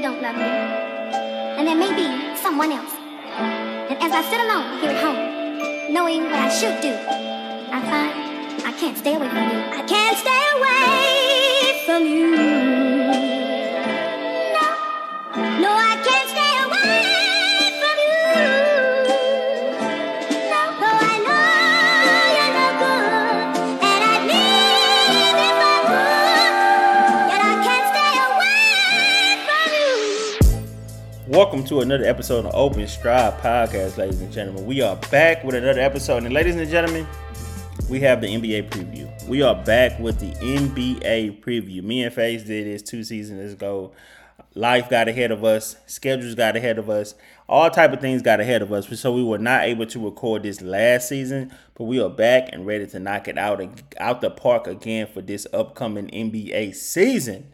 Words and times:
don't 0.00 0.22
love 0.22 0.36
me. 0.36 0.42
And 0.42 1.66
there 1.66 1.74
may 1.74 1.92
be 1.94 2.36
someone 2.36 2.72
else. 2.72 2.92
And 3.90 3.98
as 4.02 4.12
I 4.12 4.22
sit 4.22 4.40
alone 4.40 4.78
here 4.80 4.90
at 4.90 5.02
home, 5.02 5.92
knowing 5.92 6.24
what 6.24 6.34
I 6.34 6.48
should 6.48 6.80
do, 6.80 6.94
I 6.94 7.80
find 7.90 8.66
I 8.66 8.72
can't 8.78 8.96
stay 8.96 9.14
away 9.14 9.28
from 9.28 9.50
you. 9.50 9.58
I 9.58 9.82
can't 9.86 10.16
stay 10.18 10.42
away 10.56 11.82
from 11.86 12.06
you. 12.06 12.67
Welcome 31.48 31.64
to 31.68 31.80
another 31.80 32.04
episode 32.04 32.44
of 32.44 32.54
Open 32.54 32.86
Strive 32.86 33.32
Podcast, 33.40 33.96
ladies 33.96 34.20
and 34.20 34.30
gentlemen. 34.30 34.66
We 34.66 34.82
are 34.82 34.96
back 35.10 35.42
with 35.44 35.54
another 35.54 35.80
episode. 35.80 36.24
And 36.24 36.34
ladies 36.34 36.56
and 36.56 36.68
gentlemen, 36.68 37.06
we 37.88 38.00
have 38.00 38.20
the 38.20 38.26
NBA 38.26 38.68
preview. 38.68 39.26
We 39.26 39.40
are 39.40 39.54
back 39.54 39.98
with 39.98 40.20
the 40.20 40.32
NBA 40.32 41.40
preview. 41.40 41.82
Me 41.82 42.04
and 42.04 42.14
Faiz 42.14 42.44
did 42.44 42.66
this 42.66 42.82
two 42.82 43.02
seasons 43.02 43.54
ago. 43.54 43.92
Life 44.54 44.90
got 44.90 45.08
ahead 45.08 45.30
of 45.30 45.42
us, 45.42 45.76
schedules 45.86 46.34
got 46.34 46.54
ahead 46.54 46.76
of 46.76 46.90
us, 46.90 47.14
all 47.48 47.70
type 47.70 47.94
of 47.94 48.02
things 48.02 48.20
got 48.20 48.40
ahead 48.40 48.60
of 48.60 48.70
us. 48.70 48.86
So 49.00 49.14
we 49.14 49.24
were 49.24 49.38
not 49.38 49.62
able 49.62 49.86
to 49.86 50.04
record 50.04 50.42
this 50.42 50.60
last 50.60 51.08
season, 51.08 51.50
but 51.76 51.84
we 51.84 51.98
are 51.98 52.10
back 52.10 52.50
and 52.52 52.66
ready 52.66 52.86
to 52.88 52.98
knock 52.98 53.26
it 53.26 53.38
out 53.38 53.62
out 53.96 54.20
the 54.20 54.30
park 54.30 54.66
again 54.66 55.06
for 55.06 55.22
this 55.22 55.46
upcoming 55.54 56.08
NBA 56.08 56.74
season 56.74 57.50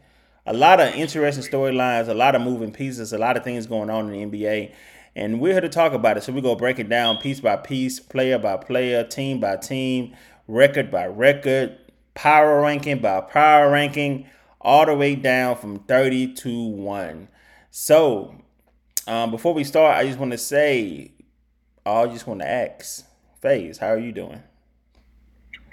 a 0.46 0.52
lot 0.52 0.80
of 0.80 0.94
interesting 0.94 1.42
storylines, 1.42 2.08
a 2.08 2.14
lot 2.14 2.34
of 2.34 2.42
moving 2.42 2.72
pieces, 2.72 3.12
a 3.12 3.18
lot 3.18 3.36
of 3.36 3.44
things 3.44 3.66
going 3.66 3.88
on 3.90 4.12
in 4.12 4.30
the 4.30 4.38
NBA. 4.38 4.72
And 5.16 5.40
we're 5.40 5.52
here 5.52 5.60
to 5.60 5.68
talk 5.68 5.92
about 5.92 6.16
it. 6.16 6.24
So 6.24 6.32
we're 6.32 6.42
going 6.42 6.56
to 6.56 6.60
break 6.60 6.78
it 6.78 6.88
down 6.88 7.18
piece 7.18 7.40
by 7.40 7.56
piece, 7.56 8.00
player 8.00 8.38
by 8.38 8.56
player, 8.56 9.04
team 9.04 9.40
by 9.40 9.56
team, 9.56 10.14
record 10.48 10.90
by 10.90 11.06
record, 11.06 11.78
power 12.14 12.60
ranking 12.60 12.98
by 12.98 13.20
power 13.20 13.70
ranking, 13.70 14.26
all 14.60 14.86
the 14.86 14.94
way 14.94 15.14
down 15.14 15.56
from 15.56 15.78
30 15.80 16.34
to 16.34 16.66
1. 16.68 17.28
So 17.70 18.34
um, 19.06 19.30
before 19.30 19.54
we 19.54 19.64
start, 19.64 19.96
I 19.96 20.06
just 20.06 20.18
want 20.18 20.32
to 20.32 20.38
say, 20.38 21.12
I 21.86 22.06
just 22.06 22.26
want 22.26 22.40
to 22.40 22.50
ask, 22.50 23.06
Faiz, 23.42 23.78
how 23.78 23.88
are 23.88 23.98
you 23.98 24.12
doing? 24.12 24.42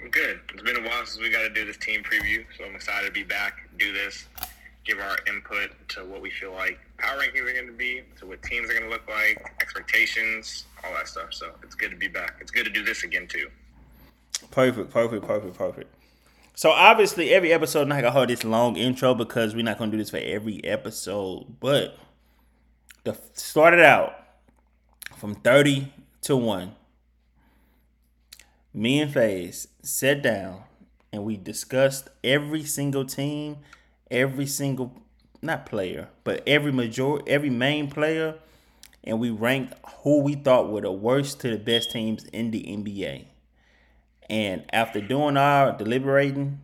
I'm 0.00 0.10
good. 0.10 0.40
It's 0.52 0.62
been 0.62 0.76
a 0.76 0.88
while 0.88 1.04
since 1.04 1.20
we 1.20 1.30
got 1.30 1.42
to 1.42 1.50
do 1.50 1.64
this 1.64 1.76
team 1.76 2.02
preview, 2.02 2.44
so 2.56 2.64
I'm 2.64 2.74
excited 2.74 3.06
to 3.06 3.12
be 3.12 3.22
back, 3.22 3.70
do 3.78 3.92
this, 3.92 4.26
give 4.84 4.98
our 4.98 5.16
input 5.28 5.70
to 5.90 6.04
what 6.04 6.20
we 6.20 6.30
feel 6.30 6.52
like 6.52 6.78
power 6.98 7.18
rankings 7.18 7.48
are 7.48 7.52
going 7.52 7.66
to 7.66 7.72
be, 7.72 8.02
to 8.18 8.26
what 8.26 8.42
teams 8.42 8.68
are 8.70 8.72
going 8.72 8.84
to 8.84 8.90
look 8.90 9.08
like, 9.08 9.54
expectations, 9.60 10.64
all 10.84 10.92
that 10.94 11.08
stuff. 11.08 11.32
So 11.32 11.52
it's 11.62 11.74
good 11.74 11.90
to 11.90 11.96
be 11.96 12.08
back. 12.08 12.36
It's 12.40 12.50
good 12.50 12.64
to 12.64 12.70
do 12.70 12.84
this 12.84 13.04
again 13.04 13.26
too. 13.26 13.48
Perfect, 14.50 14.90
perfect, 14.90 15.26
perfect, 15.26 15.56
perfect. 15.56 15.94
So 16.54 16.70
obviously, 16.70 17.32
every 17.32 17.52
episode 17.52 17.88
not 17.88 17.96
gonna 17.96 18.10
hold 18.10 18.28
this 18.28 18.44
long 18.44 18.76
intro 18.76 19.14
because 19.14 19.54
we're 19.54 19.64
not 19.64 19.78
gonna 19.78 19.90
do 19.90 19.96
this 19.96 20.10
for 20.10 20.18
every 20.18 20.62
episode. 20.64 21.56
But 21.60 21.96
the 23.04 23.16
started 23.32 23.80
out 23.80 24.14
from 25.16 25.34
thirty 25.34 25.92
to 26.22 26.36
one. 26.36 26.74
Me 28.74 29.00
and 29.00 29.12
Faiz 29.12 29.66
sat 29.82 30.22
down 30.22 30.64
and 31.12 31.24
we 31.24 31.36
discussed 31.36 32.08
every 32.24 32.64
single 32.64 33.04
team, 33.04 33.58
every 34.12 34.46
single 34.46 34.92
not 35.42 35.66
player, 35.66 36.08
but 36.22 36.42
every 36.46 36.70
major, 36.70 37.18
every 37.26 37.50
main 37.50 37.90
player, 37.90 38.36
and 39.02 39.18
we 39.18 39.30
ranked 39.30 39.74
who 40.02 40.20
we 40.20 40.34
thought 40.34 40.70
were 40.70 40.82
the 40.82 40.92
worst 40.92 41.40
to 41.40 41.50
the 41.50 41.58
best 41.58 41.90
teams 41.90 42.24
in 42.26 42.52
the 42.52 42.62
NBA. 42.62 43.24
And 44.30 44.64
after 44.72 45.00
doing 45.00 45.36
our 45.36 45.76
deliberating, 45.76 46.60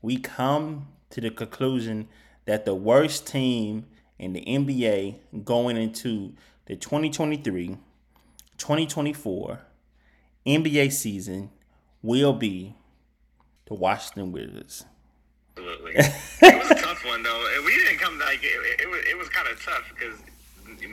we 0.00 0.18
come 0.18 0.86
to 1.10 1.20
the 1.20 1.30
conclusion 1.30 2.08
that 2.44 2.64
the 2.64 2.74
worst 2.74 3.26
team 3.26 3.86
in 4.18 4.32
the 4.32 4.44
NBA 4.44 5.16
going 5.44 5.76
into 5.76 6.34
the 6.66 6.76
2023 6.76 7.78
2024 8.56 9.60
NBA 10.46 10.92
season 10.92 11.50
will 12.02 12.32
be 12.32 12.74
the 13.66 13.74
Washington 13.74 14.30
Wizards. 14.30 14.84
Absolutely. 15.56 16.70
one 17.14 17.22
though. 17.22 17.62
We 17.64 17.72
didn't 17.76 17.98
come 17.98 18.18
like 18.18 18.40
it, 18.42 18.80
it 18.80 18.90
was. 18.90 19.00
It 19.08 19.16
was 19.16 19.28
kind 19.28 19.48
of 19.48 19.62
tough 19.64 19.84
because 19.94 20.18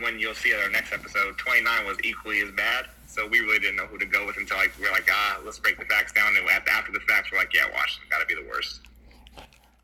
when 0.01 0.19
you'll 0.19 0.35
see 0.35 0.49
it 0.49 0.61
our 0.61 0.69
next 0.69 0.93
episode, 0.93 1.37
29 1.37 1.85
was 1.85 1.97
equally 2.03 2.41
as 2.41 2.51
bad. 2.51 2.85
So 3.07 3.27
we 3.27 3.39
really 3.39 3.59
didn't 3.59 3.75
know 3.75 3.87
who 3.87 3.97
to 3.97 4.05
go 4.05 4.25
with 4.25 4.37
until 4.37 4.57
like 4.57 4.71
we 4.79 4.87
are 4.87 4.91
like 4.91 5.09
ah, 5.09 5.39
let's 5.43 5.59
break 5.59 5.79
the 5.79 5.85
facts 5.85 6.13
down. 6.13 6.35
And 6.37 6.47
after, 6.47 6.71
after 6.71 6.91
the 6.91 6.99
facts, 7.01 7.31
we're 7.31 7.39
like, 7.39 7.53
yeah, 7.53 7.65
Washington 7.73 8.07
got 8.09 8.19
to 8.19 8.25
be 8.25 8.35
the 8.35 8.47
worst. 8.47 8.81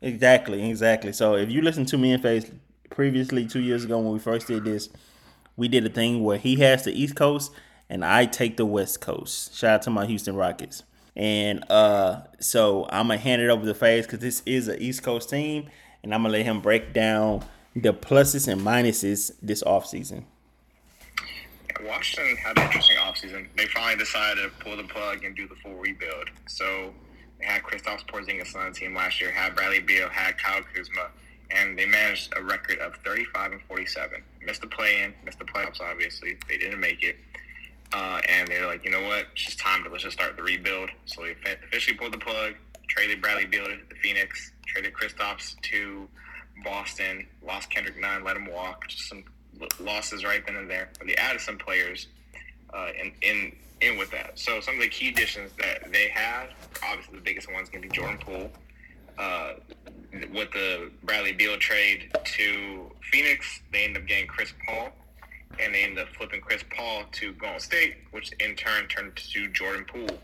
Exactly, 0.00 0.70
exactly. 0.70 1.12
So 1.12 1.34
if 1.34 1.50
you 1.50 1.60
listen 1.60 1.84
to 1.86 1.98
me 1.98 2.12
and 2.12 2.22
Faiz 2.22 2.50
previously 2.90 3.46
two 3.46 3.60
years 3.60 3.84
ago 3.84 3.98
when 3.98 4.12
we 4.12 4.20
first 4.20 4.46
did 4.46 4.64
this, 4.64 4.88
we 5.56 5.66
did 5.66 5.84
a 5.84 5.90
thing 5.90 6.22
where 6.22 6.38
he 6.38 6.56
has 6.56 6.84
the 6.84 6.92
East 6.92 7.16
Coast 7.16 7.50
and 7.90 8.04
I 8.04 8.26
take 8.26 8.56
the 8.56 8.66
West 8.66 9.00
Coast. 9.00 9.56
Shout 9.56 9.70
out 9.70 9.82
to 9.82 9.90
my 9.90 10.06
Houston 10.06 10.36
Rockets. 10.36 10.84
And 11.16 11.68
uh, 11.68 12.20
so 12.38 12.86
I'm 12.90 13.08
gonna 13.08 13.18
hand 13.18 13.42
it 13.42 13.50
over 13.50 13.66
to 13.66 13.74
Faiz 13.74 14.02
because 14.02 14.20
this 14.20 14.40
is 14.46 14.68
an 14.68 14.80
East 14.80 15.02
Coast 15.02 15.28
team, 15.28 15.68
and 16.02 16.14
I'm 16.14 16.22
gonna 16.22 16.32
let 16.32 16.44
him 16.44 16.60
break 16.60 16.92
down 16.92 17.44
the 17.74 17.92
pluses 17.92 18.48
and 18.48 18.60
minuses 18.60 19.32
this 19.42 19.62
offseason. 19.62 20.24
Washington 21.84 22.36
had 22.36 22.58
an 22.58 22.64
interesting 22.64 22.96
offseason. 22.96 23.46
They 23.56 23.66
finally 23.66 23.96
decided 23.96 24.42
to 24.42 24.50
pull 24.64 24.76
the 24.76 24.84
plug 24.84 25.24
and 25.24 25.36
do 25.36 25.46
the 25.46 25.54
full 25.56 25.74
rebuild. 25.74 26.30
So 26.46 26.92
they 27.38 27.46
had 27.46 27.62
Kristaps 27.62 28.06
Porzingis 28.06 28.54
on 28.56 28.72
the 28.72 28.78
team 28.78 28.94
last 28.94 29.20
year, 29.20 29.30
had 29.30 29.54
Bradley 29.54 29.80
Beal, 29.80 30.08
had 30.08 30.38
Kyle 30.38 30.62
Kuzma, 30.74 31.08
and 31.50 31.78
they 31.78 31.86
managed 31.86 32.32
a 32.36 32.42
record 32.42 32.78
of 32.78 32.96
35 33.04 33.52
and 33.52 33.62
47. 33.62 34.22
Missed 34.44 34.60
the 34.60 34.66
play-in, 34.66 35.14
missed 35.24 35.38
the 35.38 35.44
playoffs. 35.44 35.80
Obviously, 35.80 36.36
they 36.48 36.58
didn't 36.58 36.80
make 36.80 37.02
it. 37.02 37.16
Uh, 37.92 38.20
and 38.28 38.48
they're 38.48 38.66
like, 38.66 38.84
you 38.84 38.90
know 38.90 39.02
what? 39.02 39.26
It's 39.32 39.44
just 39.46 39.58
time 39.58 39.82
to 39.84 39.90
let's 39.90 40.02
just 40.02 40.18
start 40.18 40.36
the 40.36 40.42
rebuild. 40.42 40.90
So 41.06 41.22
they 41.22 41.52
officially 41.52 41.96
pulled 41.96 42.12
the 42.12 42.18
plug, 42.18 42.54
traded 42.98 43.22
Bradley 43.22 43.46
Beal 43.46 43.64
to 43.64 43.94
Phoenix, 44.02 44.50
traded 44.66 44.92
Kristaps 44.92 45.54
to 45.62 46.08
Boston, 46.64 47.28
lost 47.46 47.70
Kendrick 47.70 48.00
Nunn, 48.00 48.24
let 48.24 48.36
him 48.36 48.46
walk. 48.46 48.88
Just 48.88 49.08
some 49.08 49.22
losses 49.78 50.24
right 50.24 50.44
then 50.44 50.56
and 50.56 50.68
there. 50.68 50.88
But 50.98 51.06
they 51.06 51.14
added 51.14 51.40
some 51.40 51.58
players 51.58 52.08
uh, 52.74 52.88
in 53.00 53.12
in 53.22 53.52
in 53.80 53.98
with 53.98 54.10
that. 54.10 54.36
So 54.36 54.60
some 54.60 54.74
of 54.74 54.80
the 54.80 54.88
key 54.88 55.10
additions 55.10 55.52
that 55.60 55.92
they 55.92 56.08
had, 56.08 56.48
obviously 56.82 57.14
the 57.14 57.20
biggest 57.20 57.52
one's 57.52 57.68
going 57.68 57.82
to 57.82 57.88
be 57.88 57.94
Jordan 57.94 58.18
Poole. 58.18 58.50
Uh, 59.16 59.54
with 60.32 60.50
the 60.52 60.90
Bradley 61.04 61.32
Beal 61.32 61.56
trade 61.58 62.10
to 62.24 62.90
Phoenix, 63.12 63.60
they 63.72 63.84
end 63.84 63.96
up 63.96 64.06
getting 64.06 64.26
Chris 64.26 64.52
Paul 64.66 64.90
and 65.60 65.72
they 65.72 65.84
end 65.84 65.98
up 65.98 66.08
flipping 66.16 66.40
Chris 66.40 66.64
Paul 66.76 67.04
to 67.12 67.32
Golden 67.34 67.60
State, 67.60 67.96
which 68.10 68.32
in 68.40 68.56
turn 68.56 68.88
turned 68.88 69.14
to 69.16 69.48
Jordan 69.48 69.84
Poole. 69.84 70.18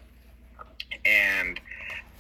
And 1.05 1.61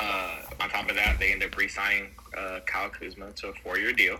uh, 0.00 0.36
on 0.60 0.70
top 0.70 0.88
of 0.88 0.96
that, 0.96 1.18
they 1.18 1.32
end 1.32 1.42
up 1.42 1.56
re-signing 1.56 2.08
uh, 2.36 2.60
Kyle 2.66 2.90
Kuzma 2.90 3.32
to 3.32 3.48
a 3.48 3.52
four-year 3.54 3.92
deal. 3.92 4.18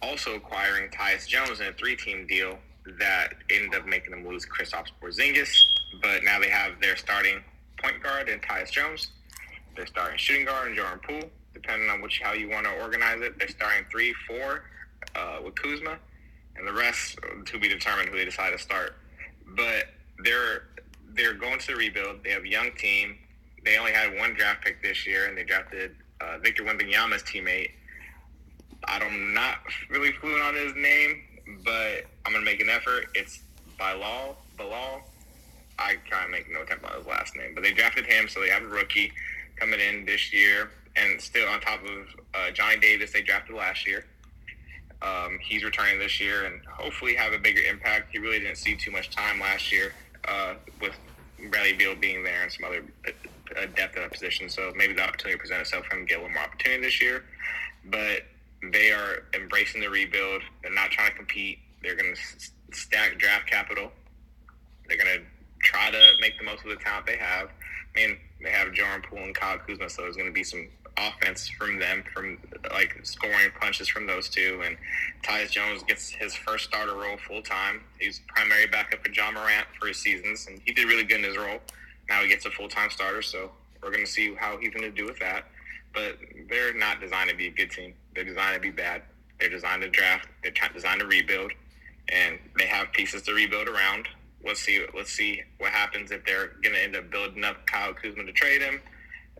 Also 0.00 0.34
acquiring 0.34 0.90
Tyus 0.90 1.26
Jones 1.26 1.60
in 1.60 1.66
a 1.66 1.72
three-team 1.72 2.26
deal 2.26 2.58
that 2.98 3.34
ended 3.50 3.74
up 3.74 3.86
making 3.86 4.10
them 4.10 4.26
lose 4.26 4.44
Kristaps 4.44 4.88
Porzingis. 5.00 5.54
But 6.00 6.24
now 6.24 6.40
they 6.40 6.48
have 6.48 6.80
their 6.80 6.96
starting 6.96 7.42
point 7.80 8.02
guard 8.02 8.28
in 8.28 8.40
Tyus 8.40 8.70
Jones. 8.70 9.08
They're 9.76 9.86
starting 9.86 10.18
shooting 10.18 10.44
guard 10.44 10.70
in 10.70 10.76
Jordan 10.76 11.00
Poole, 11.06 11.30
depending 11.54 11.88
on 11.88 12.00
which 12.02 12.20
how 12.20 12.32
you 12.32 12.48
want 12.48 12.66
to 12.66 12.72
organize 12.82 13.20
it. 13.20 13.38
They're 13.38 13.48
starting 13.48 13.84
three, 13.90 14.14
four 14.26 14.64
uh, 15.14 15.38
with 15.44 15.54
Kuzma 15.54 15.98
and 16.56 16.66
the 16.66 16.72
rest 16.72 17.18
to 17.46 17.58
be 17.58 17.68
determined 17.68 18.08
who 18.08 18.18
they 18.18 18.24
decide 18.24 18.50
to 18.50 18.58
start. 18.58 18.96
But 19.56 19.86
they're 20.24 20.64
they're 21.14 21.34
going 21.34 21.58
to 21.58 21.66
the 21.66 21.76
rebuild. 21.76 22.24
They 22.24 22.30
have 22.30 22.44
a 22.44 22.48
young 22.48 22.72
team. 22.72 23.18
They 23.64 23.78
only 23.78 23.92
had 23.92 24.16
one 24.18 24.34
draft 24.34 24.64
pick 24.64 24.82
this 24.82 25.06
year, 25.06 25.26
and 25.26 25.36
they 25.36 25.44
drafted 25.44 25.94
uh, 26.20 26.38
Victor 26.38 26.64
Wembanyama's 26.64 27.22
teammate. 27.22 27.70
I'm 28.84 29.32
not 29.32 29.58
really 29.88 30.12
fluent 30.12 30.42
on 30.42 30.54
his 30.54 30.74
name, 30.74 31.22
but 31.64 32.04
I'm 32.26 32.32
gonna 32.32 32.44
make 32.44 32.60
an 32.60 32.68
effort. 32.68 33.06
It's 33.14 33.40
Bilal. 33.78 34.36
Bilal. 34.56 35.02
I 35.78 35.96
can't 36.08 36.30
make 36.30 36.50
no 36.50 36.62
attempt 36.62 36.84
on 36.84 36.96
his 36.96 37.06
last 37.06 37.36
name, 37.36 37.54
but 37.54 37.62
they 37.62 37.72
drafted 37.72 38.06
him, 38.06 38.28
so 38.28 38.40
they 38.40 38.48
have 38.48 38.62
a 38.62 38.66
rookie 38.66 39.12
coming 39.56 39.80
in 39.80 40.04
this 40.04 40.32
year, 40.32 40.70
and 40.96 41.20
still 41.20 41.48
on 41.48 41.60
top 41.60 41.80
of 41.84 42.06
uh, 42.34 42.50
Johnny 42.52 42.78
Davis 42.78 43.12
they 43.12 43.22
drafted 43.22 43.56
last 43.56 43.86
year. 43.86 44.04
Um, 45.02 45.38
he's 45.40 45.64
returning 45.64 45.98
this 45.98 46.20
year 46.20 46.44
and 46.44 46.64
hopefully 46.66 47.16
have 47.16 47.32
a 47.32 47.38
bigger 47.38 47.60
impact. 47.62 48.12
He 48.12 48.18
really 48.18 48.38
didn't 48.38 48.58
see 48.58 48.76
too 48.76 48.92
much 48.92 49.10
time 49.10 49.40
last 49.40 49.72
year 49.72 49.94
uh, 50.28 50.54
with 50.80 50.92
Bradley 51.50 51.72
Beal 51.72 51.96
being 51.96 52.22
there 52.22 52.42
and 52.42 52.52
some 52.52 52.64
other 52.64 52.84
uh, 53.56 53.66
depth 53.76 53.96
in 53.96 54.02
that 54.02 54.12
position. 54.12 54.48
So 54.48 54.72
maybe 54.76 54.92
the 54.92 55.02
opportunity 55.02 55.38
present 55.38 55.60
itself 55.60 55.86
for 55.86 55.96
him 55.96 56.06
to 56.06 56.08
get 56.08 56.18
a 56.18 56.22
little 56.22 56.34
more 56.34 56.44
opportunity 56.44 56.82
this 56.82 57.00
year. 57.00 57.24
But 57.84 58.22
they 58.72 58.92
are 58.92 59.24
embracing 59.34 59.80
the 59.80 59.90
rebuild. 59.90 60.42
They're 60.62 60.72
not 60.72 60.90
trying 60.90 61.10
to 61.10 61.16
compete. 61.16 61.58
They're 61.82 61.96
going 61.96 62.14
to 62.14 62.76
stack 62.76 63.18
draft 63.18 63.48
capital. 63.48 63.90
They're 64.86 64.96
going 64.96 65.18
to 65.18 65.24
try 65.62 65.90
to 65.90 66.12
make 66.20 66.38
the 66.38 66.44
most 66.44 66.64
of 66.64 66.70
the 66.70 66.76
talent 66.76 67.06
they 67.06 67.16
have. 67.16 67.48
I 67.48 67.98
mean, 67.98 68.18
they 68.42 68.50
have 68.50 68.72
Jordan 68.72 69.02
Poole 69.08 69.22
and 69.22 69.34
Kyle 69.34 69.58
Kuzma, 69.58 69.88
so 69.90 70.02
there's 70.02 70.16
going 70.16 70.28
to 70.28 70.32
be 70.32 70.44
some 70.44 70.68
offense 70.96 71.48
from 71.48 71.78
them, 71.78 72.04
from 72.12 72.38
like 72.72 72.98
scoring 73.02 73.50
punches 73.60 73.88
from 73.88 74.06
those 74.06 74.28
two. 74.28 74.62
And 74.64 74.76
Tyus 75.22 75.50
Jones 75.50 75.82
gets 75.84 76.10
his 76.10 76.34
first 76.34 76.64
starter 76.64 76.94
role 76.94 77.16
full 77.16 77.42
time. 77.42 77.80
He's 77.98 78.20
primary 78.28 78.66
backup 78.66 79.04
for 79.04 79.10
Ja 79.12 79.30
Morant 79.30 79.66
for 79.78 79.88
his 79.88 79.98
seasons, 79.98 80.46
and 80.48 80.60
he 80.64 80.72
did 80.72 80.86
really 80.86 81.04
good 81.04 81.18
in 81.18 81.24
his 81.24 81.36
role. 81.36 81.60
Now 82.12 82.20
he 82.20 82.28
gets 82.28 82.44
a 82.44 82.50
full 82.50 82.68
time 82.68 82.90
starter, 82.90 83.22
so 83.22 83.50
we're 83.82 83.90
going 83.90 84.04
to 84.04 84.10
see 84.10 84.34
how 84.34 84.58
he's 84.58 84.68
going 84.68 84.82
to 84.82 84.90
do 84.90 85.06
with 85.06 85.18
that. 85.20 85.46
But 85.94 86.18
they're 86.50 86.74
not 86.74 87.00
designed 87.00 87.30
to 87.30 87.36
be 87.36 87.46
a 87.46 87.50
good 87.50 87.70
team. 87.70 87.94
They're 88.14 88.22
designed 88.22 88.54
to 88.54 88.60
be 88.60 88.70
bad. 88.70 89.00
They're 89.40 89.48
designed 89.48 89.80
to 89.80 89.88
draft. 89.88 90.28
They're 90.42 90.52
designed 90.74 91.00
to 91.00 91.06
rebuild, 91.06 91.52
and 92.10 92.38
they 92.58 92.66
have 92.66 92.92
pieces 92.92 93.22
to 93.22 93.32
rebuild 93.32 93.66
around. 93.66 94.08
Let's 94.44 94.60
see. 94.60 94.84
Let's 94.94 95.10
see 95.10 95.42
what 95.56 95.72
happens 95.72 96.10
if 96.10 96.22
they're 96.26 96.48
going 96.62 96.74
to 96.74 96.82
end 96.82 96.96
up 96.96 97.10
building 97.10 97.44
up 97.44 97.66
Kyle 97.66 97.94
Kuzma 97.94 98.24
to 98.24 98.32
trade 98.32 98.60
him 98.60 98.82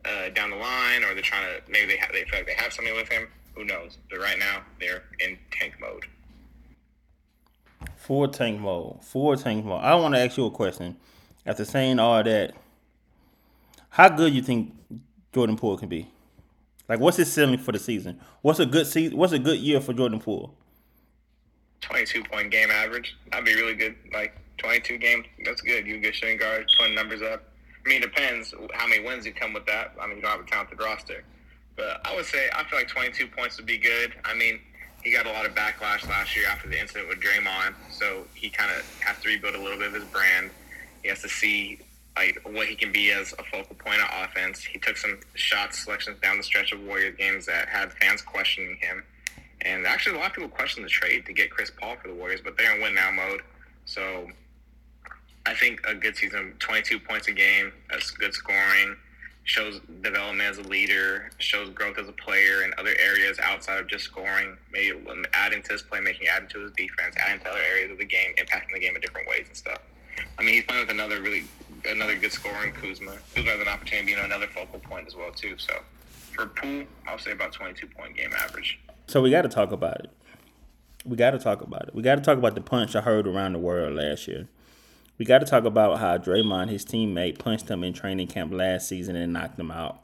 uh, 0.07 0.31
down 0.31 0.49
the 0.49 0.57
line, 0.57 1.05
or 1.05 1.13
they're 1.13 1.23
trying 1.23 1.45
to 1.45 1.71
maybe 1.71 1.93
they 1.93 1.99
have 1.99 2.13
they 2.13 2.25
feel 2.25 2.39
like 2.39 2.47
they 2.47 2.55
have 2.55 2.73
something 2.73 2.97
with 2.97 3.11
him. 3.11 3.29
Who 3.55 3.67
knows? 3.67 3.99
But 4.09 4.21
right 4.21 4.39
now 4.39 4.63
they're 4.81 5.03
in 5.21 5.39
tank 5.51 5.75
mode. 5.79 6.07
Full 7.97 8.29
tank 8.29 8.61
mode. 8.61 9.05
Full 9.05 9.37
tank 9.37 9.63
mode. 9.67 9.83
I 9.83 9.95
want 9.97 10.15
to 10.15 10.21
ask 10.21 10.39
you 10.39 10.47
a 10.47 10.51
question. 10.51 10.97
After 11.45 11.65
saying 11.65 11.99
all 11.99 12.23
that, 12.23 12.55
how 13.93 14.09
good 14.09 14.33
you 14.33 14.41
think 14.41 14.75
Jordan 15.35 15.57
Poole 15.57 15.77
can 15.77 15.89
be? 15.89 16.09
Like, 16.89 16.99
what's 16.99 17.19
his 17.19 17.31
ceiling 17.31 17.59
for 17.59 17.73
the 17.73 17.79
season? 17.79 18.19
What's 18.41 18.59
a 18.59 18.65
good 18.65 18.87
season? 18.87 19.19
What's 19.19 19.35
a 19.35 19.39
good 19.39 19.59
year 19.59 19.83
for 19.83 19.93
Jordan 19.93 20.19
Poole? 20.19 20.55
Twenty-two 21.83 22.25
point 22.25 22.51
game 22.51 22.71
average. 22.71 23.17
That'd 23.31 23.45
be 23.45 23.55
really 23.55 23.75
good. 23.75 23.95
Like 24.13 24.35
twenty-two 24.57 24.97
games. 24.97 25.27
That's 25.45 25.61
good. 25.61 25.87
You 25.87 25.99
get 25.99 26.15
shooting 26.15 26.39
guard, 26.39 26.67
putting 26.79 26.95
numbers 26.95 27.21
up. 27.21 27.45
I 27.85 27.89
mean, 27.89 28.03
it 28.03 28.07
depends 28.07 28.55
how 28.73 28.87
many 28.87 29.05
wins 29.05 29.27
you 29.27 29.35
come 29.35 29.53
with 29.53 29.67
that. 29.67 29.95
I 30.01 30.07
mean, 30.07 30.17
you 30.17 30.23
don't 30.23 30.31
have 30.31 30.41
a 30.41 30.51
talented 30.51 30.81
roster. 30.81 31.23
But 31.77 32.01
I 32.07 32.15
would 32.17 32.25
say 32.25 32.49
I 32.55 32.65
feel 32.65 32.79
like 32.79 32.89
22 32.89 33.27
points 33.27 33.59
would 33.59 33.67
be 33.67 33.79
good. 33.79 34.15
I 34.25 34.35
mean, 34.35 34.59
he 35.03 35.13
got 35.13 35.27
a 35.27 35.33
lot 35.33 35.45
of 35.45 35.55
backlash 35.55 36.09
last 36.09 36.35
year 36.35 36.47
after 36.49 36.69
the 36.69 36.81
incident 36.81 37.09
with 37.09 37.21
Draymond, 37.21 37.75
so 37.91 38.25
he 38.35 38.49
kind 38.49 38.71
of 38.71 39.01
has 39.01 39.21
to 39.21 39.29
rebuild 39.29 39.55
a 39.55 39.61
little 39.61 39.79
bit 39.79 39.89
of 39.89 39.95
his 39.95 40.05
brand. 40.05 40.51
He 41.03 41.09
has 41.09 41.21
to 41.23 41.29
see 41.29 41.81
like 42.17 42.39
what 42.45 42.67
he 42.67 42.75
can 42.75 42.93
be 42.93 43.11
as 43.11 43.33
a 43.33 43.43
focal 43.45 43.75
point 43.77 44.01
of 44.01 44.09
offense. 44.25 44.63
He 44.63 44.79
took 44.79 44.97
some 44.97 45.21
shot 45.35 45.75
selections 45.75 46.21
down 46.21 46.37
the 46.37 46.43
stretch 46.43 46.73
of 46.73 46.81
Warriors 46.83 47.17
games 47.17 47.47
that 47.47 47.69
had 47.69 47.93
fans 47.95 48.23
questioning 48.23 48.77
him. 48.81 49.03
And 49.63 49.87
actually, 49.87 50.17
a 50.17 50.19
lot 50.19 50.31
of 50.31 50.35
people 50.35 50.51
questioned 50.51 50.85
the 50.85 50.91
trade 50.91 51.25
to 51.27 51.33
get 51.33 51.51
Chris 51.51 51.71
Paul 51.71 51.97
for 52.03 52.09
the 52.09 52.15
Warriors, 52.15 52.41
but 52.43 52.57
they're 52.57 52.75
in 52.75 52.83
win 52.83 52.95
now 52.95 53.11
mode. 53.11 53.43
So 53.85 54.29
I 55.47 55.55
think 55.55 55.81
a 55.87 55.95
good 55.95 56.17
season, 56.17 56.55
22 56.59 57.01
points 57.01 57.29
a 57.29 57.33
game, 57.33 57.73
that's 57.91 58.11
good 58.11 58.35
scoring, 58.35 58.97
shows 59.45 59.81
development 60.03 60.49
as 60.49 60.59
a 60.59 60.69
leader, 60.69 61.31
shows 61.39 61.69
growth 61.71 61.99
as 61.99 62.09
a 62.09 62.13
player 62.13 62.63
in 62.65 62.73
other 62.79 62.95
areas 63.01 63.39
outside 63.41 63.79
of 63.79 63.87
just 63.89 64.05
scoring, 64.05 64.57
maybe 64.73 64.97
adding 65.33 65.63
to 65.63 65.73
his 65.73 65.83
playmaking, 65.83 66.29
adding 66.31 66.49
to 66.49 66.61
his 66.61 66.73
defense, 66.73 67.17
adding 67.19 67.41
to 67.41 67.49
other 67.49 67.61
areas 67.71 67.91
of 67.91 67.99
the 67.99 68.05
game, 68.05 68.33
impacting 68.39 68.73
the 68.75 68.81
game 68.81 68.95
in 68.95 69.01
different 69.01 69.29
ways 69.29 69.45
and 69.47 69.57
stuff. 69.57 69.81
I 70.39 70.43
mean, 70.43 70.55
he's 70.55 70.65
playing 70.65 70.83
with 70.83 70.91
another 70.91 71.21
really 71.21 71.45
another 71.87 72.17
good 72.17 72.33
scorer 72.33 72.67
in 72.67 72.73
Kuzma. 72.73 73.13
Kuzma 73.35 73.51
has 73.51 73.61
an 73.61 73.69
opportunity 73.69 74.13
to 74.13 74.19
be 74.19 74.25
another 74.25 74.47
focal 74.47 74.79
point 74.81 75.07
as 75.07 75.15
well 75.15 75.33
too. 75.33 75.55
So 75.59 75.75
for 76.33 76.47
Poole, 76.47 76.85
I'll 77.07 77.19
say 77.19 77.33
about 77.33 77.53
22 77.53 77.87
point 77.87 78.17
game 78.17 78.31
average. 78.37 78.81
So 79.07 79.21
we 79.21 79.31
got 79.31 79.43
to 79.43 79.49
talk 79.49 79.73
about 79.73 80.01
it. 80.01 80.11
We 81.05 81.17
got 81.17 81.33
to 81.33 81.39
talk 81.39 81.63
about 81.63 81.89
it. 81.89 81.95
We 81.95 82.03
got 82.03 82.17
to 82.17 82.23
talk 82.23 82.39
about 82.39 82.55
the 82.55 82.61
punch 82.61 82.95
I 82.95 83.01
heard 83.01 83.27
around 83.27 83.55
the 83.55 83.59
world 83.59 83.95
last 83.95 84.29
year. 84.29 84.49
We 85.19 85.25
got 85.25 85.39
to 85.39 85.47
talk 85.47 85.65
about 85.65 85.99
how 85.99 86.17
Draymond, 86.19 86.71
his 86.71 86.85
teammate, 86.85 87.39
punched 87.39 87.69
him 87.69 87.85
in 87.85 87.93
training 87.93 88.29
camp 88.29 88.53
last 88.53 88.89
season 88.89 89.17
and 89.17 89.33
knocked 89.33 89.59
him 89.59 89.71
out. 89.71 90.01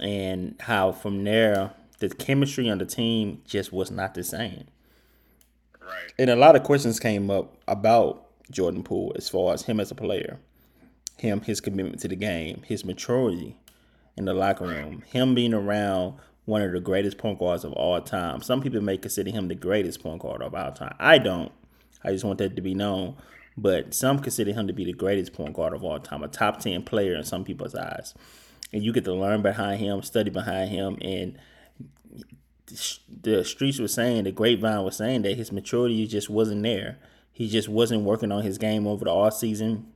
And 0.00 0.54
how 0.60 0.92
from 0.92 1.24
there, 1.24 1.72
the 1.98 2.10
chemistry 2.10 2.68
on 2.68 2.78
the 2.78 2.86
team 2.86 3.42
just 3.46 3.72
was 3.72 3.90
not 3.90 4.14
the 4.14 4.22
same. 4.22 4.66
Right. 5.80 6.12
And 6.18 6.30
a 6.30 6.36
lot 6.36 6.56
of 6.56 6.62
questions 6.62 7.00
came 7.00 7.30
up 7.30 7.56
about 7.66 8.26
Jordan 8.50 8.82
Poole 8.82 9.12
as 9.16 9.28
far 9.28 9.54
as 9.54 9.62
him 9.62 9.80
as 9.80 9.90
a 9.90 9.94
player, 9.94 10.38
him, 11.18 11.40
his 11.42 11.60
commitment 11.60 12.00
to 12.00 12.08
the 12.08 12.16
game, 12.16 12.62
his 12.66 12.84
maturity 12.84 13.56
in 14.16 14.24
the 14.24 14.34
locker 14.34 14.66
room, 14.66 15.02
him 15.06 15.34
being 15.34 15.54
around 15.54 16.14
one 16.44 16.62
of 16.62 16.72
the 16.72 16.80
greatest 16.80 17.18
point 17.18 17.38
guards 17.38 17.64
of 17.64 17.72
all 17.72 18.00
time. 18.00 18.40
Some 18.40 18.62
people 18.62 18.80
may 18.80 18.96
consider 18.96 19.30
him 19.30 19.48
the 19.48 19.54
greatest 19.54 20.02
point 20.02 20.22
guard 20.22 20.42
of 20.42 20.54
all 20.54 20.72
time. 20.72 20.94
I 20.98 21.18
don't. 21.18 21.52
I 22.04 22.12
just 22.12 22.24
want 22.24 22.38
that 22.38 22.54
to 22.54 22.62
be 22.62 22.74
known 22.74 23.16
but 23.56 23.94
some 23.94 24.18
consider 24.18 24.52
him 24.52 24.66
to 24.66 24.72
be 24.72 24.84
the 24.84 24.92
greatest 24.92 25.32
point 25.32 25.54
guard 25.54 25.72
of 25.72 25.82
all 25.82 25.98
time, 25.98 26.22
a 26.22 26.28
top 26.28 26.60
10 26.60 26.82
player 26.82 27.14
in 27.14 27.24
some 27.24 27.44
people's 27.44 27.74
eyes. 27.74 28.14
And 28.72 28.82
you 28.82 28.92
get 28.92 29.04
to 29.04 29.14
learn 29.14 29.42
behind 29.42 29.80
him, 29.80 30.02
study 30.02 30.30
behind 30.30 30.70
him, 30.70 30.98
and 31.00 31.38
the 33.22 33.44
streets 33.44 33.78
were 33.78 33.88
saying, 33.88 34.24
the 34.24 34.32
grapevine 34.32 34.82
was 34.82 34.96
saying 34.96 35.22
that 35.22 35.36
his 35.36 35.52
maturity 35.52 36.06
just 36.06 36.28
wasn't 36.28 36.64
there. 36.64 36.98
He 37.32 37.48
just 37.48 37.68
wasn't 37.68 38.02
working 38.02 38.32
on 38.32 38.42
his 38.42 38.58
game 38.58 38.86
over 38.86 39.04
the 39.04 39.10
off 39.10 39.34
season. 39.34 39.92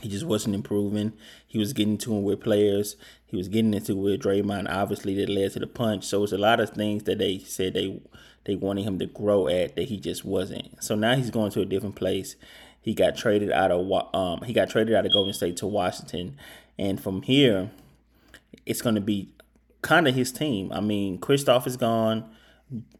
He 0.00 0.08
just 0.08 0.24
wasn't 0.24 0.54
improving. 0.54 1.12
He 1.46 1.58
was 1.58 1.72
getting 1.72 1.98
to 1.98 2.14
him 2.14 2.22
with 2.22 2.40
players. 2.40 2.96
He 3.26 3.36
was 3.36 3.48
getting 3.48 3.74
into 3.74 3.92
it 3.92 3.96
with 3.96 4.22
Draymond. 4.22 4.68
Obviously, 4.70 5.14
that 5.16 5.28
led 5.28 5.52
to 5.52 5.60
the 5.60 5.66
punch. 5.66 6.04
So 6.04 6.22
it's 6.24 6.32
a 6.32 6.38
lot 6.38 6.60
of 6.60 6.70
things 6.70 7.04
that 7.04 7.18
they 7.18 7.38
said 7.38 7.74
they 7.74 8.00
they 8.44 8.56
wanted 8.56 8.84
him 8.84 8.98
to 8.98 9.06
grow 9.06 9.48
at 9.48 9.76
that 9.76 9.88
he 9.88 9.98
just 9.98 10.24
wasn't. 10.24 10.82
So 10.82 10.94
now 10.94 11.14
he's 11.14 11.30
going 11.30 11.50
to 11.52 11.60
a 11.60 11.66
different 11.66 11.96
place. 11.96 12.36
He 12.80 12.94
got 12.94 13.16
traded 13.16 13.52
out 13.52 13.70
of 13.70 14.14
um, 14.14 14.42
he 14.42 14.52
got 14.52 14.70
traded 14.70 14.94
out 14.94 15.04
of 15.04 15.12
Golden 15.12 15.34
State 15.34 15.58
to 15.58 15.66
Washington, 15.66 16.36
and 16.78 17.00
from 17.00 17.22
here, 17.22 17.70
it's 18.64 18.80
going 18.80 18.94
to 18.94 19.00
be 19.00 19.28
kind 19.82 20.08
of 20.08 20.14
his 20.14 20.32
team. 20.32 20.72
I 20.72 20.80
mean, 20.80 21.18
Kristaps 21.18 21.66
is 21.66 21.76
gone. 21.76 22.24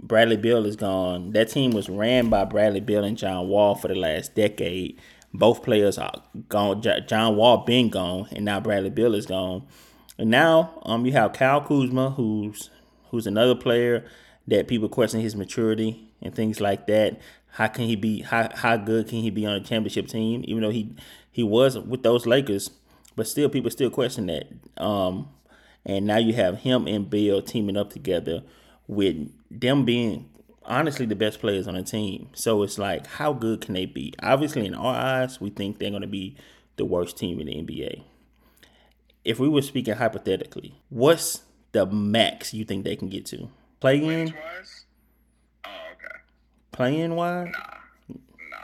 Bradley 0.01 0.37
Beal 0.37 0.67
is 0.67 0.77
gone. 0.77 1.31
That 1.33 1.49
team 1.49 1.71
was 1.71 1.89
ran 1.89 2.29
by 2.29 2.45
Bradley 2.45 2.81
Beal 2.81 3.05
and 3.05 3.17
John 3.17 3.49
Wall 3.49 3.75
for 3.75 3.89
the 3.89 3.95
last 3.95 4.35
decade. 4.35 4.99
Both 5.33 5.63
players 5.63 5.99
are 5.99 6.23
gone. 6.49 6.83
John 6.83 7.37
Wall 7.37 7.59
been 7.59 7.89
gone, 7.89 8.29
and 8.33 8.45
now 8.45 8.61
Bradley 8.61 8.91
Beal 8.91 9.15
is 9.15 9.27
gone. 9.27 9.67
And 10.19 10.31
now 10.31 10.81
um, 10.85 11.07
you 11.07 11.13
have 11.13 11.33
Kyle 11.33 11.61
Kuzma, 11.61 12.11
who's 12.11 12.71
who's 13.11 13.27
another 13.27 13.55
player 13.55 14.05
that 14.49 14.69
people 14.69 14.89
question 14.89 15.21
his 15.21 15.37
maturity 15.37 16.09
and 16.21 16.35
things 16.35 16.61
like 16.61 16.87
that. 16.89 17.21
How 17.53 17.69
can 17.69 17.85
he 17.85 17.97
be? 17.97 18.23
How 18.23 18.49
how 18.55 18.77
good 18.77 19.09
can 19.09 19.19
he 19.19 19.31
be 19.31 19.47
on 19.47 19.55
a 19.55 19.61
championship 19.61 20.09
team? 20.09 20.43
Even 20.47 20.63
though 20.63 20.71
he 20.71 20.95
he 21.31 21.43
was 21.43 21.79
with 21.79 22.03
those 22.03 22.27
Lakers, 22.27 22.71
but 23.17 23.27
still 23.27 23.49
people 23.49 23.71
still 23.71 23.91
question 23.91 24.27
that. 24.27 24.47
Um, 24.83 25.29
and 25.85 26.07
now 26.07 26.19
you 26.19 26.35
have 26.35 26.59
him 26.59 26.87
and 26.87 27.09
Beal 27.09 27.41
teaming 27.41 27.77
up 27.77 27.91
together 27.91 28.43
with 28.87 29.31
them 29.51 29.85
being 29.85 30.29
honestly 30.65 31.07
the 31.07 31.17
best 31.17 31.41
players 31.41 31.67
on 31.67 31.75
the 31.75 31.83
team. 31.83 32.29
So 32.35 32.63
it's 32.63 32.79
like, 32.79 33.07
how 33.07 33.33
good 33.33 33.61
can 33.61 33.75
they 33.75 33.87
be? 33.87 34.15
Obviously, 34.23 34.67
in 34.67 34.75
our 34.75 34.95
eyes, 34.95 35.41
we 35.41 35.51
think 35.51 35.79
they're 35.79 35.91
going 35.91 36.03
to 36.03 36.09
be 36.09 36.37
the 36.77 36.85
worst 36.85 37.19
team 37.19 37.41
in 37.41 37.47
the 37.47 37.55
NBA. 37.55 38.03
If 39.25 39.39
we 39.39 39.49
were 39.49 39.63
speaking 39.63 39.95
hypothetically, 39.95 40.75
what's 40.89 41.43
the 41.73 41.87
max 41.87 42.55
you 42.55 42.65
think 42.65 42.85
they 42.85 42.97
can 42.97 43.09
get 43.09 43.27
to? 43.27 43.51
Play 43.81 44.03
in? 44.03 44.35
Oh, 45.65 45.69
playing 46.73 47.15
wise? 47.15 47.53
Nah, 47.53 48.17
nah. 48.51 48.59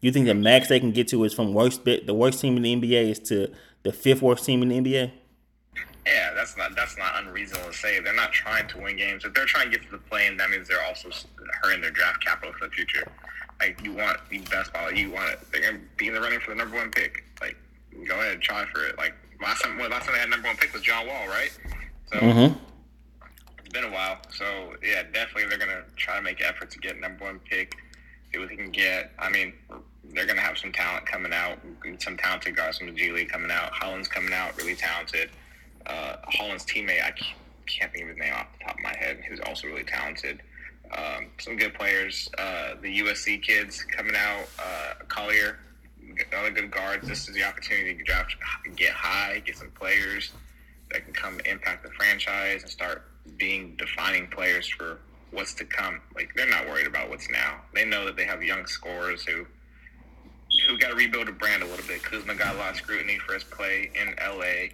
You 0.00 0.10
think 0.12 0.26
the 0.26 0.34
max 0.34 0.68
they 0.68 0.80
can 0.80 0.92
get 0.92 1.08
to 1.08 1.22
is 1.24 1.32
from 1.32 1.54
worst 1.54 1.84
bit 1.84 2.06
the 2.06 2.14
worst 2.14 2.40
team 2.40 2.56
in 2.56 2.62
the 2.62 2.74
NBA 2.74 3.10
is 3.10 3.18
to 3.20 3.52
the 3.82 3.92
fifth 3.92 4.22
worst 4.22 4.44
team 4.44 4.62
in 4.62 4.68
the 4.68 4.78
NBA? 4.80 5.12
Yeah, 6.06 6.32
that's 6.34 6.56
not 6.56 6.74
that's 6.74 6.96
not 6.96 7.22
unreasonable 7.22 7.70
to 7.70 7.76
say. 7.76 8.00
They're 8.00 8.14
not 8.14 8.32
trying 8.32 8.68
to 8.68 8.78
win 8.78 8.96
games. 8.96 9.24
If 9.24 9.34
they're 9.34 9.46
trying 9.46 9.70
to 9.70 9.76
get 9.76 9.84
to 9.86 9.90
the 9.90 9.98
play, 9.98 10.34
that 10.34 10.50
means 10.50 10.68
they're 10.68 10.84
also 10.84 11.10
hurting 11.62 11.82
their 11.82 11.90
draft 11.90 12.24
capital 12.24 12.52
for 12.58 12.66
the 12.66 12.72
future. 12.72 13.06
Like 13.60 13.82
you 13.84 13.92
want 13.92 14.18
the 14.30 14.38
best 14.38 14.72
ball, 14.72 14.90
you 14.90 15.10
want 15.10 15.30
it. 15.32 15.40
They're 15.52 15.60
gonna 15.60 15.82
be 15.96 16.08
in 16.08 16.14
the 16.14 16.20
running 16.20 16.40
for 16.40 16.50
the 16.50 16.56
number 16.56 16.76
one 16.76 16.90
pick. 16.90 17.24
Like 17.40 17.56
go 18.08 18.14
ahead, 18.14 18.34
and 18.34 18.42
try 18.42 18.64
for 18.66 18.86
it. 18.86 18.96
Like 18.96 19.14
last 19.42 19.62
time, 19.62 19.76
well, 19.76 19.90
last 19.90 20.06
time 20.06 20.14
they 20.14 20.20
had 20.20 20.30
number 20.30 20.48
one 20.48 20.56
pick 20.56 20.72
was 20.72 20.82
John 20.82 21.06
Wall, 21.06 21.28
right? 21.28 21.50
So 22.12 22.18
mm-hmm 22.18 22.58
it's 23.70 23.80
been 23.80 23.88
a 23.88 23.94
while. 23.94 24.18
So 24.30 24.74
yeah, 24.82 25.04
definitely 25.12 25.46
they're 25.48 25.58
gonna 25.58 25.84
try 25.96 26.16
to 26.16 26.22
make 26.22 26.42
effort 26.42 26.70
to 26.72 26.78
get 26.78 27.00
number 27.00 27.24
one 27.24 27.38
pick, 27.38 27.76
see 28.32 28.38
what 28.38 28.48
they 28.48 28.56
can 28.56 28.70
get. 28.70 29.12
I 29.18 29.30
mean, 29.30 29.52
they're 30.12 30.26
gonna 30.26 30.40
have 30.40 30.58
some 30.58 30.72
talent 30.72 31.06
coming 31.06 31.32
out, 31.32 31.58
some 31.98 32.16
talented 32.16 32.56
guys 32.56 32.78
from 32.78 32.88
the 32.88 32.92
G 32.92 33.12
League 33.12 33.28
coming 33.28 33.50
out. 33.50 33.70
Holland's 33.72 34.08
coming 34.08 34.32
out, 34.32 34.56
really 34.56 34.74
talented. 34.74 35.30
Uh, 35.90 36.16
Holland's 36.24 36.64
teammate, 36.64 37.02
I 37.02 37.12
can't 37.66 37.92
think 37.92 38.04
of 38.04 38.10
his 38.10 38.18
name 38.18 38.32
off 38.34 38.46
the 38.58 38.64
top 38.64 38.76
of 38.76 38.82
my 38.82 38.96
head. 38.96 39.20
He's 39.28 39.40
also 39.40 39.66
really 39.66 39.84
talented. 39.84 40.40
Um, 40.96 41.26
some 41.38 41.56
good 41.56 41.74
players. 41.74 42.28
Uh, 42.38 42.74
the 42.80 43.00
USC 43.00 43.42
kids 43.42 43.84
coming 43.84 44.14
out. 44.16 44.46
Uh, 44.58 44.94
Collier, 45.08 45.58
other 46.36 46.50
good 46.50 46.70
guards. 46.70 47.08
This 47.08 47.28
is 47.28 47.34
the 47.34 47.44
opportunity 47.44 47.94
to 47.94 48.04
draft, 48.04 48.36
get 48.76 48.92
high, 48.92 49.42
get 49.44 49.56
some 49.56 49.70
players 49.70 50.32
that 50.90 51.04
can 51.04 51.14
come 51.14 51.40
impact 51.44 51.84
the 51.84 51.90
franchise 51.90 52.62
and 52.62 52.70
start 52.70 53.04
being 53.36 53.76
defining 53.76 54.26
players 54.28 54.68
for 54.68 54.98
what's 55.30 55.54
to 55.54 55.64
come. 55.64 56.00
Like 56.14 56.32
they're 56.34 56.48
not 56.48 56.66
worried 56.66 56.86
about 56.86 57.10
what's 57.10 57.30
now. 57.30 57.60
They 57.74 57.84
know 57.84 58.04
that 58.06 58.16
they 58.16 58.24
have 58.24 58.42
young 58.42 58.66
scorers 58.66 59.24
who 59.24 59.46
who 60.66 60.78
got 60.78 60.88
to 60.88 60.94
rebuild 60.94 61.28
a 61.28 61.32
brand 61.32 61.62
a 61.62 61.66
little 61.66 61.86
bit. 61.86 62.02
Kuzma 62.02 62.34
got 62.34 62.54
a 62.54 62.58
lot 62.58 62.70
of 62.70 62.76
scrutiny 62.76 63.18
for 63.18 63.34
his 63.34 63.44
play 63.44 63.90
in 63.94 64.14
LA. 64.20 64.70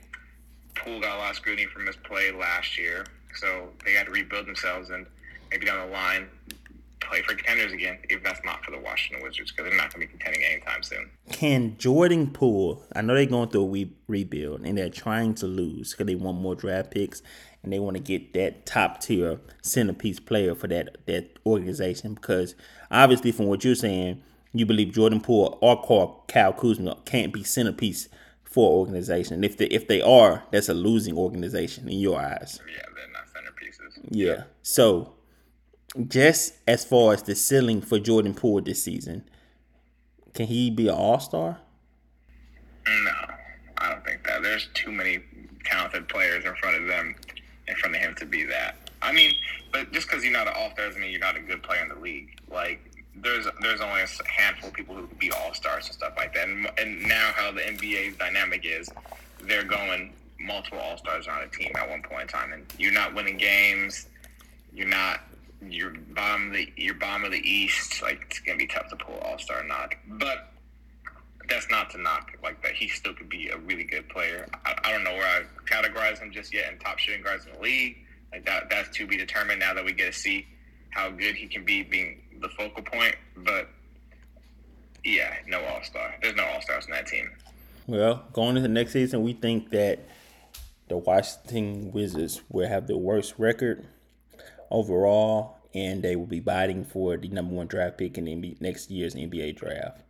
Poole 0.77 1.01
got 1.01 1.17
a 1.17 1.19
lot 1.19 1.31
of 1.31 1.37
scrutiny 1.37 1.67
from 1.67 1.87
his 1.87 1.97
play 1.97 2.31
last 2.33 2.79
year. 2.79 3.05
So 3.35 3.69
they 3.85 3.93
had 3.93 4.07
to 4.07 4.13
rebuild 4.13 4.47
themselves 4.47 4.91
and 4.91 5.07
maybe 5.51 5.67
down 5.67 5.87
the 5.87 5.93
line 5.93 6.29
play 7.01 7.23
for 7.23 7.35
contenders 7.35 7.73
again, 7.73 7.99
if 8.09 8.23
that's 8.23 8.41
not 8.45 8.65
for 8.65 8.71
the 8.71 8.79
Washington 8.79 9.23
Wizards, 9.23 9.53
because 9.53 9.69
they're 9.69 9.79
not 9.79 9.93
going 9.93 10.07
to 10.07 10.13
be 10.13 10.19
contending 10.19 10.43
anytime 10.45 10.83
soon. 10.83 11.11
Can 11.31 11.77
Jordan 11.79 12.31
Poole? 12.31 12.83
I 12.95 13.03
know 13.03 13.15
they're 13.15 13.27
going 13.27 13.49
through 13.49 13.65
a 13.65 13.69
re- 13.69 13.93
rebuild 14.09 14.63
and 14.63 14.77
they're 14.77 14.91
trying 14.91 15.35
to 15.37 15.47
lose 15.47 15.93
because 15.93 16.07
they 16.07 16.15
want 16.15 16.41
more 16.41 16.55
draft 16.55 16.91
picks 16.91 17.23
and 17.63 17.73
they 17.73 17.79
want 17.79 17.97
to 17.97 18.03
get 18.03 18.33
that 18.35 18.67
top 18.67 19.01
tier 19.01 19.41
centerpiece 19.63 20.21
player 20.21 20.55
for 20.55 20.67
that 20.69 20.97
that 21.07 21.39
organization. 21.45 22.15
Because 22.15 22.55
obviously, 22.91 23.33
from 23.33 23.47
what 23.47 23.65
you're 23.65 23.75
saying, 23.75 24.23
you 24.53 24.67
believe 24.67 24.93
Jordan 24.93 25.21
Poole 25.21 25.59
or 25.61 25.83
Kyle 26.29 26.53
Kuzma 26.53 26.99
can't 27.05 27.33
be 27.33 27.45
centerpiece 27.45 28.09
for 28.57 28.79
organization. 28.79 29.45
If 29.45 29.59
they 29.59 29.67
if 29.67 29.87
they 29.87 30.01
are, 30.01 30.43
that's 30.51 30.71
a 30.71 30.75
losing 30.75 31.15
organization 31.15 31.91
in 31.91 31.99
your 31.99 32.19
eyes. 32.19 32.59
Yeah, 32.67 32.85
they're 32.95 33.13
not 33.13 33.27
centerpieces. 33.27 33.99
Yeah. 34.09 34.45
So 34.63 35.13
just 36.09 36.55
as 36.67 36.83
far 36.83 37.13
as 37.13 37.23
the 37.23 37.35
ceiling 37.35 37.83
for 37.83 37.99
Jordan 37.99 38.33
Poole 38.33 38.63
this 38.63 38.83
season, 38.83 39.29
can 40.33 40.47
he 40.47 40.71
be 40.71 40.89
an 40.89 40.95
All 40.95 41.21
Star? 41.21 41.59
No, 42.87 43.35
I 43.77 43.91
don't 43.91 44.03
think 44.07 44.25
that. 44.25 44.43
There's 44.43 44.71
too 44.73 44.91
many 44.91 45.19
talented 45.67 46.09
players 46.09 46.47
in 46.47 46.55
front 46.55 46.81
of 46.81 46.89
them, 46.89 47.15
in 47.69 47.77
front 47.77 47.95
of 47.95 48.01
him 48.01 48.15
to 48.15 48.25
be 48.25 48.45
that. 48.45 48.91
I 49.03 49.13
mean, 49.13 49.35
but 49.71 49.93
just 49.93 50.09
because 50.09 50.25
you're 50.25 50.33
not 50.33 50.47
an 50.47 50.55
All 50.57 50.71
Star 50.71 50.87
doesn't 50.87 51.03
mean 51.03 51.11
you're 51.11 51.21
not 51.21 51.37
a 51.37 51.41
good 51.41 51.63
player 51.63 51.83
in 51.83 51.91
the 51.91 52.01
league. 52.01 52.41
Like 52.51 52.81
there's 53.23 53.47
there's 53.61 53.81
only 53.81 54.03
a 54.03 54.31
handful 54.31 54.69
of 54.69 54.75
people 54.75 54.95
who 54.95 55.07
can 55.07 55.19
be 55.19 55.31
All 55.31 55.55
Stars 55.55 55.87
and 55.87 55.95
stuff 55.95 56.15
like 56.17 56.35
that. 56.35 56.49
And, 56.49 56.69
and 56.79 57.03
now 57.03 57.33
how 57.35 57.53
the 57.53 57.61
NBA's 57.61 58.17
dynamic 58.17 58.65
is, 58.65 58.89
they're 59.43 59.65
going 59.65 60.13
multiple 60.41 60.79
All 60.79 60.97
Stars 60.99 61.27
on 61.29 61.43
a 61.43 61.49
team 61.49 61.73
at 61.77 61.89
one 61.89 62.03
point 62.03 62.23
in 62.23 62.29
time, 62.29 62.53
and 62.53 62.65
you're 62.79 62.93
not 62.93 63.15
winning 63.15 63.37
games. 63.37 64.07
You're 64.73 64.89
not 64.89 65.21
you're 65.63 65.95
bottom 66.15 66.49
of 66.49 66.53
the 66.53 66.71
you're 66.77 66.95
bottom 66.95 67.25
of 67.25 67.33
the 67.33 67.39
East. 67.39 68.03
Like 68.03 68.27
it's 68.29 68.41
gonna 68.41 68.59
be 68.59 68.67
tough 68.67 68.89
to 68.89 68.97
pull 68.97 69.19
All 69.19 69.39
Star 69.39 69.65
nod, 69.65 69.95
but 70.07 70.53
that's 71.49 71.71
not 71.71 71.91
to 71.91 71.99
knock 71.99 72.37
like 72.43 72.63
that. 72.63 72.73
He 72.73 72.89
still 72.89 73.15
could 73.15 73.29
be 73.29 73.49
a 73.49 73.57
really 73.59 73.85
good 73.85 74.09
player. 74.09 74.47
I, 74.65 74.75
I 74.85 74.93
don't 74.93 75.05
know 75.05 75.13
where 75.13 75.27
I 75.27 75.43
categorize 75.65 76.19
him 76.19 76.33
just 76.33 76.53
yet 76.53 76.73
in 76.73 76.79
top 76.79 76.99
shooting 76.99 77.23
guards 77.23 77.47
in 77.47 77.53
the 77.53 77.61
league. 77.61 77.97
Like 78.33 78.45
that 78.45 78.69
that's 78.69 78.95
to 78.97 79.07
be 79.07 79.17
determined. 79.17 79.61
Now 79.61 79.73
that 79.75 79.85
we 79.85 79.93
get 79.93 80.13
to 80.13 80.19
see 80.19 80.47
how 80.91 81.11
good 81.11 81.35
he 81.35 81.47
can 81.47 81.65
be 81.65 81.83
being 81.83 82.23
the 82.49 82.55
focal 82.55 82.83
point, 82.83 83.17
but 83.37 83.69
yeah, 85.05 85.35
no 85.47 85.65
All 85.65 85.83
Star. 85.83 86.15
There's 86.21 86.37
no 86.37 86.45
All 86.45 86.61
Stars 86.63 86.87
in 86.87 86.93
that 86.93 87.07
team. 87.07 87.31
Well, 87.87 88.25
going 88.33 88.51
into 88.51 88.63
the 88.63 88.69
next 88.69 88.93
season, 88.93 89.23
we 89.23 89.33
think 89.33 89.71
that 89.71 90.01
the 90.89 90.97
Washington 90.97 91.93
Wizards 91.93 92.43
will 92.49 92.69
have 92.69 92.87
the 92.87 92.97
worst 92.97 93.35
record 93.39 93.87
overall, 94.71 95.59
and 95.75 96.03
they 96.03 96.17
will 96.17 96.27
be 96.27 96.41
biting 96.41 96.85
for 96.85 97.17
the 97.17 97.29
number 97.29 97.55
one 97.55 97.67
draft 97.67 97.99
pick 97.99 98.19
in 98.19 98.25
the 98.25 98.57
next 98.61 98.91
year's 98.91 99.15
NBA 99.15 99.57
draft. 99.57 100.01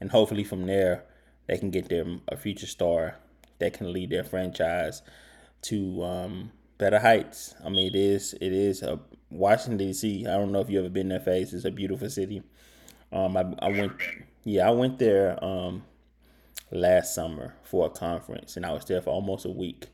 And 0.00 0.10
hopefully, 0.10 0.44
from 0.44 0.66
there, 0.66 1.04
they 1.46 1.58
can 1.58 1.70
get 1.70 1.88
them 1.88 2.22
a 2.28 2.36
future 2.36 2.66
star 2.66 3.16
that 3.58 3.74
can 3.74 3.92
lead 3.92 4.10
their 4.10 4.24
franchise 4.24 5.02
to 5.62 6.02
um, 6.04 6.52
better 6.78 6.98
heights. 6.98 7.54
I 7.64 7.68
mean, 7.68 7.86
it 7.86 7.96
is 7.96 8.34
it 8.34 8.52
is 8.52 8.82
a 8.82 9.00
Washington 9.30 9.78
D.C. 9.78 10.26
I 10.26 10.32
don't 10.32 10.52
know 10.52 10.60
if 10.60 10.70
you 10.70 10.78
ever 10.78 10.88
been 10.88 11.08
there. 11.08 11.20
Faiz 11.20 11.52
it's 11.52 11.64
a 11.64 11.70
beautiful 11.70 12.10
city. 12.10 12.42
Um, 13.12 13.36
I, 13.36 13.44
I 13.60 13.68
went, 13.68 13.92
yeah, 14.44 14.66
I 14.66 14.70
went 14.70 14.98
there 14.98 15.42
um, 15.44 15.84
last 16.72 17.14
summer 17.14 17.54
for 17.62 17.86
a 17.86 17.90
conference, 17.90 18.56
and 18.56 18.66
I 18.66 18.72
was 18.72 18.84
there 18.86 19.00
for 19.00 19.10
almost 19.10 19.44
a 19.44 19.50
week 19.50 19.86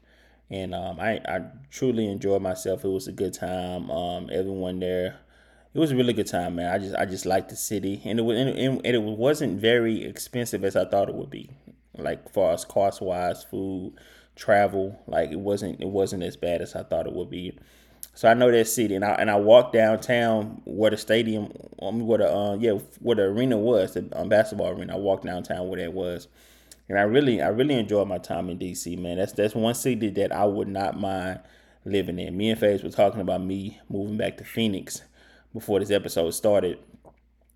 and 0.50 0.74
um, 0.74 0.98
I 0.98 1.20
I 1.26 1.42
truly 1.70 2.08
enjoyed 2.08 2.42
myself. 2.42 2.84
It 2.84 2.88
was 2.88 3.06
a 3.06 3.12
good 3.12 3.32
time. 3.32 3.90
Um, 3.90 4.28
everyone 4.32 4.80
there, 4.80 5.20
it 5.72 5.78
was 5.78 5.92
a 5.92 5.96
really 5.96 6.12
good 6.12 6.26
time, 6.26 6.56
man. 6.56 6.72
I 6.72 6.78
just 6.78 6.96
I 6.96 7.04
just 7.06 7.24
liked 7.24 7.50
the 7.50 7.56
city, 7.56 8.02
and 8.04 8.18
it 8.18 8.22
was 8.22 8.38
and 8.38 8.84
it, 8.84 8.94
it 8.94 9.02
wasn't 9.02 9.60
very 9.60 10.04
expensive 10.04 10.64
as 10.64 10.76
I 10.76 10.84
thought 10.84 11.08
it 11.08 11.14
would 11.14 11.30
be. 11.30 11.50
Like 11.96 12.30
far 12.30 12.52
as 12.52 12.64
cost 12.64 13.00
wise, 13.00 13.44
food, 13.44 13.94
travel, 14.40 15.00
like 15.06 15.30
it 15.30 15.38
wasn't 15.38 15.80
it 15.80 15.88
wasn't 15.88 16.24
as 16.24 16.36
bad 16.36 16.62
as 16.62 16.74
I 16.74 16.82
thought 16.82 17.06
it 17.06 17.12
would 17.12 17.30
be. 17.30 17.56
So 18.14 18.28
I 18.28 18.34
know 18.34 18.50
that 18.50 18.66
city, 18.66 18.96
and 18.96 19.04
I 19.04 19.12
and 19.12 19.30
I 19.30 19.36
walked 19.36 19.72
downtown 19.72 20.62
where 20.64 20.90
the 20.90 20.96
stadium, 20.96 21.52
um, 21.80 22.06
where 22.06 22.18
the 22.18 22.34
uh, 22.34 22.56
yeah, 22.56 22.72
where 22.98 23.16
the 23.16 23.22
arena 23.22 23.56
was, 23.56 23.94
the 23.94 24.08
um, 24.12 24.28
basketball 24.28 24.70
arena. 24.70 24.94
I 24.94 24.98
walked 24.98 25.24
downtown 25.24 25.68
where 25.68 25.80
that 25.80 25.92
was 25.92 26.26
and 26.90 26.98
I 26.98 27.02
really 27.02 27.40
I 27.40 27.48
really 27.48 27.76
enjoyed 27.76 28.08
my 28.08 28.18
time 28.18 28.50
in 28.50 28.58
DC, 28.58 28.98
man. 28.98 29.18
That's 29.18 29.32
that's 29.32 29.54
one 29.54 29.74
city 29.74 30.10
that 30.10 30.32
I 30.32 30.44
would 30.44 30.66
not 30.66 30.98
mind 30.98 31.38
living 31.84 32.18
in. 32.18 32.36
Me 32.36 32.50
and 32.50 32.60
Faiz 32.60 32.82
were 32.82 32.90
talking 32.90 33.20
about 33.20 33.42
me 33.42 33.78
moving 33.88 34.16
back 34.16 34.36
to 34.38 34.44
Phoenix 34.44 35.02
before 35.54 35.78
this 35.78 35.92
episode 35.92 36.30
started. 36.32 36.80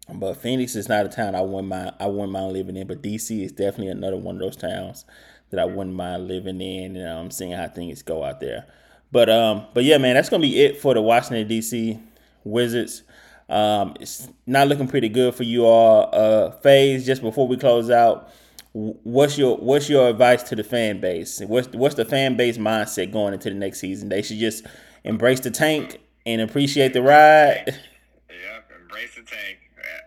But 0.09 0.35
Phoenix 0.35 0.77
is 0.77 0.89
not 0.89 1.05
a 1.05 1.09
town 1.09 1.35
I 1.35 1.41
wouldn't 1.41 1.67
mind 1.67 1.95
I 1.99 2.07
wouldn't 2.07 2.31
mind 2.31 2.53
living 2.53 2.77
in. 2.77 2.87
But 2.87 3.03
DC 3.03 3.45
is 3.45 3.51
definitely 3.51 3.89
another 3.89 4.17
one 4.17 4.37
of 4.37 4.41
those 4.41 4.57
towns 4.57 5.05
that 5.51 5.61
I 5.61 5.65
wouldn't 5.65 5.95
mind 5.95 6.29
living 6.29 6.61
in 6.61 6.97
and 6.97 7.09
um, 7.09 7.31
seeing 7.31 7.53
how 7.53 7.69
things 7.69 8.03
go 8.03 8.25
out 8.25 8.41
there. 8.41 8.67
But 9.13 9.31
um, 9.31 9.67
but 9.75 9.85
yeah, 9.85 9.99
man, 9.99 10.15
that's 10.15 10.29
gonna 10.29 10.43
be 10.43 10.61
it 10.61 10.81
for 10.81 10.95
the 10.95 11.03
Washington 11.03 11.49
DC 11.49 12.01
Wizards. 12.43 13.03
Um, 13.49 13.95
it's 14.01 14.29
not 14.47 14.69
looking 14.69 14.89
pretty 14.89 15.09
good 15.09 15.35
for 15.35 15.45
you 15.45 15.67
all. 15.67 16.09
Uh, 16.13 16.51
Faiz 16.63 17.05
just 17.05 17.23
before 17.23 17.47
we 17.47 17.57
close 17.57 17.91
out 17.91 18.33
what's 18.75 19.39
your 19.39 19.57
what's 19.57 19.89
your 19.89 20.09
advice 20.09 20.43
to 20.43 20.57
the 20.57 20.65
fan 20.65 21.01
base? 21.01 21.41
What's 21.41 21.69
what's 21.69 21.95
the 21.95 22.05
fan 22.05 22.37
base 22.37 22.59
mindset 22.59 23.13
going 23.13 23.33
into 23.33 23.49
the 23.49 23.55
next 23.57 23.81
season? 23.81 24.09
They 24.09 24.23
should 24.23 24.39
just 24.39 24.67
embrace 25.05 25.41
the 25.41 25.51
tank 25.51 26.01
and 26.27 26.41
appreciate 26.41 26.93
the 26.93 27.03
ride. 27.03 27.79
Yeah, 28.29 28.61
embrace 28.83 29.15
the 29.15 29.23
tank. 29.23 29.59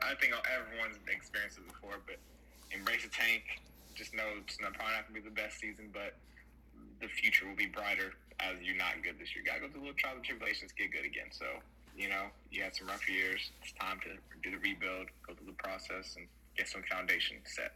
I 0.03 0.13
think 0.15 0.34
everyone's 0.53 0.98
experienced 1.08 1.60
it 1.60 1.67
before, 1.67 2.01
but 2.06 2.17
embrace 2.72 3.03
the 3.03 3.10
tank. 3.10 3.44
Know 4.18 4.24
it's 4.42 4.60
not 4.60 4.74
probably 4.74 4.96
not 4.96 5.08
gonna 5.08 5.22
be 5.22 5.30
the 5.30 5.36
best 5.36 5.60
season, 5.60 5.90
but 5.94 6.16
the 7.02 7.08
future 7.08 7.48
will 7.48 7.56
be 7.56 7.68
brighter 7.68 8.14
as 8.40 8.58
you're 8.64 8.76
not 8.76 9.04
good 9.04 9.20
this 9.20 9.36
year. 9.36 9.44
Gotta 9.46 9.62
go 9.62 9.68
through 9.70 9.82
a 9.82 9.94
little 9.94 9.98
trials 9.98 10.18
and 10.18 10.26
tribulations, 10.26 10.72
get 10.76 10.92
good 10.92 11.06
again. 11.06 11.28
So 11.30 11.46
you 11.96 12.10
know 12.10 12.26
you 12.50 12.64
had 12.64 12.76
some 12.76 12.88
rough 12.88 13.08
years. 13.08 13.52
It's 13.62 13.74
time 13.74 14.00
to 14.02 14.18
do 14.42 14.50
the 14.50 14.58
rebuild, 14.58 15.08
go 15.28 15.36
through 15.36 15.46
the 15.46 15.62
process, 15.62 16.16
and 16.18 16.26
get 16.58 16.68
some 16.68 16.82
foundation 16.90 17.38
set. 17.46 17.74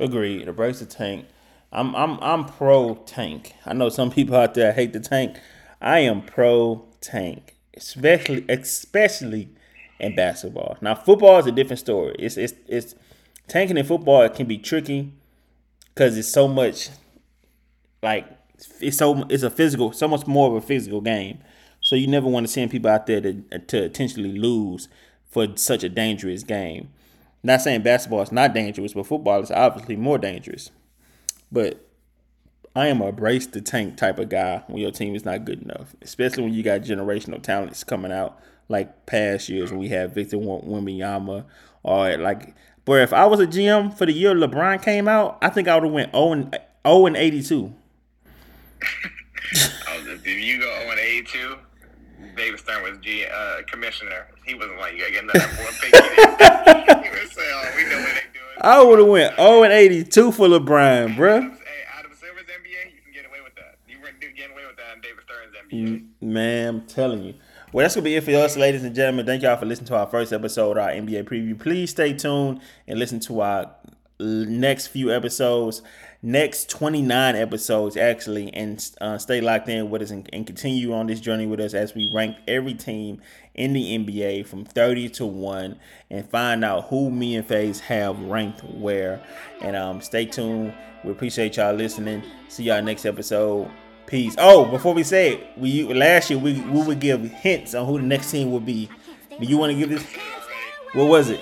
Agreed. 0.00 0.48
Embrace 0.48 0.80
the 0.80 0.86
tank. 0.86 1.26
I'm 1.72 1.94
I'm 1.94 2.18
I'm 2.22 2.46
pro 2.46 2.94
tank. 3.06 3.52
I 3.66 3.74
know 3.74 3.90
some 3.90 4.10
people 4.10 4.34
out 4.34 4.54
there 4.54 4.72
hate 4.72 4.94
the 4.94 5.00
tank. 5.00 5.36
I 5.80 5.98
am 5.98 6.22
pro 6.22 6.86
tank, 7.02 7.54
especially 7.76 8.46
especially 8.48 9.50
in 10.00 10.14
basketball. 10.14 10.78
Now 10.80 10.94
football 10.94 11.38
is 11.38 11.46
a 11.46 11.52
different 11.52 11.80
story. 11.80 12.16
It's 12.18 12.38
it's 12.38 12.54
it's 12.66 12.94
tanking 13.48 13.76
in 13.76 13.84
football 13.84 14.22
it 14.22 14.34
can 14.34 14.46
be 14.46 14.58
tricky 14.58 15.12
because 15.98 16.16
it's 16.16 16.28
so 16.28 16.46
much 16.46 16.90
like 18.04 18.24
it's 18.80 18.98
so 18.98 19.26
it's 19.28 19.42
a 19.42 19.50
physical, 19.50 19.92
so 19.92 20.06
much 20.06 20.28
more 20.28 20.48
of 20.48 20.54
a 20.54 20.64
physical 20.64 21.00
game. 21.00 21.40
So 21.80 21.96
you 21.96 22.06
never 22.06 22.28
want 22.28 22.46
to 22.46 22.52
send 22.52 22.70
people 22.70 22.88
out 22.88 23.06
there 23.06 23.20
to 23.20 23.32
to 23.58 23.84
intentionally 23.84 24.38
lose 24.38 24.88
for 25.28 25.48
such 25.56 25.82
a 25.82 25.88
dangerous 25.88 26.44
game. 26.44 26.90
Not 27.42 27.62
saying 27.62 27.82
basketball 27.82 28.22
is 28.22 28.30
not 28.30 28.54
dangerous, 28.54 28.94
but 28.94 29.06
football 29.06 29.42
is 29.42 29.50
obviously 29.50 29.96
more 29.96 30.18
dangerous. 30.18 30.70
But 31.50 31.84
I 32.76 32.86
am 32.86 33.00
a 33.00 33.10
brace 33.10 33.46
the 33.46 33.60
tank 33.60 33.96
type 33.96 34.20
of 34.20 34.28
guy 34.28 34.62
when 34.68 34.80
your 34.80 34.92
team 34.92 35.16
is 35.16 35.24
not 35.24 35.44
good 35.44 35.62
enough, 35.62 35.96
especially 36.00 36.44
when 36.44 36.54
you 36.54 36.62
got 36.62 36.82
generational 36.82 37.42
talents 37.42 37.82
coming 37.82 38.12
out 38.12 38.38
like 38.68 39.06
past 39.06 39.48
years 39.48 39.72
when 39.72 39.80
we 39.80 39.88
had 39.88 40.14
Victor 40.14 40.36
Wembanyama 40.36 41.44
or 41.82 42.16
like. 42.18 42.54
But 42.88 43.02
if 43.02 43.12
I 43.12 43.26
was 43.26 43.38
a 43.38 43.46
GM 43.46 43.92
for 43.92 44.06
the 44.06 44.12
year 44.14 44.34
LeBron 44.34 44.80
came 44.82 45.08
out, 45.08 45.36
I 45.42 45.50
think 45.50 45.68
I 45.68 45.74
would 45.74 45.84
have 45.84 45.92
went 45.92 46.12
0 46.12 46.32
and 46.32 46.58
0 46.86 47.04
and 47.04 47.18
82. 47.18 47.70
oh, 48.80 50.04
if 50.06 50.26
you 50.26 50.58
go 50.58 50.74
0 50.80 50.90
and 50.92 50.98
82, 50.98 51.56
David 52.34 52.58
Stern 52.58 52.82
was 52.84 52.98
G 53.02 53.26
uh, 53.26 53.56
commissioner. 53.70 54.28
He 54.46 54.54
wasn't 54.54 54.78
like, 54.78 54.94
you 54.94 55.00
gotta 55.00 55.12
get 55.12 55.22
another 55.22 55.52
more 55.56 55.66
pick. 55.82 55.94
he 55.94 57.10
was 57.20 57.30
saying, 57.30 57.52
oh, 57.52 57.72
we 57.76 57.84
know 57.90 57.98
what 57.98 58.14
they 58.14 58.24
doing. 58.32 58.56
I 58.62 58.82
would 58.82 59.00
have 59.00 59.08
went 59.08 59.36
0 59.36 59.64
and 59.64 59.72
82 59.74 60.32
for 60.32 60.48
LeBron, 60.48 61.14
bro. 61.14 61.42
Hey, 61.42 61.48
Adam 61.94 62.12
Silver's 62.18 62.44
NBA, 62.44 62.94
you 62.94 63.02
can 63.04 63.12
get 63.12 63.26
away 63.26 63.42
with 63.44 63.54
that. 63.56 63.76
You 63.86 64.00
weren't 64.00 64.18
getting 64.18 64.52
away 64.52 64.64
with 64.66 64.78
that 64.78 64.96
in 64.96 65.02
David 65.02 65.24
Stern's 65.26 65.54
NBA. 65.70 66.26
Man, 66.26 66.68
I'm 66.68 66.86
telling 66.86 67.22
you. 67.22 67.34
Well, 67.70 67.84
that's 67.84 67.94
to 67.94 68.02
be 68.02 68.16
it 68.16 68.24
for 68.24 68.30
us, 68.30 68.56
ladies 68.56 68.82
and 68.82 68.94
gentlemen. 68.94 69.26
Thank 69.26 69.42
y'all 69.42 69.58
for 69.58 69.66
listening 69.66 69.88
to 69.88 69.96
our 69.96 70.06
first 70.06 70.32
episode, 70.32 70.78
our 70.78 70.88
NBA 70.88 71.24
preview. 71.24 71.58
Please 71.58 71.90
stay 71.90 72.14
tuned 72.14 72.62
and 72.86 72.98
listen 72.98 73.20
to 73.20 73.42
our 73.42 73.70
next 74.18 74.86
few 74.86 75.12
episodes, 75.12 75.82
next 76.22 76.70
29 76.70 77.36
episodes 77.36 77.98
actually, 77.98 78.52
and 78.54 78.90
uh, 79.02 79.18
stay 79.18 79.42
locked 79.42 79.68
in 79.68 79.90
with 79.90 80.00
us 80.00 80.10
and, 80.10 80.30
and 80.32 80.46
continue 80.46 80.94
on 80.94 81.08
this 81.08 81.20
journey 81.20 81.46
with 81.46 81.60
us 81.60 81.74
as 81.74 81.94
we 81.94 82.10
rank 82.14 82.38
every 82.48 82.72
team 82.72 83.20
in 83.54 83.74
the 83.74 83.98
NBA 83.98 84.46
from 84.46 84.64
30 84.64 85.10
to 85.10 85.26
1 85.26 85.78
and 86.08 86.30
find 86.30 86.64
out 86.64 86.86
who 86.86 87.10
me 87.10 87.36
and 87.36 87.46
Faiz 87.46 87.80
have 87.80 88.18
ranked 88.22 88.64
where. 88.64 89.22
And 89.60 89.76
um, 89.76 90.00
stay 90.00 90.24
tuned. 90.24 90.72
We 91.04 91.12
appreciate 91.12 91.58
y'all 91.58 91.74
listening. 91.74 92.22
See 92.48 92.64
y'all 92.64 92.82
next 92.82 93.04
episode. 93.04 93.70
Peace. 94.08 94.34
Oh, 94.38 94.64
before 94.64 94.94
we 94.94 95.02
say 95.02 95.34
it, 95.34 95.46
we 95.58 95.82
last 95.82 96.30
year 96.30 96.38
we, 96.38 96.58
we 96.62 96.82
would 96.82 96.98
give 96.98 97.22
hints 97.30 97.74
on 97.74 97.86
who 97.86 97.98
the 97.98 98.06
next 98.06 98.30
team 98.30 98.50
would 98.52 98.64
be. 98.64 98.88
Do 99.38 99.46
you 99.46 99.58
want 99.58 99.72
to 99.72 99.78
give 99.78 99.90
this? 99.90 100.02
What 100.94 101.08
was 101.08 101.28
it? 101.28 101.40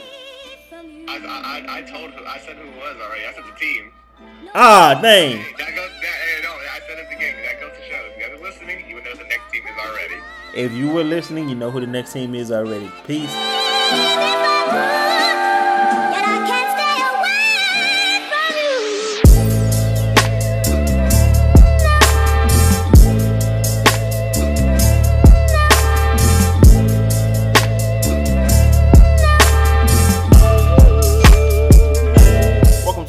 I, 1.08 1.16
I, 1.16 1.78
I 1.78 1.82
told 1.82 2.10
who, 2.10 2.24
I 2.24 2.38
said 2.38 2.56
who 2.56 2.64
it 2.64 2.76
was 2.76 2.96
already. 3.00 3.24
I 3.24 3.32
said 3.32 3.44
the 3.44 3.56
team. 3.56 3.92
Ah, 4.52 4.98
dang. 5.00 5.36
That 5.36 5.58
goes, 5.58 5.76
that, 5.76 6.02
hey, 6.02 6.42
no, 6.42 6.50
I 6.50 6.80
said 6.88 6.98
the 6.98 7.14
beginning. 7.14 7.42
That 7.44 7.60
goes 7.60 7.70
to 7.70 7.82
show. 7.88 8.02
If 8.10 8.18
you 8.18 8.28
guys 8.28 8.40
are 8.40 8.42
listening, 8.42 8.90
you 8.90 8.96
know 8.96 9.14
the 9.14 9.28
next 9.28 9.52
team 9.52 9.62
is 9.64 9.78
already. 9.78 10.20
If 10.56 10.72
you 10.72 10.90
were 10.90 11.04
listening, 11.04 11.48
you 11.48 11.54
know 11.54 11.70
who 11.70 11.80
the 11.80 11.86
next 11.86 12.14
team 12.14 12.34
is 12.34 12.50
already. 12.50 12.90
Peace. 13.06 13.32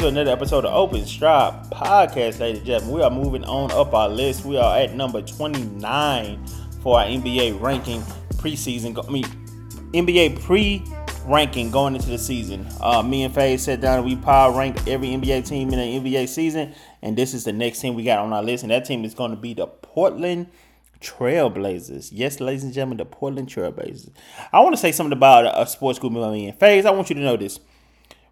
Another 0.08 0.32
episode 0.32 0.64
of 0.64 0.74
Open 0.74 1.06
Strive 1.06 1.54
Podcast, 1.70 2.40
ladies 2.40 2.60
and 2.60 2.66
gentlemen. 2.66 2.96
We 2.96 3.02
are 3.02 3.10
moving 3.10 3.44
on 3.44 3.74
up 3.74 3.94
our 3.94 4.08
list. 4.08 4.46
We 4.46 4.56
are 4.56 4.78
at 4.78 4.96
number 4.96 5.22
29 5.22 6.48
for 6.82 7.00
our 7.00 7.06
NBA 7.06 7.60
ranking 7.60 8.02
preseason. 8.36 9.06
I 9.06 9.12
mean, 9.12 9.26
NBA 9.92 10.42
pre 10.42 10.82
ranking 11.26 11.72
going 11.72 11.94
into 11.94 12.08
the 12.08 12.18
season. 12.18 12.66
Uh, 12.80 13.04
me 13.04 13.24
and 13.24 13.36
Faiz 13.36 13.60
sat 13.60 13.82
down 13.82 13.98
and 13.98 14.06
we 14.06 14.16
power 14.16 14.58
ranked 14.58 14.88
every 14.88 15.10
NBA 15.10 15.46
team 15.46 15.74
in 15.74 16.02
the 16.02 16.10
NBA 16.10 16.30
season. 16.30 16.74
And 17.02 17.18
this 17.18 17.34
is 17.34 17.44
the 17.44 17.52
next 17.52 17.82
team 17.82 17.94
we 17.94 18.06
got 18.06 18.20
on 18.20 18.32
our 18.32 18.42
list. 18.42 18.64
And 18.64 18.72
that 18.72 18.86
team 18.86 19.04
is 19.04 19.14
going 19.14 19.32
to 19.32 19.38
be 19.38 19.54
the 19.56 19.68
Portland 19.68 20.48
Trailblazers. 21.02 22.12
Yes, 22.14 22.40
ladies 22.40 22.64
and 22.64 22.72
gentlemen, 22.72 22.98
the 22.98 23.06
Portland 23.06 23.50
Trailblazers. 23.50 24.12
I 24.54 24.62
want 24.62 24.74
to 24.74 24.82
say 24.82 24.94
something 24.94 25.12
about 25.12 25.48
a, 25.48 25.64
a 25.64 25.68
sports 25.68 26.00
group 26.00 26.14
with 26.14 26.32
me 26.32 26.48
and. 26.48 26.88
I 26.88 26.92
want 26.92 27.10
you 27.10 27.16
to 27.16 27.22
know 27.22 27.36
this 27.36 27.60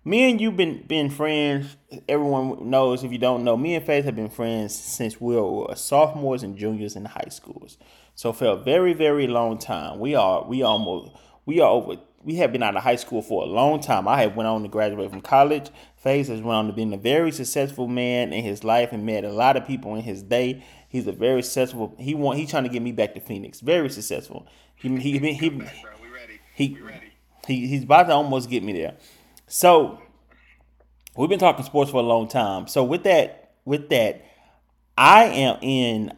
me 0.05 0.29
and 0.29 0.39
you 0.39 0.51
been 0.51 0.83
been 0.83 1.09
friends. 1.09 1.75
Everyone 2.07 2.69
knows 2.69 3.03
if 3.03 3.11
you 3.11 3.17
don't 3.17 3.43
know, 3.43 3.57
me 3.57 3.75
and 3.75 3.85
Faiz 3.85 4.05
have 4.05 4.15
been 4.15 4.29
friends 4.29 4.73
since 4.73 5.19
we 5.19 5.35
were 5.35 5.75
sophomores 5.75 6.43
and 6.43 6.55
juniors 6.55 6.95
in 6.95 7.05
high 7.05 7.27
schools. 7.29 7.77
So 8.13 8.31
for 8.31 8.45
a 8.45 8.55
very 8.55 8.93
very 8.93 9.27
long 9.27 9.57
time, 9.57 9.99
we 9.99 10.13
are 10.15 10.45
we 10.45 10.61
almost 10.61 11.15
we 11.45 11.59
are 11.59 11.69
over. 11.69 11.95
We 12.23 12.35
have 12.35 12.51
been 12.51 12.63
out 12.63 12.75
of 12.75 12.81
high 12.81 12.95
school 12.95 13.21
for 13.21 13.43
a 13.43 13.45
long 13.45 13.79
time. 13.79 14.07
I 14.07 14.21
have 14.21 14.35
went 14.35 14.47
on 14.47 14.63
to 14.63 14.67
graduate 14.67 15.11
from 15.11 15.21
college. 15.21 15.69
Faiz 16.03 16.27
has 16.27 16.41
went 16.41 16.57
on 16.57 16.67
to 16.67 16.73
being 16.73 16.91
a 16.91 16.97
very 16.97 17.31
successful 17.31 17.87
man 17.87 18.33
in 18.33 18.43
his 18.43 18.63
life 18.63 18.91
and 18.93 19.05
met 19.05 19.23
a 19.23 19.31
lot 19.31 19.57
of 19.57 19.67
people 19.67 19.93
in 19.93 20.01
his 20.01 20.23
day. 20.23 20.63
He's 20.89 21.05
a 21.05 21.11
very 21.11 21.43
successful. 21.43 21.95
He 21.99 22.15
want 22.15 22.39
he 22.39 22.47
trying 22.47 22.63
to 22.63 22.69
get 22.69 22.81
me 22.81 22.91
back 22.91 23.13
to 23.15 23.19
Phoenix. 23.19 23.59
Very 23.59 23.89
successful. 23.89 24.47
He 24.75 24.89
he 24.97 25.17
he, 25.19 25.29
he, 25.33 25.61
he, 26.55 26.77
he 27.47 27.67
he's 27.67 27.83
about 27.83 28.03
to 28.03 28.13
almost 28.13 28.49
get 28.49 28.63
me 28.63 28.73
there. 28.73 28.95
So 29.47 29.99
we've 31.15 31.29
been 31.29 31.39
talking 31.39 31.65
sports 31.65 31.91
for 31.91 31.97
a 31.97 32.03
long 32.03 32.27
time. 32.27 32.67
So 32.67 32.83
with 32.83 33.03
that, 33.03 33.53
with 33.63 33.89
that, 33.89 34.25
I 34.97 35.25
am 35.25 35.57
in 35.61 36.13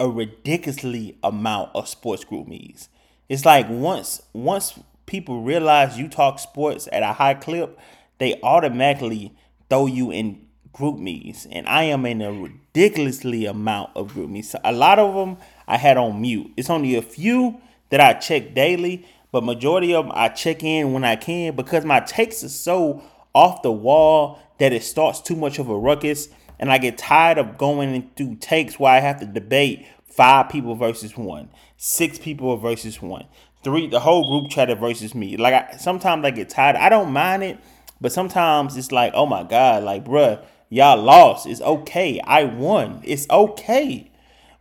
a 0.00 0.08
ridiculously 0.08 1.18
amount 1.22 1.70
of 1.74 1.88
sports 1.88 2.24
group 2.24 2.46
meets. 2.46 2.88
It's 3.28 3.44
like 3.44 3.66
once 3.68 4.22
once 4.32 4.78
people 5.06 5.42
realize 5.42 5.98
you 5.98 6.08
talk 6.08 6.38
sports 6.38 6.88
at 6.92 7.02
a 7.02 7.12
high 7.12 7.34
clip, 7.34 7.78
they 8.18 8.40
automatically 8.42 9.34
throw 9.68 9.86
you 9.86 10.10
in 10.10 10.46
group 10.72 10.98
meets, 10.98 11.46
and 11.46 11.66
I 11.66 11.84
am 11.84 12.04
in 12.04 12.20
a 12.20 12.32
ridiculously 12.32 13.46
amount 13.46 13.90
of 13.96 14.12
group 14.12 14.30
meets. 14.30 14.54
A 14.62 14.72
lot 14.72 14.98
of 14.98 15.14
them 15.14 15.38
I 15.66 15.76
had 15.78 15.96
on 15.96 16.20
mute. 16.20 16.52
It's 16.56 16.70
only 16.70 16.94
a 16.94 17.02
few 17.02 17.60
that 17.90 18.00
I 18.00 18.14
check 18.14 18.54
daily, 18.54 19.06
but 19.36 19.44
majority 19.44 19.94
of 19.94 20.06
them 20.06 20.12
I 20.16 20.30
check 20.30 20.62
in 20.62 20.94
when 20.94 21.04
I 21.04 21.14
can 21.14 21.54
because 21.54 21.84
my 21.84 22.00
takes 22.00 22.42
are 22.42 22.48
so 22.48 23.02
off 23.34 23.60
the 23.60 23.70
wall 23.70 24.38
that 24.58 24.72
it 24.72 24.82
starts 24.82 25.20
too 25.20 25.36
much 25.36 25.58
of 25.58 25.68
a 25.68 25.76
ruckus, 25.76 26.30
and 26.58 26.72
I 26.72 26.78
get 26.78 26.96
tired 26.96 27.36
of 27.36 27.58
going 27.58 28.10
through 28.16 28.36
takes 28.36 28.80
where 28.80 28.94
I 28.94 29.00
have 29.00 29.20
to 29.20 29.26
debate 29.26 29.86
five 30.06 30.48
people 30.48 30.74
versus 30.74 31.18
one, 31.18 31.50
six 31.76 32.18
people 32.18 32.56
versus 32.56 33.02
one, 33.02 33.26
three 33.62 33.86
the 33.88 34.00
whole 34.00 34.40
group 34.40 34.50
chatted 34.50 34.80
versus 34.80 35.14
me. 35.14 35.36
Like 35.36 35.52
I, 35.52 35.76
sometimes 35.76 36.24
I 36.24 36.30
get 36.30 36.48
tired. 36.48 36.76
I 36.76 36.88
don't 36.88 37.12
mind 37.12 37.42
it, 37.42 37.58
but 38.00 38.12
sometimes 38.12 38.74
it's 38.74 38.90
like, 38.90 39.12
oh 39.14 39.26
my 39.26 39.42
god, 39.42 39.82
like 39.82 40.06
bruh, 40.06 40.42
y'all 40.70 40.96
lost. 40.96 41.46
It's 41.46 41.60
okay. 41.60 42.20
I 42.20 42.44
won. 42.44 43.02
It's 43.04 43.28
okay. 43.28 44.10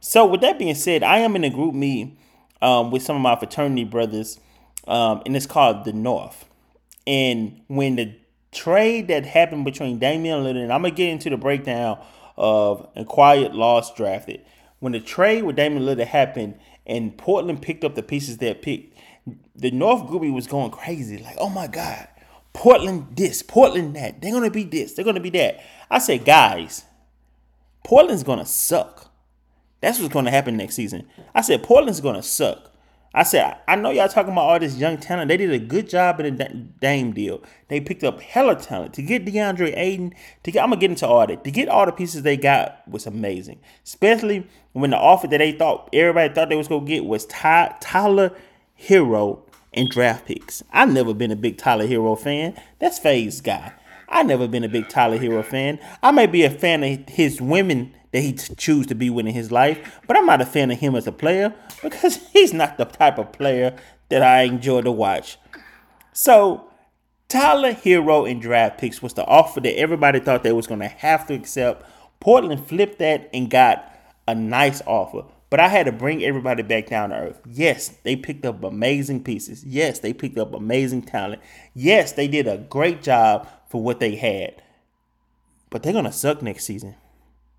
So 0.01 0.25
with 0.25 0.41
that 0.41 0.59
being 0.59 0.75
said, 0.75 1.01
I 1.01 1.19
am 1.19 1.38
in 1.38 1.45
a 1.45 1.49
group 1.49 1.73
meet 1.73 2.17
um, 2.61 2.91
with 2.91 3.03
some 3.03 3.15
of 3.15 3.21
my 3.21 3.38
fraternity 3.38 3.85
brothers, 3.85 4.38
um, 4.87 5.21
and 5.25 5.35
it's 5.35 5.45
called 5.45 5.85
the 5.85 5.93
North. 5.93 6.45
And 7.07 7.61
when 7.67 7.95
the 7.95 8.15
trade 8.51 9.07
that 9.09 9.25
happened 9.25 9.65
between 9.65 9.99
Damian 9.99 10.43
Lillard, 10.43 10.63
and 10.63 10.73
I'm 10.73 10.81
gonna 10.81 10.95
get 10.95 11.09
into 11.09 11.29
the 11.29 11.37
breakdown 11.37 11.99
of 12.37 12.87
acquired, 12.95 13.53
lost, 13.53 13.95
drafted. 13.95 14.41
When 14.79 14.91
the 14.91 14.99
trade 14.99 15.43
with 15.43 15.55
Damian 15.55 15.83
Lillard 15.83 16.07
happened, 16.07 16.59
and 16.85 17.17
Portland 17.17 17.61
picked 17.61 17.83
up 17.83 17.95
the 17.95 18.03
pieces 18.03 18.37
had 18.39 18.61
picked, 18.61 18.97
the 19.55 19.71
North 19.71 20.03
groupie 20.03 20.33
was 20.33 20.47
going 20.47 20.71
crazy. 20.71 21.17
Like, 21.17 21.35
oh 21.39 21.49
my 21.49 21.67
God, 21.67 22.07
Portland 22.53 23.07
this, 23.15 23.41
Portland 23.41 23.95
that. 23.95 24.21
They're 24.21 24.31
gonna 24.31 24.51
be 24.51 24.63
this, 24.63 24.93
they're 24.93 25.05
gonna 25.05 25.19
be 25.19 25.31
that. 25.31 25.59
I 25.89 25.99
said, 25.99 26.25
guys, 26.25 26.85
Portland's 27.83 28.23
gonna 28.23 28.45
suck. 28.45 29.11
That's 29.81 29.99
what's 29.99 30.13
to 30.25 30.31
happen 30.31 30.57
next 30.57 30.75
season. 30.75 31.07
I 31.33 31.41
said 31.41 31.61
Portland's 31.61 32.01
to 32.01 32.23
suck. 32.23 32.71
I 33.17 33.23
said 33.23 33.56
I 33.65 33.78
know 33.78 33.91
y'all 33.91 34.10
talking 34.10 34.34
about 34.34 34.41
all 34.41 34.60
this 34.60 34.75
young 34.75 34.97
talent. 34.97 35.30
They 35.30 35.38
did 35.38 35.49
a 35.49 35.58
good 35.58 35.88
job 35.88 36.19
in 36.19 36.36
the 36.36 36.43
Da- 36.43 36.54
Dame 36.82 37.13
deal. 37.13 37.41
They 37.69 37.80
picked 37.80 38.04
up 38.04 38.19
hella 38.19 38.58
talent 38.58 38.93
to 38.95 39.01
get 39.01 39.25
DeAndre 39.25 39.73
Ayton. 39.78 40.13
To 40.43 40.51
get, 40.51 40.62
I'm 40.62 40.69
gonna 40.69 40.82
get 40.82 40.89
into 40.91 41.08
all 41.08 41.25
that. 41.25 41.45
To 41.45 41.49
get 41.49 41.69
all 41.69 41.86
the 41.86 41.93
pieces 41.93 42.23
they 42.23 42.36
got 42.36 42.86
was 42.89 43.06
amazing. 43.06 43.62
Especially 43.86 44.45
when 44.73 44.89
the 44.89 44.97
offer 44.97 45.28
that 45.28 45.38
they 45.38 45.54
thought 45.54 45.89
everybody 45.93 46.34
thought 46.34 46.49
they 46.49 46.58
was 46.58 46.67
gonna 46.67 46.86
get 46.86 47.06
was 47.06 47.25
Ty, 47.28 47.78
Tyler 47.80 48.36
Herro 48.78 49.39
and 49.73 49.89
draft 49.89 50.25
picks. 50.25 50.62
I've 50.73 50.91
never 50.91 51.13
been 51.13 51.32
a 51.32 51.38
big 51.38 51.58
Tyler 51.58 51.88
Herro 51.88 52.19
fan. 52.19 52.54
That's 52.80 52.99
Faiz 52.99 53.41
guy. 53.41 53.71
I 54.10 54.23
never 54.23 54.45
been 54.45 54.65
a 54.65 54.69
big 54.69 54.89
Tyler 54.89 55.17
Herro 55.17 55.43
fan. 55.43 55.80
I 56.04 56.12
may 56.12 56.28
be 56.28 56.43
a 56.43 56.49
fan 56.49 56.84
of 56.84 57.08
his 57.08 57.39
women 57.39 57.93
that 58.12 58.21
he 58.21 58.34
t- 58.34 58.56
choose 58.56 58.88
to 58.88 58.95
be 58.95 59.10
with 59.10 59.25
in 59.25 59.34
his 59.34 59.51
life, 59.51 59.99
but 60.06 60.17
I'm 60.17 60.25
not 60.25 60.41
a 60.41 60.45
fan 60.45 60.71
of 60.71 60.80
him 60.80 60.95
as 60.95 61.08
a 61.08 61.12
player 61.12 61.54
because 61.81 62.17
he's 62.33 62.53
not 62.53 62.77
the 62.77 62.85
type 62.85 63.17
of 63.17 63.31
player 63.31 63.75
that 64.09 64.21
I 64.21 64.43
enjoy 64.43 64.81
to 64.81 64.91
watch. 64.91 65.38
So 66.13 66.69
Tyler 67.27 67.73
Herro 67.73 68.29
and 68.29 68.41
draft 68.41 68.77
picks 68.77 69.01
was 69.01 69.13
the 69.13 69.25
offer 69.25 69.59
that 69.61 69.77
everybody 69.77 70.19
thought 70.19 70.43
they 70.43 70.53
was 70.53 70.67
gonna 70.67 70.88
have 70.88 71.27
to 71.27 71.33
accept. 71.33 71.85
Portland 72.19 72.67
flipped 72.67 72.99
that 72.99 73.29
and 73.33 73.49
got 73.49 73.91
a 74.27 74.35
nice 74.35 74.81
offer. 74.85 75.23
But 75.49 75.59
I 75.59 75.67
had 75.67 75.85
to 75.85 75.91
bring 75.91 76.23
everybody 76.23 76.63
back 76.63 76.88
down 76.88 77.11
to 77.11 77.15
earth. 77.15 77.41
Yes, 77.47 77.89
they 78.03 78.15
picked 78.15 78.45
up 78.45 78.63
amazing 78.63 79.23
pieces. 79.23 79.63
Yes, 79.63 79.99
they 79.99 80.11
picked 80.11 80.38
up 80.38 80.53
amazing 80.53 81.03
talent. 81.03 81.41
Yes, 81.73 82.11
they 82.11 82.27
did 82.27 82.47
a 82.47 82.57
great 82.57 83.01
job 83.01 83.47
for 83.69 83.81
what 83.81 83.99
they 83.99 84.15
had. 84.15 84.61
But 85.69 85.83
they're 85.83 85.93
gonna 85.93 86.11
suck 86.11 86.41
next 86.41 86.65
season. 86.65 86.95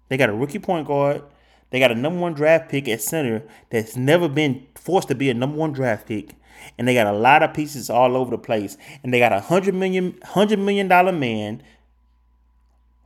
They 0.09 0.16
got 0.16 0.31
a 0.31 0.35
rookie 0.35 0.59
point 0.59 0.87
guard. 0.87 1.22
They 1.70 1.79
got 1.79 1.92
a 1.92 1.96
number 1.96 2.20
one 2.20 2.35
draft 2.35 2.68
pick 2.68 2.88
at 2.88 3.02
center 3.02 3.42
that's 3.70 3.96
never 3.96 4.29
been 4.29 4.66
forced 4.74 5.09
to 5.09 5.14
be 5.14 5.31
a 5.31 5.35
number 5.35 5.57
one 5.57 5.72
draft 5.72 6.07
pick. 6.07 6.35
And 6.79 6.87
they 6.87 6.94
got 6.94 7.07
a 7.07 7.12
lot 7.12 7.42
of 7.42 7.55
pieces 7.55 7.90
all 7.90 8.16
over 8.16 8.31
the 8.31 8.38
place. 8.38 8.76
And 9.02 9.12
they 9.12 9.18
got 9.18 9.33
a 9.33 9.40
hundred 9.40 9.74
million 9.74 10.18
hundred 10.22 10.59
million 10.59 10.88
dollar 10.88 11.12
man 11.12 11.62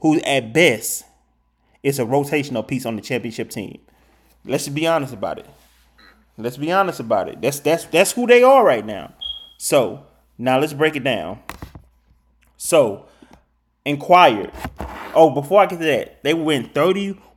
who 0.00 0.20
at 0.20 0.52
best 0.52 1.04
is 1.82 1.98
a 1.98 2.04
rotational 2.04 2.66
piece 2.66 2.84
on 2.86 2.96
the 2.96 3.02
championship 3.02 3.50
team. 3.50 3.80
Let's 4.44 4.68
be 4.68 4.86
honest 4.86 5.12
about 5.14 5.38
it. 5.38 5.46
Let's 6.36 6.56
be 6.56 6.72
honest 6.72 7.00
about 7.00 7.28
it. 7.28 7.40
That's 7.40 7.60
that's 7.60 7.84
that's 7.86 8.12
who 8.12 8.26
they 8.26 8.42
are 8.42 8.64
right 8.64 8.84
now. 8.84 9.14
So 9.58 10.06
now 10.38 10.58
let's 10.58 10.72
break 10.72 10.96
it 10.96 11.04
down. 11.04 11.40
So 12.56 13.06
inquired. 13.84 14.52
Oh, 15.14 15.30
before 15.30 15.60
I 15.60 15.66
get 15.66 15.78
to 15.80 15.84
that, 15.84 16.22
they 16.22 16.34
went 16.34 16.72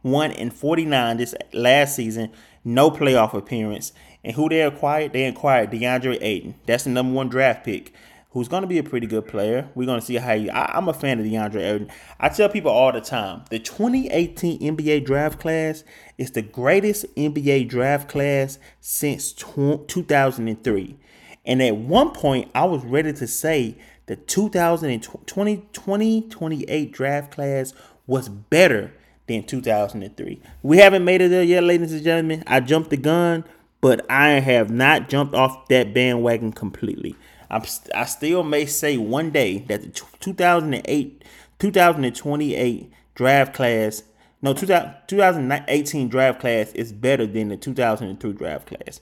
31 0.04 0.32
and 0.34 0.54
49 0.54 1.18
this 1.18 1.34
last 1.54 1.96
season, 1.96 2.32
no 2.66 2.92
playoff 2.92 3.34
appearance. 3.34 3.94
And 4.24 4.36
who 4.36 4.50
they 4.50 4.62
acquired? 4.62 5.14
They 5.14 5.26
acquired 5.26 5.72
DeAndre 5.72 6.18
Ayton. 6.22 6.56
That's 6.66 6.84
the 6.84 6.90
number 6.90 7.14
one 7.14 7.30
draft 7.30 7.66
pick. 7.66 7.94
who's 8.32 8.48
going 8.48 8.62
to 8.62 8.68
be 8.68 8.80
a 8.80 8.84
pretty 8.84 9.06
good 9.08 9.28
player. 9.28 9.70
We're 9.76 9.86
going 9.86 10.00
to 10.00 10.06
see 10.06 10.16
how 10.16 10.36
he. 10.36 10.50
I, 10.50 10.78
am 10.78 10.90
a 10.90 10.94
fan 10.94 11.20
of 11.20 11.26
DeAndre 11.26 11.76
Ayton. 11.76 11.92
I 12.20 12.30
tell 12.30 12.50
people 12.50 12.72
all 12.72 12.92
the 12.92 13.02
time 13.02 13.44
the 13.50 13.60
2018 13.60 14.60
NBA 14.60 15.06
draft 15.06 15.40
class 15.40 15.84
is 16.18 16.32
the 16.32 16.42
greatest 16.42 17.06
NBA 17.16 17.70
draft 17.70 18.10
class 18.10 18.60
since 18.82 19.32
2003. 19.32 20.98
And 21.46 21.62
at 21.62 21.76
one 21.76 22.12
point, 22.12 22.50
I 22.56 22.66
was 22.66 22.84
ready 22.86 23.14
to 23.14 23.28
say 23.28 23.78
the 24.08 24.16
2020 24.16 25.58
2028 25.72 26.92
draft 26.92 27.32
class 27.32 27.74
was 28.08 28.28
better 28.30 28.94
than 29.28 29.44
2003. 29.44 30.42
We 30.62 30.78
haven't 30.78 31.06
made 31.06 31.22
it 31.22 31.30
there 31.30 31.44
yet, 31.44 31.64
ladies 31.64 31.94
and 31.94 32.04
gentlemen. 32.04 32.44
I 32.48 32.60
jumped 32.60 32.90
the 32.90 32.98
gun, 32.98 33.44
but 33.82 34.10
I 34.10 34.40
have 34.40 34.70
not 34.70 35.10
jumped 35.10 35.34
off 35.36 35.68
that 35.70 35.94
bandwagon 35.94 36.52
completely. 36.52 37.16
I'm, 37.50 37.64
I 37.94 38.06
still 38.06 38.44
may 38.44 38.66
say 38.66 38.98
one 38.98 39.30
day 39.30 39.60
that 39.68 39.82
the 39.82 39.90
2008 39.90 41.24
2028 41.60 42.92
draft 43.16 43.54
class 43.54 44.04
no 44.42 44.54
2018 44.54 46.10
draft 46.10 46.42
class 46.42 46.74
is 46.74 46.92
better 46.92 47.26
than 47.26 47.48
the 47.48 47.56
2003 47.56 48.34
draft 48.34 48.68
class. 48.68 49.00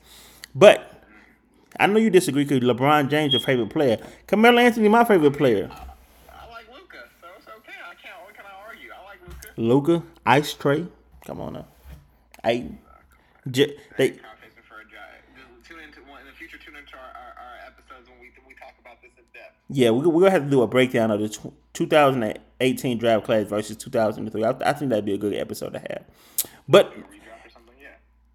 But 0.53 1.03
I 1.79 1.87
know 1.87 1.97
you 1.97 2.11
disagree 2.11 2.43
because 2.43 2.59
LeBron 2.59 3.09
James 3.09 3.33
your 3.33 3.41
favorite 3.41 3.71
player. 3.71 3.97
Carmelo 4.27 4.59
Anthony 4.59 4.87
my 4.87 5.03
favorite 5.03 5.35
player. 5.35 5.71
Luka, 9.67 10.03
Ice 10.25 10.53
Trae. 10.53 10.89
Come 11.25 11.41
on 11.41 11.53
now. 11.53 11.65
I. 12.43 12.71
J- 13.49 13.75
they, 13.97 14.19
Yeah, 19.73 19.91
we're, 19.91 20.09
we're 20.09 20.21
gonna 20.21 20.31
have 20.31 20.43
to 20.43 20.49
do 20.49 20.61
a 20.61 20.67
breakdown 20.67 21.11
of 21.11 21.21
the 21.21 21.51
2018 21.73 22.97
draft 22.97 23.25
class 23.25 23.47
versus 23.47 23.77
2003. 23.77 24.43
I, 24.43 24.49
I 24.49 24.73
think 24.73 24.89
that'd 24.89 25.05
be 25.05 25.13
a 25.13 25.17
good 25.17 25.33
episode 25.33 25.71
to 25.73 25.79
have. 25.79 26.03
But 26.67 26.93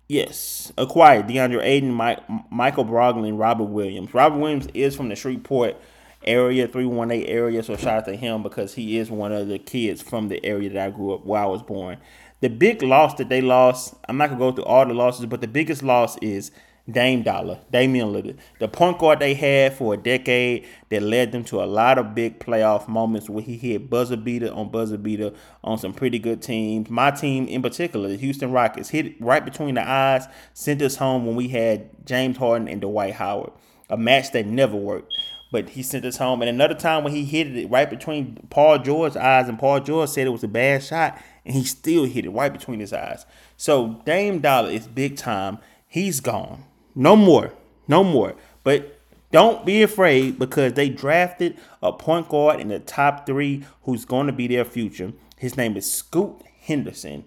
yes, 0.08 0.72
acquired 0.78 1.26
DeAndre 1.26 1.62
Ayton, 1.62 1.92
Mike, 1.92 2.20
Michael 2.50 2.86
Brogdon, 2.86 3.38
Robert 3.38 3.64
Williams. 3.64 4.14
Robert 4.14 4.38
Williams 4.38 4.66
is 4.72 4.96
from 4.96 5.10
the 5.10 5.14
Shreveport 5.16 5.76
area, 6.24 6.68
318 6.68 7.26
area. 7.28 7.62
So 7.62 7.76
shout 7.76 7.98
out 7.98 8.04
to 8.06 8.16
him 8.16 8.42
because 8.42 8.74
he 8.74 8.98
is 8.98 9.10
one 9.10 9.32
of 9.32 9.48
the 9.48 9.58
kids 9.58 10.02
from 10.02 10.28
the 10.28 10.44
area 10.44 10.70
that 10.70 10.86
I 10.86 10.90
grew 10.90 11.14
up 11.14 11.24
where 11.24 11.42
I 11.42 11.46
was 11.46 11.62
born. 11.62 11.98
The 12.40 12.48
big 12.48 12.82
loss 12.82 13.14
that 13.14 13.28
they 13.28 13.40
lost, 13.40 13.94
I'm 14.08 14.16
not 14.16 14.28
gonna 14.28 14.38
go 14.38 14.52
through 14.52 14.64
all 14.64 14.86
the 14.86 14.94
losses, 14.94 15.26
but 15.26 15.40
the 15.40 15.48
biggest 15.48 15.82
loss 15.82 16.18
is 16.18 16.50
Dame 16.88 17.22
Dollar, 17.22 17.58
Damian 17.72 18.12
Lillard, 18.12 18.36
the 18.60 18.68
point 18.68 18.98
guard 18.98 19.18
they 19.18 19.34
had 19.34 19.74
for 19.74 19.94
a 19.94 19.96
decade 19.96 20.66
that 20.90 21.02
led 21.02 21.32
them 21.32 21.42
to 21.44 21.60
a 21.60 21.66
lot 21.66 21.98
of 21.98 22.14
big 22.14 22.38
playoff 22.38 22.86
moments 22.86 23.28
where 23.28 23.42
he 23.42 23.56
hit 23.56 23.90
buzzer 23.90 24.16
beater 24.16 24.52
on 24.52 24.70
buzzer 24.70 24.96
beater 24.96 25.32
on 25.64 25.78
some 25.78 25.92
pretty 25.92 26.20
good 26.20 26.40
teams. 26.40 26.88
My 26.88 27.10
team 27.10 27.48
in 27.48 27.60
particular, 27.60 28.08
the 28.08 28.16
Houston 28.16 28.52
Rockets, 28.52 28.90
hit 28.90 29.20
right 29.20 29.44
between 29.44 29.74
the 29.74 29.88
eyes, 29.88 30.28
sent 30.54 30.80
us 30.80 30.94
home 30.94 31.26
when 31.26 31.34
we 31.34 31.48
had 31.48 32.06
James 32.06 32.36
Harden 32.36 32.68
and 32.68 32.80
Dwight 32.80 33.14
Howard, 33.14 33.50
a 33.90 33.96
match 33.96 34.30
that 34.32 34.46
never 34.46 34.76
worked. 34.76 35.12
But 35.56 35.70
he 35.70 35.82
sent 35.82 36.04
us 36.04 36.18
home. 36.18 36.42
And 36.42 36.50
another 36.50 36.74
time 36.74 37.02
when 37.02 37.14
he 37.14 37.24
hit 37.24 37.56
it 37.56 37.70
right 37.70 37.88
between 37.88 38.46
Paul 38.50 38.78
George's 38.78 39.16
eyes, 39.16 39.48
and 39.48 39.58
Paul 39.58 39.80
George 39.80 40.10
said 40.10 40.26
it 40.26 40.30
was 40.30 40.44
a 40.44 40.48
bad 40.48 40.82
shot, 40.82 41.18
and 41.46 41.54
he 41.54 41.64
still 41.64 42.04
hit 42.04 42.26
it 42.26 42.28
right 42.28 42.52
between 42.52 42.78
his 42.78 42.92
eyes. 42.92 43.24
So 43.56 44.02
Dame 44.04 44.40
Dollar 44.40 44.68
is 44.68 44.86
big 44.86 45.16
time. 45.16 45.56
He's 45.88 46.20
gone. 46.20 46.64
No 46.94 47.16
more. 47.16 47.54
No 47.88 48.04
more. 48.04 48.34
But 48.64 49.00
don't 49.32 49.64
be 49.64 49.82
afraid 49.82 50.38
because 50.38 50.74
they 50.74 50.90
drafted 50.90 51.56
a 51.82 51.90
point 51.90 52.28
guard 52.28 52.60
in 52.60 52.68
the 52.68 52.78
top 52.78 53.24
three 53.24 53.64
who's 53.84 54.04
going 54.04 54.26
to 54.26 54.34
be 54.34 54.46
their 54.46 54.66
future. 54.66 55.14
His 55.38 55.56
name 55.56 55.74
is 55.78 55.90
Scoot 55.90 56.42
Henderson. 56.60 57.24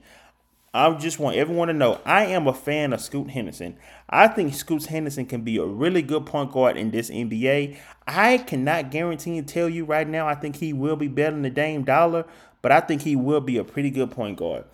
I 0.71 0.91
just 0.91 1.17
want 1.17 1.35
everyone 1.35 1.69
to 1.69 1.73
know 1.73 1.99
I 2.05 2.25
am 2.25 2.45
a 2.47 2.53
fan 2.53 2.93
of 2.93 3.01
Scoot 3.01 3.31
Henderson. 3.31 3.75
I 4.09 4.27
think 4.27 4.55
Scoot 4.55 4.85
Henderson 4.85 5.27
can 5.27 5.41
be 5.41 5.57
a 5.57 5.65
really 5.65 6.01
good 6.01 6.25
point 6.25 6.51
guard 6.51 6.77
in 6.77 6.89
this 6.89 7.11
NBA. 7.11 7.77
I 8.07 8.39
cannot 8.39 8.89
guarantee 8.89 9.37
and 9.37 9.47
tell 9.47 9.69
you 9.69 9.85
right 9.85 10.07
now 10.07 10.27
I 10.27 10.33
think 10.33 10.55
he 10.55 10.73
will 10.73 10.95
be 10.95 11.07
better 11.07 11.31
than 11.31 11.43
the 11.43 11.51
Dame 11.51 11.83
Dollar, 11.83 12.25
but 12.63 12.71
I 12.71 12.79
think 12.79 13.03
he 13.03 13.15
will 13.15 13.41
be 13.41 13.57
a 13.57 13.63
pretty 13.63 13.91
good 13.91 14.09
point 14.09 14.37
guard. 14.37 14.65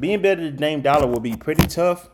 Being 0.00 0.22
better 0.22 0.42
than 0.42 0.56
Dame 0.56 0.80
Dollar 0.80 1.08
will 1.08 1.20
be 1.20 1.36
pretty 1.36 1.66
tough, 1.66 2.08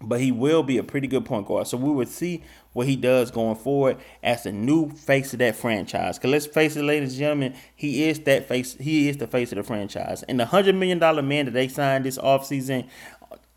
but 0.00 0.20
he 0.20 0.32
will 0.32 0.64
be 0.64 0.78
a 0.78 0.82
pretty 0.82 1.06
good 1.06 1.24
point 1.24 1.46
guard. 1.46 1.68
So 1.68 1.76
we 1.76 1.90
will 1.90 2.06
see 2.06 2.42
what 2.72 2.88
he 2.88 2.96
does 2.96 3.30
going 3.30 3.56
forward 3.56 3.98
as 4.22 4.42
the 4.42 4.52
new 4.52 4.90
face 4.90 5.32
of 5.32 5.38
that 5.38 5.54
franchise. 5.54 6.18
Cause 6.18 6.30
let's 6.30 6.46
face 6.46 6.76
it, 6.76 6.82
ladies 6.82 7.10
and 7.10 7.18
gentlemen, 7.18 7.54
he 7.76 8.08
is 8.08 8.18
that 8.20 8.48
face. 8.48 8.74
He 8.74 9.08
is 9.08 9.16
the 9.16 9.28
face 9.28 9.52
of 9.52 9.56
the 9.56 9.62
franchise. 9.62 10.24
And 10.24 10.40
the 10.40 10.46
hundred 10.46 10.74
million 10.74 10.98
dollar 10.98 11.22
man 11.22 11.44
that 11.46 11.52
they 11.52 11.68
signed 11.68 12.04
this 12.04 12.18
offseason, 12.18 12.88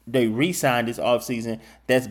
they 0.05 0.27
re-signed 0.27 0.87
this 0.87 0.99
offseason. 0.99 1.59
That's 1.87 2.07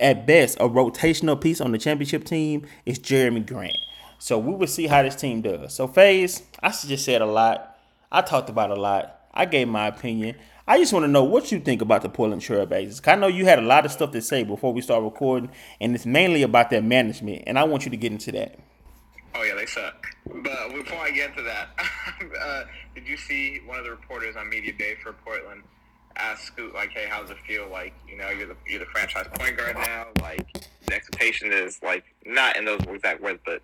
at 0.00 0.26
best 0.26 0.56
a 0.58 0.68
rotational 0.68 1.40
piece 1.40 1.60
on 1.60 1.72
the 1.72 1.78
championship 1.78 2.24
team. 2.24 2.66
Is 2.86 2.98
Jerami 2.98 3.46
Grant. 3.46 3.76
So 4.18 4.38
we 4.38 4.54
will 4.54 4.66
see 4.66 4.86
how 4.86 5.02
this 5.02 5.14
team 5.14 5.42
does. 5.42 5.74
So 5.74 5.86
Faiz, 5.86 6.42
I 6.62 6.70
just 6.70 7.04
said 7.04 7.22
a 7.22 7.26
lot. 7.26 7.78
I 8.10 8.22
talked 8.22 8.50
about 8.50 8.70
a 8.70 8.74
lot. 8.74 9.20
I 9.32 9.44
gave 9.44 9.68
my 9.68 9.86
opinion. 9.86 10.34
I 10.66 10.78
just 10.78 10.92
want 10.92 11.04
to 11.04 11.08
know 11.08 11.24
what 11.24 11.50
you 11.52 11.60
think 11.60 11.80
about 11.80 12.02
the 12.02 12.08
Portland 12.08 12.42
Trailblazers. 12.42 13.06
I 13.06 13.14
know 13.14 13.26
you 13.26 13.44
had 13.46 13.58
a 13.58 13.62
lot 13.62 13.86
of 13.86 13.92
stuff 13.92 14.10
to 14.10 14.20
say 14.20 14.42
before 14.42 14.72
we 14.72 14.82
start 14.82 15.02
recording, 15.02 15.50
and 15.80 15.94
it's 15.94 16.04
mainly 16.04 16.42
about 16.42 16.68
their 16.68 16.82
management, 16.82 17.44
and 17.46 17.58
I 17.58 17.64
want 17.64 17.84
you 17.84 17.90
to 17.90 17.96
get 17.96 18.12
into 18.12 18.32
that. 18.32 18.58
Oh 19.34 19.42
yeah, 19.44 19.54
they 19.54 19.66
suck. 19.66 20.06
But 20.26 20.74
before 20.74 20.98
I 20.98 21.10
get 21.10 21.36
to 21.36 21.42
that, 21.42 21.68
uh, 22.40 22.64
did 22.94 23.06
you 23.06 23.16
see 23.16 23.60
one 23.64 23.78
of 23.78 23.84
the 23.84 23.90
reporters 23.92 24.36
on 24.36 24.48
media 24.50 24.72
day 24.72 24.96
for 25.02 25.12
Portland 25.12 25.62
ask 26.18 26.44
Scoot 26.44 26.74
like, 26.74 26.90
"Hey, 26.90 27.06
how 27.08 27.22
does 27.22 27.30
it 27.30 27.38
feel? 27.46 27.68
Like, 27.68 27.94
you 28.08 28.16
know, 28.16 28.30
you're 28.30 28.48
the 28.48 28.56
you're 28.66 28.80
the 28.80 28.86
franchise 28.86 29.26
point 29.34 29.56
guard 29.56 29.76
now. 29.76 30.06
Like, 30.20 30.46
the 30.86 30.94
expectation 30.94 31.52
is 31.52 31.80
like 31.82 32.04
not 32.26 32.56
in 32.56 32.64
those 32.64 32.80
exact 32.82 33.22
words, 33.22 33.40
but 33.44 33.62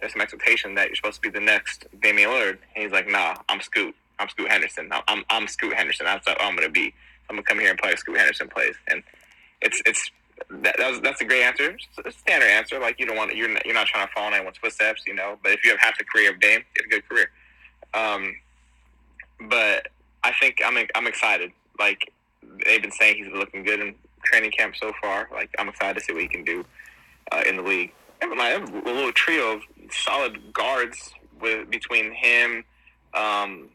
there's 0.00 0.12
some 0.12 0.20
expectation 0.20 0.74
that 0.74 0.88
you're 0.88 0.96
supposed 0.96 1.16
to 1.16 1.22
be 1.22 1.30
the 1.30 1.44
next 1.44 1.86
Damian 2.00 2.30
Lillard." 2.30 2.58
And 2.74 2.84
he's 2.84 2.92
like, 2.92 3.08
"Nah, 3.08 3.36
I'm 3.48 3.60
Scoot. 3.60 3.94
I'm 4.18 4.28
Scoot 4.28 4.50
Henderson. 4.50 4.90
I'm 5.08 5.24
I'm 5.30 5.46
Scoot 5.48 5.74
Henderson. 5.74 6.06
That's 6.06 6.26
what 6.26 6.40
I'm 6.40 6.54
gonna 6.54 6.68
be. 6.68 6.94
I'm 7.28 7.36
gonna 7.36 7.42
come 7.42 7.58
here 7.58 7.70
and 7.70 7.78
play 7.78 7.94
Scoot 7.96 8.16
Henderson 8.16 8.48
plays, 8.48 8.74
and 8.88 9.02
it's 9.60 9.82
it's 9.84 10.10
that, 10.50 10.76
that 10.78 10.90
was, 10.90 11.00
that's 11.00 11.20
a 11.20 11.24
great 11.24 11.42
answer, 11.42 11.76
a 12.04 12.10
standard 12.12 12.48
answer. 12.48 12.78
Like 12.78 13.00
you 13.00 13.06
don't 13.06 13.16
want 13.16 13.34
you're 13.34 13.50
you're 13.64 13.74
not 13.74 13.86
trying 13.86 14.06
to 14.06 14.12
follow 14.12 14.28
in 14.28 14.34
anyone's 14.34 14.58
footsteps, 14.58 15.02
you 15.06 15.14
know. 15.14 15.38
But 15.42 15.52
if 15.52 15.64
you 15.64 15.70
have 15.70 15.80
half 15.80 15.98
the 15.98 16.04
career 16.04 16.30
of 16.30 16.40
Dame, 16.40 16.60
you 16.76 16.82
have 16.82 16.86
a 16.86 16.88
good 16.88 17.08
career. 17.08 17.30
Um, 17.94 18.36
but 19.48 19.88
I 20.24 20.32
think 20.32 20.60
I'm 20.64 20.76
I'm 20.94 21.06
excited. 21.06 21.52
Like 21.78 22.12
they've 22.64 22.82
been 22.82 22.92
saying, 22.92 23.24
he's 23.24 23.32
looking 23.32 23.64
good 23.64 23.80
in 23.80 23.94
training 24.24 24.50
camp 24.50 24.76
so 24.76 24.92
far. 25.00 25.28
Like 25.32 25.50
I'm 25.58 25.68
excited 25.68 25.98
to 25.98 26.04
see 26.04 26.12
what 26.12 26.22
he 26.22 26.28
can 26.28 26.44
do 26.44 26.64
uh, 27.32 27.42
in 27.46 27.56
the 27.56 27.62
league. 27.62 27.92
And 28.20 28.30
like, 28.36 28.56
a 28.56 28.90
little 28.90 29.12
trio 29.12 29.54
of 29.54 29.62
solid 29.90 30.52
guards 30.52 31.10
with 31.40 31.70
between 31.70 32.12
him, 32.12 32.64
um, 33.14 33.68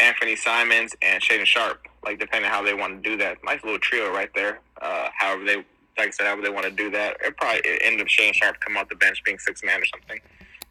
Anthony 0.00 0.36
Simons 0.36 0.94
and 1.02 1.22
Shaedon 1.22 1.46
Sharpe. 1.46 1.86
Like 2.04 2.18
depending 2.18 2.50
on 2.50 2.54
how 2.54 2.62
they 2.62 2.74
want 2.74 3.02
to 3.02 3.10
do 3.10 3.16
that, 3.16 3.38
nice 3.44 3.62
little 3.64 3.78
trio 3.78 4.12
right 4.12 4.30
there. 4.34 4.60
Uh, 4.80 5.08
however 5.18 5.44
they, 5.44 5.56
like 5.56 6.08
I 6.08 6.10
said, 6.10 6.26
however 6.26 6.42
they 6.42 6.50
want 6.50 6.66
to 6.66 6.72
do 6.72 6.90
that, 6.90 7.16
it 7.24 7.36
probably 7.36 7.62
end 7.82 8.00
up 8.00 8.06
Shaedon 8.08 8.34
Sharpe 8.34 8.60
come 8.60 8.76
off 8.76 8.88
the 8.88 8.96
bench 8.96 9.22
being 9.24 9.38
six 9.38 9.62
man 9.64 9.80
or 9.80 9.86
something. 9.86 10.20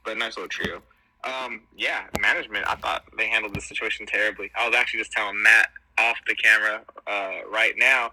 But 0.06 0.18
nice 0.18 0.38
little 0.38 0.50
trio. 0.50 0.82
Um, 1.24 1.62
yeah, 1.76 2.04
management. 2.20 2.68
I 2.68 2.76
thought 2.76 3.06
they 3.18 3.30
handled 3.30 3.56
the 3.56 3.62
situation 3.62 4.06
terribly. 4.06 4.52
I 4.60 4.68
was 4.68 4.76
actually 4.76 5.00
just 5.00 5.14
telling 5.14 5.42
Matt 5.42 5.70
off 5.98 6.18
the 6.28 6.36
camera 6.36 6.82
uh, 7.08 7.50
right 7.52 7.74
now 7.78 8.12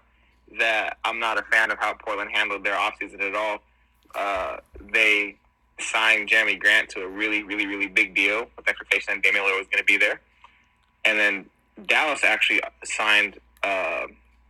that 0.59 0.97
I'm 1.03 1.19
not 1.19 1.37
a 1.37 1.43
fan 1.43 1.71
of 1.71 1.79
how 1.79 1.93
Portland 1.93 2.31
handled 2.33 2.63
their 2.63 2.75
offseason 2.75 3.21
at 3.21 3.35
all. 3.35 3.59
Uh, 4.13 4.57
they 4.93 5.35
signed 5.79 6.29
Jerami 6.29 6.59
Grant 6.59 6.89
to 6.89 7.01
a 7.01 7.07
really, 7.07 7.43
really, 7.43 7.65
really 7.65 7.87
big 7.87 8.13
deal 8.13 8.47
with 8.57 8.67
expectation 8.67 9.15
that 9.15 9.23
Damian 9.23 9.45
Lillard 9.45 9.57
was 9.57 9.67
going 9.67 9.79
to 9.79 9.85
be 9.85 9.97
there 9.97 10.19
and 11.05 11.17
then 11.17 11.45
Dallas 11.87 12.23
actually 12.23 12.61
signed 12.83 13.39
uh, 13.63 14.07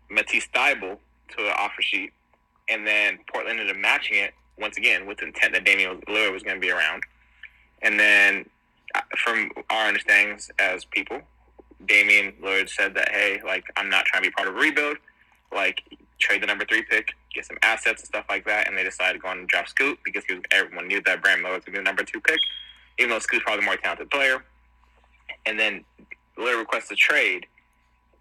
Matisse 0.09 0.47
Thybulle 0.53 0.97
to 1.37 1.45
an 1.45 1.53
offer 1.57 1.81
sheet, 1.81 2.11
and 2.69 2.85
then 2.85 3.19
Portland 3.31 3.59
ended 3.59 3.75
up 3.75 3.81
matching 3.81 4.17
it 4.17 4.33
once 4.59 4.77
again 4.77 5.07
with 5.07 5.19
the 5.19 5.25
intent 5.25 5.53
that 5.53 5.63
Damian 5.63 6.01
Lillard 6.07 6.33
was 6.33 6.43
going 6.43 6.55
to 6.55 6.61
be 6.61 6.71
around. 6.71 7.03
And 7.81 7.99
then, 7.99 8.49
uh, 8.93 9.01
from 9.17 9.51
our 9.69 9.87
understandings 9.87 10.51
as 10.59 10.85
people, 10.85 11.21
Damian 11.91 12.31
Lillard 12.41 12.69
said 12.69 12.93
that, 12.93 13.09
hey, 13.11 13.41
like 13.45 13.65
I'm 13.75 13.89
not 13.89 14.05
trying 14.05 14.23
to 14.23 14.29
be 14.29 14.33
part 14.33 14.47
of 14.47 14.55
a 14.55 14.57
rebuild, 14.57 14.95
like 15.53 15.83
trade 16.19 16.41
the 16.41 16.47
number 16.47 16.63
three 16.63 16.83
pick, 16.83 17.09
get 17.33 17.45
some 17.45 17.57
assets 17.63 18.01
and 18.01 18.07
stuff 18.07 18.25
like 18.29 18.45
that, 18.45 18.69
and 18.69 18.77
they 18.77 18.83
decided 18.83 19.13
to 19.13 19.19
go 19.19 19.27
on 19.27 19.39
and 19.39 19.47
draft 19.49 19.71
Scoot 19.71 19.99
because 20.05 20.23
was, 20.29 20.39
everyone 20.51 20.87
knew 20.87 21.01
that 21.01 21.21
Brandon 21.21 21.43
Miller 21.43 21.55
was 21.55 21.65
going 21.65 21.73
to 21.73 21.79
be 21.79 21.83
the 21.83 21.83
number 21.83 22.03
two 22.03 22.21
pick, 22.21 22.39
even 22.97 23.09
though 23.09 23.19
Scoot's 23.19 23.43
probably 23.43 23.59
the 23.59 23.65
more 23.65 23.75
talented 23.75 24.09
player. 24.09 24.41
And 25.45 25.59
then 25.59 25.83
Lillard 26.37 26.59
requests 26.59 26.91
a 26.91 26.95
trade, 26.95 27.45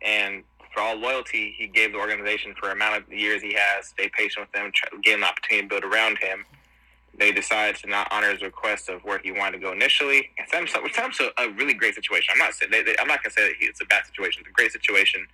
and 0.02 0.42
for 0.74 0.80
all 0.80 0.96
loyalty, 0.96 1.54
he 1.56 1.68
gave 1.68 1.92
the 1.92 1.98
organization 1.98 2.54
for 2.58 2.72
amount 2.72 2.96
of 3.04 3.12
years 3.12 3.40
he 3.40 3.54
has, 3.56 3.86
stay 3.86 4.10
patient 4.16 4.46
with 4.46 4.52
them, 4.52 4.72
gave 5.02 5.14
them 5.14 5.20
the 5.20 5.28
opportunity 5.28 5.62
to 5.62 5.68
build 5.68 5.84
around 5.84 6.18
him. 6.18 6.44
They 7.18 7.32
decided 7.32 7.76
to 7.82 7.88
not 7.88 8.08
honor 8.10 8.32
his 8.32 8.42
request 8.42 8.88
of 8.88 9.02
where 9.02 9.20
he 9.22 9.32
wanted 9.32 9.52
to 9.52 9.58
go 9.58 9.72
initially, 9.72 10.30
and 10.38 10.48
sent 10.48 10.68
him 10.70 11.12
to 11.12 11.32
a 11.38 11.50
really 11.50 11.74
great 11.74 11.94
situation. 11.94 12.32
I'm 12.32 12.38
not 12.38 12.54
saying 12.54 12.70
they, 12.70 12.82
they, 12.82 12.94
I'm 13.00 13.08
not 13.08 13.22
gonna 13.22 13.32
say 13.32 13.48
that 13.48 13.54
he, 13.58 13.66
it's 13.66 13.80
a 13.80 13.84
bad 13.86 14.06
situation. 14.06 14.40
It's 14.40 14.50
a 14.50 14.52
great 14.52 14.72
situation. 14.72 15.26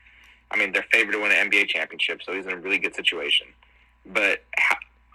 I 0.51 0.57
mean, 0.57 0.73
they're 0.73 0.87
favored 0.93 1.13
to 1.13 1.21
win 1.21 1.33
an 1.33 1.51
NBA 1.51 1.69
championship, 1.69 2.23
so 2.23 2.33
he's 2.33 2.47
in 2.47 2.53
a 2.53 2.57
really 2.57 2.79
good 2.79 2.95
situation. 2.95 3.49
But 4.07 4.45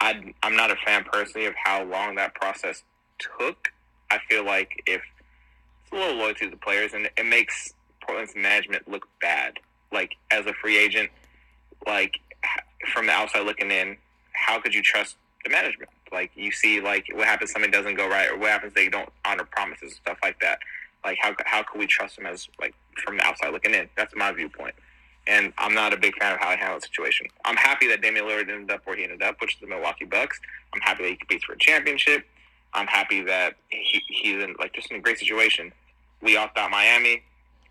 I, 0.00 0.32
I'm 0.42 0.56
not 0.56 0.70
a 0.70 0.76
fan 0.84 1.04
personally 1.04 1.46
of 1.46 1.54
how 1.62 1.84
long 1.84 2.14
that 2.16 2.34
process 2.34 2.82
took. 3.18 3.68
I 4.10 4.18
feel 4.28 4.44
like 4.44 4.82
if 4.86 5.00
it's 5.82 5.92
a 5.92 5.94
little 5.94 6.16
loyalty 6.16 6.46
to 6.46 6.50
the 6.50 6.56
players, 6.56 6.92
and 6.92 7.08
it 7.16 7.26
makes 7.26 7.72
Portland's 8.02 8.34
management 8.36 8.88
look 8.88 9.08
bad. 9.20 9.58
Like 9.92 10.16
as 10.30 10.46
a 10.46 10.52
free 10.54 10.78
agent, 10.78 11.10
like 11.86 12.14
from 12.92 13.06
the 13.06 13.12
outside 13.12 13.46
looking 13.46 13.70
in, 13.70 13.96
how 14.32 14.60
could 14.60 14.74
you 14.74 14.82
trust 14.82 15.16
the 15.44 15.50
management? 15.50 15.90
Like 16.12 16.30
you 16.34 16.52
see, 16.52 16.80
like 16.80 17.06
what 17.14 17.26
happens 17.26 17.50
if 17.50 17.54
something 17.54 17.70
doesn't 17.70 17.94
go 17.94 18.08
right, 18.08 18.30
or 18.30 18.38
what 18.38 18.50
happens 18.50 18.74
they 18.74 18.88
don't 18.88 19.08
honor 19.24 19.44
promises 19.44 19.82
and 19.82 19.92
stuff 19.92 20.18
like 20.22 20.38
that. 20.40 20.58
Like 21.04 21.18
how 21.20 21.34
how 21.46 21.62
could 21.62 21.78
we 21.78 21.86
trust 21.86 22.16
them 22.16 22.26
as 22.26 22.48
like 22.60 22.74
from 23.02 23.16
the 23.16 23.24
outside 23.24 23.52
looking 23.52 23.74
in? 23.74 23.88
That's 23.96 24.14
my 24.14 24.32
viewpoint. 24.32 24.74
And 25.26 25.52
I'm 25.56 25.72
not 25.72 25.92
a 25.92 25.96
big 25.96 26.16
fan 26.18 26.34
of 26.34 26.40
how 26.40 26.50
he 26.50 26.56
handled 26.56 26.82
the 26.82 26.86
situation. 26.86 27.28
I'm 27.44 27.56
happy 27.56 27.86
that 27.88 28.02
Damian 28.02 28.24
Lillard 28.24 28.50
ended 28.50 28.70
up 28.72 28.82
where 28.84 28.96
he 28.96 29.04
ended 29.04 29.22
up, 29.22 29.40
which 29.40 29.54
is 29.54 29.60
the 29.60 29.68
Milwaukee 29.68 30.04
Bucks. 30.04 30.40
I'm 30.74 30.80
happy 30.80 31.04
that 31.04 31.10
he 31.10 31.16
competes 31.16 31.44
for 31.44 31.52
a 31.52 31.58
championship. 31.58 32.26
I'm 32.74 32.86
happy 32.86 33.22
that 33.22 33.54
he, 33.68 34.02
he's 34.08 34.42
in 34.42 34.54
like 34.58 34.72
just 34.74 34.90
in 34.90 34.96
a 34.96 35.00
great 35.00 35.18
situation. 35.18 35.72
We 36.20 36.36
all 36.36 36.48
thought 36.54 36.70
Miami, 36.70 37.22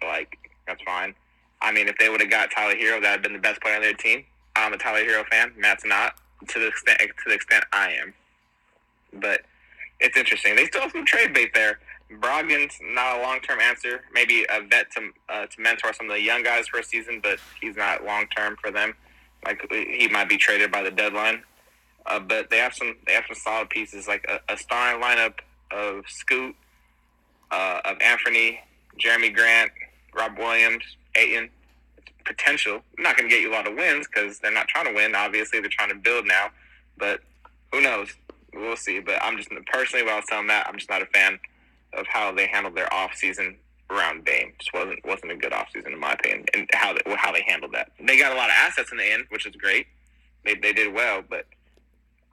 like 0.02 0.38
that's 0.66 0.82
fine. 0.84 1.14
I 1.62 1.72
mean, 1.72 1.88
if 1.88 1.98
they 2.00 2.10
would 2.10 2.22
have 2.22 2.30
got 2.30 2.50
Tyler 2.52 2.76
Herro, 2.76 3.02
that 3.02 3.12
would 3.12 3.12
have 3.12 3.22
been 3.22 3.34
the 3.34 3.40
best 3.40 3.62
player 3.62 3.76
on 3.76 3.82
their 3.82 3.94
team. 3.94 4.24
I'm 4.56 4.74
a 4.74 4.78
Tyler 4.78 5.04
Herro 5.04 5.28
fan. 5.28 5.54
Matt's 5.58 5.86
not 5.86 6.16
to 6.48 6.60
the 6.60 6.68
extent 6.68 7.00
to 7.00 7.08
the 7.28 7.36
extent 7.36 7.64
I 7.72 7.92
am. 7.92 8.14
But 9.14 9.42
it's 10.00 10.18
interesting. 10.18 10.56
They 10.56 10.66
still 10.66 10.82
have 10.82 10.92
some 10.92 11.06
trade 11.06 11.34
bait 11.34 11.54
there. 11.54 11.80
Brogdon's 12.20 12.78
not 12.82 13.20
a 13.20 13.22
long 13.22 13.40
term 13.40 13.60
answer. 13.60 14.02
Maybe 14.14 14.46
a 14.50 14.62
vet 14.62 14.92
to 14.92 15.12
uh, 15.30 15.46
to 15.46 15.62
mentor 15.62 15.94
some 15.94 16.10
of 16.10 16.16
the 16.16 16.22
young 16.22 16.44
guys 16.44 16.68
for 16.68 16.80
a 16.80 16.84
season, 16.84 17.20
but 17.22 17.40
he's 17.62 17.76
not 17.76 18.04
long 18.04 18.28
term 18.36 18.58
for 18.62 18.72
them. 18.72 18.94
Like 19.46 19.66
he 19.72 20.08
might 20.08 20.30
be 20.30 20.38
traded 20.38 20.72
by 20.72 20.84
the 20.84 20.92
deadline. 20.92 21.44
Uh, 22.06 22.20
but 22.20 22.50
they 22.50 22.58
have 22.58 22.74
some 22.74 22.96
they 23.06 23.14
have 23.14 23.24
some 23.28 23.36
solid 23.36 23.70
pieces 23.70 24.08
like 24.08 24.26
a, 24.28 24.54
a 24.54 24.58
starting 24.58 25.02
lineup 25.02 25.36
of 25.72 26.04
Scoot, 26.08 26.56
uh, 27.52 27.82
of 27.86 27.98
Anthony, 28.02 28.60
Jerami 29.00 29.34
Grant, 29.34 29.72
Rob 30.14 30.38
Williams, 30.38 30.84
Ayton. 31.16 31.50
Potential. 32.24 32.82
Not 33.00 33.18
going 33.18 33.28
to 33.28 33.36
get 33.36 33.42
you 33.42 33.52
a 33.52 33.56
lot 33.56 33.68
of 33.68 33.76
wins 33.76 34.08
because 34.08 34.38
they're 34.40 34.54
not 34.54 34.68
trying 34.68 34.86
to 34.86 34.94
win. 34.94 35.16
Obviously, 35.16 35.60
they're 35.60 35.72
trying 35.72 35.90
to 35.90 35.96
build 35.96 36.28
now. 36.28 36.52
But 36.96 37.22
who 37.72 37.82
knows? 37.82 38.10
We'll 38.54 38.76
see. 38.76 39.00
But 39.00 39.20
I'm 39.22 39.38
just 39.38 39.50
personally, 39.68 40.06
while 40.06 40.16
I 40.16 40.18
was 40.18 40.26
telling 40.28 40.48
that, 40.48 40.68
I'm 40.68 40.78
just 40.78 40.90
not 40.90 41.02
a 41.02 41.06
fan 41.08 41.40
of 41.94 42.06
how 42.08 42.32
they 42.32 42.48
handled 42.48 42.76
their 42.76 42.92
off 42.94 43.16
season 43.16 43.58
around 43.90 44.26
Dame. 44.26 44.54
Just 44.60 44.74
wasn't 44.74 45.00
wasn't 45.06 45.32
a 45.32 45.36
good 45.36 45.54
off 45.54 45.68
season 45.74 45.94
in 45.94 46.00
my 46.00 46.14
opinion, 46.14 46.46
and 46.54 46.70
how 46.74 46.94
they, 46.94 47.02
how 47.16 47.32
they 47.32 47.44
handled 47.48 47.74
that. 47.74 47.92
They 48.00 48.18
got 48.18 48.32
a 48.32 48.36
lot 48.36 48.50
of 48.50 48.56
assets 48.58 48.92
in 48.92 48.98
the 48.98 49.12
end, 49.12 49.26
which 49.30 49.46
is 49.46 49.56
great. 49.56 49.88
They 50.46 50.56
they 50.56 50.74
did 50.74 50.94
well, 50.94 51.24
but 51.28 51.46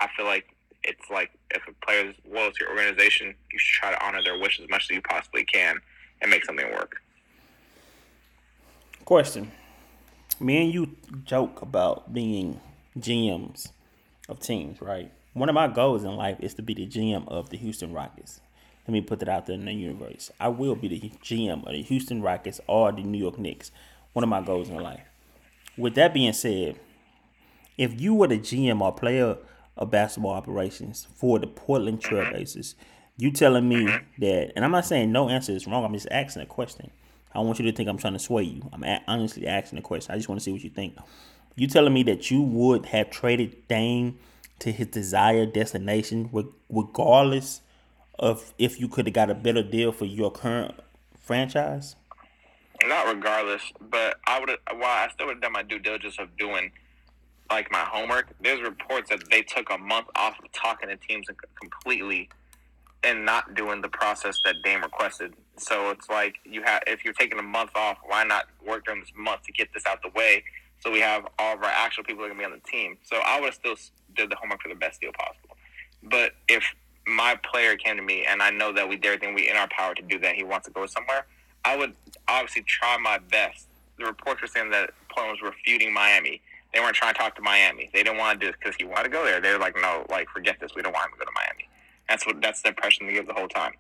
I 0.00 0.08
feel 0.16 0.26
like 0.26 0.54
it's 0.84 1.10
like 1.10 1.30
if 1.50 1.62
a 1.68 1.86
player 1.86 2.10
is 2.10 2.14
loyal 2.30 2.52
to 2.52 2.56
your 2.60 2.70
organization, 2.70 3.34
you 3.52 3.58
should 3.58 3.80
try 3.80 3.90
to 3.90 4.04
honor 4.04 4.22
their 4.22 4.38
wish 4.38 4.60
as 4.60 4.68
much 4.70 4.84
as 4.84 4.90
you 4.90 5.02
possibly 5.02 5.44
can 5.44 5.76
and 6.22 6.30
make 6.30 6.44
something 6.44 6.70
work. 6.72 7.00
Question. 9.04 9.50
Me 10.40 10.62
and 10.62 10.72
you 10.72 10.96
joke 11.24 11.62
about 11.62 12.12
being 12.12 12.60
GMs 12.98 13.72
of 14.28 14.38
teams, 14.38 14.80
right? 14.80 15.10
One 15.38 15.48
of 15.48 15.54
my 15.54 15.68
goals 15.68 16.02
in 16.02 16.16
life 16.16 16.38
is 16.40 16.54
to 16.54 16.62
be 16.62 16.74
the 16.74 16.84
GM 16.84 17.28
of 17.28 17.50
the 17.50 17.56
Houston 17.56 17.92
Rockets. 17.92 18.40
Let 18.88 18.92
me 18.92 19.00
put 19.00 19.20
that 19.20 19.28
out 19.28 19.46
there 19.46 19.54
in 19.54 19.66
the 19.66 19.72
universe. 19.72 20.32
I 20.40 20.48
will 20.48 20.74
be 20.74 20.88
the 20.88 21.12
GM 21.22 21.64
of 21.64 21.72
the 21.72 21.82
Houston 21.82 22.22
Rockets 22.22 22.60
or 22.66 22.90
the 22.90 23.04
New 23.04 23.18
York 23.18 23.38
Knicks. 23.38 23.70
One 24.14 24.24
of 24.24 24.28
my 24.28 24.40
goals 24.40 24.68
in 24.68 24.80
life. 24.80 25.04
With 25.76 25.94
that 25.94 26.12
being 26.12 26.32
said, 26.32 26.80
if 27.76 28.00
you 28.00 28.14
were 28.14 28.26
the 28.26 28.40
GM 28.40 28.80
or 28.80 28.90
player 28.90 29.36
of 29.76 29.92
basketball 29.92 30.32
operations 30.32 31.06
for 31.14 31.38
the 31.38 31.46
Portland 31.46 32.00
Trailblazers, 32.00 32.74
you 33.16 33.30
telling 33.30 33.68
me 33.68 33.86
that, 34.18 34.52
and 34.56 34.64
I'm 34.64 34.72
not 34.72 34.86
saying 34.86 35.12
no 35.12 35.28
answer 35.28 35.52
is 35.52 35.68
wrong. 35.68 35.84
I'm 35.84 35.92
just 35.92 36.08
asking 36.10 36.42
a 36.42 36.46
question. 36.46 36.90
I 37.32 37.38
want 37.38 37.60
you 37.60 37.64
to 37.66 37.72
think 37.76 37.88
I'm 37.88 37.98
trying 37.98 38.14
to 38.14 38.18
sway 38.18 38.42
you. 38.42 38.68
I'm 38.72 38.82
honestly 39.06 39.46
asking 39.46 39.78
a 39.78 39.82
question. 39.82 40.12
I 40.12 40.16
just 40.16 40.28
want 40.28 40.40
to 40.40 40.44
see 40.44 40.50
what 40.50 40.64
you 40.64 40.70
think. 40.70 40.96
You 41.54 41.68
telling 41.68 41.94
me 41.94 42.02
that 42.04 42.28
you 42.28 42.42
would 42.42 42.86
have 42.86 43.10
traded 43.10 43.68
Dame 43.68 44.18
to 44.60 44.72
his 44.72 44.88
desired 44.88 45.52
destination, 45.52 46.30
regardless 46.68 47.60
of 48.18 48.52
if 48.58 48.80
you 48.80 48.88
could 48.88 49.06
have 49.06 49.14
got 49.14 49.30
a 49.30 49.34
better 49.34 49.62
deal 49.62 49.92
for 49.92 50.04
your 50.04 50.30
current 50.30 50.74
franchise? 51.18 51.96
Not 52.84 53.06
regardless, 53.06 53.62
but 53.80 54.18
I 54.26 54.40
would. 54.40 54.50
While 54.70 54.84
I 54.84 55.08
still 55.12 55.26
would 55.26 55.36
have 55.36 55.42
done 55.42 55.52
my 55.52 55.62
due 55.62 55.78
diligence 55.78 56.16
of 56.18 56.36
doing 56.36 56.70
like 57.50 57.70
my 57.70 57.80
homework. 57.80 58.28
There's 58.40 58.60
reports 58.60 59.10
that 59.10 59.28
they 59.30 59.42
took 59.42 59.70
a 59.70 59.78
month 59.78 60.08
off 60.16 60.38
of 60.38 60.50
talking 60.52 60.88
to 60.88 60.96
teams 60.96 61.26
completely 61.60 62.28
and 63.04 63.24
not 63.24 63.54
doing 63.54 63.80
the 63.80 63.88
process 63.88 64.38
that 64.44 64.56
Dame 64.62 64.82
requested. 64.82 65.34
So 65.56 65.90
it's 65.90 66.08
like 66.08 66.36
you 66.44 66.62
have 66.62 66.82
if 66.86 67.04
you're 67.04 67.14
taking 67.14 67.38
a 67.38 67.42
month 67.42 67.70
off, 67.74 67.98
why 68.06 68.24
not 68.24 68.46
work 68.66 68.84
during 68.84 69.00
this 69.00 69.12
month 69.16 69.42
to 69.44 69.52
get 69.52 69.72
this 69.72 69.86
out 69.86 70.02
the 70.02 70.10
way 70.14 70.44
so 70.80 70.90
we 70.90 71.00
have 71.00 71.26
all 71.38 71.54
of 71.54 71.62
our 71.62 71.70
actual 71.74 72.04
people 72.04 72.22
that 72.22 72.26
are 72.26 72.34
gonna 72.34 72.48
be 72.48 72.52
on 72.52 72.60
the 72.64 72.70
team. 72.70 72.96
So 73.02 73.16
I 73.26 73.40
would 73.40 73.46
have 73.46 73.54
still 73.54 73.74
did 74.16 74.30
the 74.30 74.36
homework 74.36 74.62
for 74.62 74.68
the 74.68 74.74
best 74.74 75.00
deal 75.00 75.12
possible. 75.12 75.56
But 76.02 76.32
if 76.48 76.64
my 77.06 77.36
player 77.36 77.76
came 77.76 77.96
to 77.96 78.02
me 78.02 78.24
and 78.28 78.42
I 78.42 78.50
know 78.50 78.72
that 78.72 78.88
we 78.88 78.96
did 78.96 79.06
everything 79.06 79.34
we 79.34 79.48
in 79.48 79.56
our 79.56 79.68
power 79.68 79.94
to 79.94 80.02
do 80.02 80.18
that, 80.20 80.34
he 80.34 80.44
wants 80.44 80.66
to 80.66 80.72
go 80.72 80.86
somewhere, 80.86 81.26
I 81.64 81.76
would 81.76 81.94
obviously 82.28 82.62
try 82.62 82.96
my 82.98 83.18
best. 83.18 83.66
The 83.98 84.04
reports 84.04 84.42
were 84.42 84.48
saying 84.48 84.70
that 84.70 84.90
Portland 85.10 85.38
was 85.42 85.50
refuting 85.50 85.92
Miami. 85.92 86.40
They 86.72 86.80
weren't 86.80 86.94
trying 86.94 87.14
to 87.14 87.18
talk 87.18 87.34
to 87.36 87.42
Miami. 87.42 87.90
They 87.92 88.02
didn't 88.02 88.18
want 88.18 88.38
to 88.38 88.46
do 88.46 88.50
it 88.50 88.56
because 88.58 88.76
he 88.76 88.84
wanted 88.84 89.04
to 89.04 89.08
go 89.08 89.24
there. 89.24 89.40
They're 89.40 89.58
like, 89.58 89.74
no, 89.76 90.06
like 90.10 90.28
forget 90.28 90.60
this. 90.60 90.74
We 90.76 90.82
don't 90.82 90.92
want 90.92 91.06
him 91.06 91.12
to 91.12 91.18
go 91.18 91.24
to 91.24 91.32
Miami. 91.34 91.68
That's 92.08 92.26
what 92.26 92.40
that's 92.40 92.62
the 92.62 92.68
impression 92.68 93.06
they 93.06 93.14
give 93.14 93.26
the 93.26 93.34
whole 93.34 93.48
time. 93.48 93.72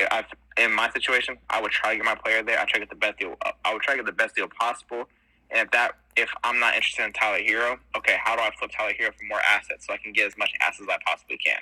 I, 0.00 0.24
in 0.58 0.72
my 0.72 0.90
situation, 0.90 1.38
I 1.50 1.60
would 1.60 1.70
try 1.70 1.92
to 1.92 1.96
get 1.96 2.04
my 2.04 2.14
player 2.14 2.42
there. 2.42 2.58
I 2.58 2.64
try 2.64 2.74
to 2.74 2.78
get 2.80 2.90
the 2.90 2.96
best 2.96 3.18
deal. 3.18 3.36
I 3.64 3.72
would 3.72 3.82
try 3.82 3.94
to 3.94 4.02
get 4.02 4.06
the 4.06 4.12
best 4.12 4.34
deal 4.34 4.48
possible. 4.48 5.08
And 5.52 5.60
if 5.60 5.70
that, 5.72 5.92
if 6.16 6.30
I'm 6.42 6.58
not 6.58 6.74
interested 6.74 7.04
in 7.04 7.12
Tyler 7.12 7.38
Herro, 7.38 7.78
okay, 7.96 8.16
how 8.22 8.34
do 8.34 8.42
I 8.42 8.50
flip 8.58 8.70
Tyler 8.76 8.92
Herro 8.98 9.12
for 9.14 9.24
more 9.28 9.40
assets 9.40 9.86
so 9.86 9.92
I 9.92 9.98
can 9.98 10.12
get 10.12 10.26
as 10.26 10.36
much 10.36 10.52
assets 10.60 10.82
as 10.82 10.88
I 10.88 10.98
possibly 11.04 11.38
can? 11.38 11.58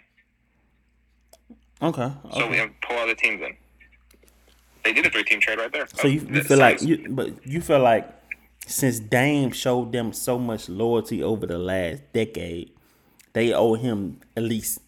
Okay. 1.83 2.12
okay. 2.26 2.40
So 2.40 2.48
we 2.48 2.61
pull 2.83 2.96
other 2.96 3.14
teams 3.14 3.42
in. 3.42 3.57
They 4.85 4.92
did 4.92 5.07
a 5.07 5.11
three-team 5.11 5.40
trade 5.40 5.59
right 5.59 5.72
there. 5.72 5.87
So 5.94 6.09
you, 6.09 6.26
you 6.31 6.42
feel 6.42 6.59
like 6.59 6.81
you, 6.81 7.07
but 7.11 7.46
you 7.46 7.61
feel 7.61 7.81
like 7.81 8.09
since 8.66 8.98
Dame 8.98 9.50
showed 9.53 9.92
them 9.92 10.12
so 10.12 10.38
much 10.38 10.68
loyalty 10.68 11.22
over 11.22 11.46
the 11.46 11.59
last 11.59 12.03
decade, 12.12 12.70
they 13.33 13.53
owe 13.53 13.74
him 13.74 14.20
at 14.37 14.42
least 14.42 14.81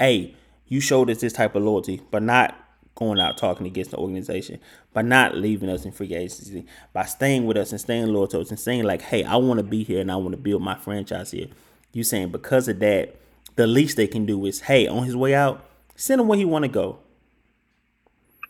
a 0.00 0.34
you 0.72 0.80
showed 0.80 1.10
us 1.10 1.20
this 1.20 1.34
type 1.34 1.54
of 1.54 1.62
loyalty, 1.62 2.00
but 2.10 2.22
not 2.22 2.56
going 2.94 3.18
out 3.18 3.38
talking 3.38 3.66
against 3.66 3.90
the 3.90 3.96
organization, 3.96 4.60
by 4.92 5.02
not 5.02 5.36
leaving 5.36 5.68
us 5.68 5.84
in 5.84 5.92
free 5.92 6.14
agency, 6.14 6.66
by 6.92 7.04
staying 7.04 7.46
with 7.46 7.56
us 7.56 7.72
and 7.72 7.80
staying 7.80 8.08
loyal 8.08 8.26
to 8.28 8.40
us 8.40 8.50
and 8.50 8.60
saying 8.60 8.84
like, 8.84 9.02
hey, 9.02 9.24
I 9.24 9.36
want 9.36 9.58
to 9.58 9.64
be 9.64 9.82
here 9.82 10.00
and 10.00 10.12
I 10.12 10.16
want 10.16 10.32
to 10.32 10.36
build 10.36 10.62
my 10.62 10.74
franchise 10.76 11.30
here. 11.30 11.48
You 11.92 12.04
saying 12.04 12.30
because 12.30 12.68
of 12.68 12.78
that, 12.80 13.16
the 13.56 13.66
least 13.66 13.96
they 13.96 14.06
can 14.06 14.26
do 14.26 14.44
is, 14.46 14.62
hey, 14.62 14.86
on 14.86 15.04
his 15.04 15.16
way 15.16 15.34
out, 15.34 15.64
send 15.96 16.20
him 16.20 16.28
where 16.28 16.38
he 16.38 16.44
want 16.44 16.64
to 16.64 16.70
go. 16.70 16.98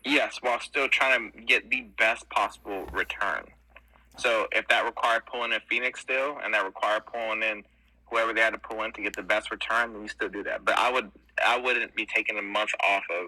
Yes, 0.05 0.38
while 0.40 0.61
still 0.61 0.88
trying 0.88 1.33
to 1.33 1.40
get 1.40 1.70
the 1.70 1.83
best 1.96 2.28
possible 2.31 2.87
return. 2.92 3.44
So 4.18 4.46
if 4.52 4.66
that 4.68 4.85
required 4.85 5.26
pulling 5.26 5.52
in 5.52 5.61
Phoenix 5.68 6.00
still, 6.00 6.38
and 6.42 6.52
that 6.55 6.64
required 6.64 7.07
pulling 7.07 7.42
in 7.42 7.64
whoever 8.07 8.33
they 8.33 8.40
had 8.40 8.52
to 8.52 8.59
pull 8.59 8.83
in 8.83 8.92
to 8.92 9.02
get 9.02 9.16
the 9.16 9.22
best 9.22 9.50
return, 9.50 9.92
then 9.92 10.02
you 10.02 10.09
still 10.09 10.28
do 10.28 10.42
that. 10.42 10.64
But 10.64 10.76
I 10.78 10.90
would 10.92 11.11
I 11.44 11.59
wouldn't 11.59 11.94
be 11.94 12.07
taking 12.07 12.38
a 12.38 12.42
month 12.42 12.70
off 12.85 13.05
of 13.11 13.26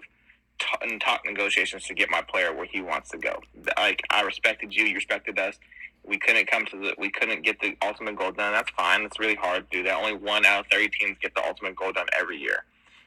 t- 0.59 0.97
talk 0.99 1.21
negotiations 1.25 1.85
to 1.85 1.93
get 1.93 2.09
my 2.09 2.21
player 2.21 2.53
where 2.53 2.65
he 2.65 2.81
wants 2.81 3.09
to 3.11 3.17
go. 3.17 3.41
Like 3.77 4.01
I 4.09 4.21
respected 4.21 4.75
you, 4.75 4.85
you 4.85 4.95
respected 4.95 5.37
us. 5.39 5.55
We 6.03 6.17
couldn't 6.17 6.47
come 6.47 6.65
to 6.67 6.77
the 6.77 6.95
we 6.97 7.09
couldn't 7.09 7.43
get 7.43 7.59
the 7.61 7.75
ultimate 7.81 8.15
goal 8.15 8.31
done. 8.31 8.53
That's 8.53 8.69
fine. 8.71 9.01
It's 9.01 9.19
really 9.19 9.35
hard 9.35 9.69
to 9.69 9.77
do 9.77 9.83
that. 9.83 9.97
Only 9.97 10.13
one 10.13 10.45
out 10.45 10.61
of 10.61 10.71
thirty 10.71 10.89
teams 10.89 11.17
get 11.21 11.33
the 11.35 11.45
ultimate 11.45 11.75
goal 11.75 11.91
done 11.91 12.05
every 12.17 12.37
year, 12.37 12.63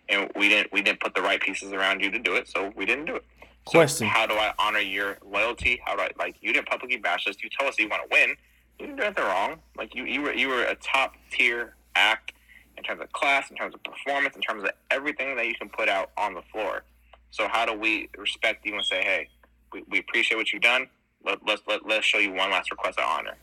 and 0.09 0.31
we 0.35 0.49
didn't 0.49 0.73
we 0.73 0.83
didn't 0.83 1.01
put 1.01 1.15
the 1.15 1.23
right 1.23 1.41
pieces 1.41 1.73
around 1.73 2.01
you 2.01 2.11
to 2.11 2.19
do 2.19 2.35
it, 2.35 2.49
so 2.49 2.73
we 2.75 2.85
didn't 2.85 3.05
do 3.05 3.17
it. 3.17 3.25
So 3.69 3.73
Question: 3.73 4.09
How 4.09 4.27
do 4.27 4.35
I 4.35 4.53
honor 4.59 4.81
your 4.81 5.19
loyalty? 5.25 5.81
How 5.85 5.95
do 5.95 6.03
I 6.03 6.11
like 6.19 6.37
you 6.41 6.53
didn't 6.53 6.69
publicly 6.69 6.97
bash 6.97 7.27
us? 7.29 7.37
You 7.43 7.51
told 7.57 7.71
us 7.71 7.79
you 7.79 7.89
want 7.89 8.03
to 8.03 8.09
win. 8.11 8.35
You 8.79 8.87
didn't 8.87 8.97
do 8.97 9.03
anything 9.05 9.25
wrong. 9.25 9.61
Like 9.77 9.95
you 9.95 10.05
you 10.05 10.23
were 10.23 10.33
you 10.33 10.49
were 10.49 10.63
a 10.63 10.75
top 10.77 11.15
tier 11.31 11.77
act 11.95 12.33
in 12.79 12.85
terms 12.85 13.01
of 13.01 13.13
class, 13.13 13.51
in 13.51 13.57
terms 13.57 13.75
of 13.75 13.83
performance, 13.83 14.35
in 14.37 14.43
terms 14.43 14.63
of 14.63 14.71
everything 14.91 15.37
that 15.37 15.47
you 15.47 15.55
can 15.55 15.69
put 15.69 15.89
out 15.89 16.11
on 16.17 16.33
the 16.33 16.43
floor. 16.53 16.85
So 17.31 17.49
how 17.49 17.67
do 17.67 17.73
we 17.79 18.09
respect 18.17 18.65
you 18.65 18.75
and 18.75 18.85
say, 18.85 19.03
hey, 19.03 19.29
we, 19.73 19.83
we 19.89 19.99
appreciate 19.99 20.37
what 20.37 20.53
you've 20.53 20.63
done. 20.63 20.89
Let, 21.25 21.39
let's 21.47 21.63
let, 21.67 21.87
let's 21.87 22.07
show 22.07 22.19
you 22.19 22.33
one 22.33 22.51
last 22.51 22.71
request 22.71 22.99
of 22.99 23.05
honor. 23.07 23.37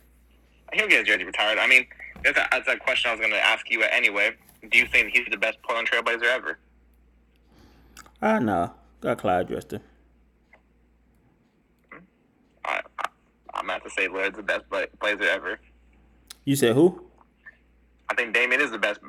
He'll 0.74 0.88
get 0.88 1.06
jersey 1.06 1.24
retired. 1.24 1.60
I 1.60 1.68
mean, 1.68 1.86
that's 2.24 2.38
a, 2.38 2.48
that's 2.52 2.68
a 2.68 2.78
question 2.78 3.10
I 3.10 3.14
was 3.14 3.20
going 3.20 3.32
to 3.32 3.46
ask 3.46 3.70
you 3.70 3.84
anyway. 3.84 4.32
Do 4.72 4.78
you 4.78 4.88
think 4.88 5.16
he's 5.16 5.28
the 5.30 5.38
best 5.38 5.58
Portland 5.62 5.90
Trailblazer 5.90 6.24
ever? 6.24 6.58
Ah, 8.22 8.40
no. 8.40 8.72
Got 9.02 9.20
Clyde 9.20 9.48
Drexler. 9.50 9.82
I, 12.64 12.82
I, 12.98 13.06
I'm 13.54 13.66
about 13.66 13.84
to 13.84 13.90
say 13.92 14.08
Lillard's 14.08 14.38
the 14.38 14.44
best 14.44 14.68
bla- 14.70 14.88
blazer 15.00 15.30
ever. 15.30 15.60
You 16.46 16.56
said 16.56 16.74
who? 16.74 17.04
I 18.10 18.16
think 18.16 18.34
Damian 18.34 18.62
is 18.62 18.72
the 18.72 18.80
best 18.80 19.00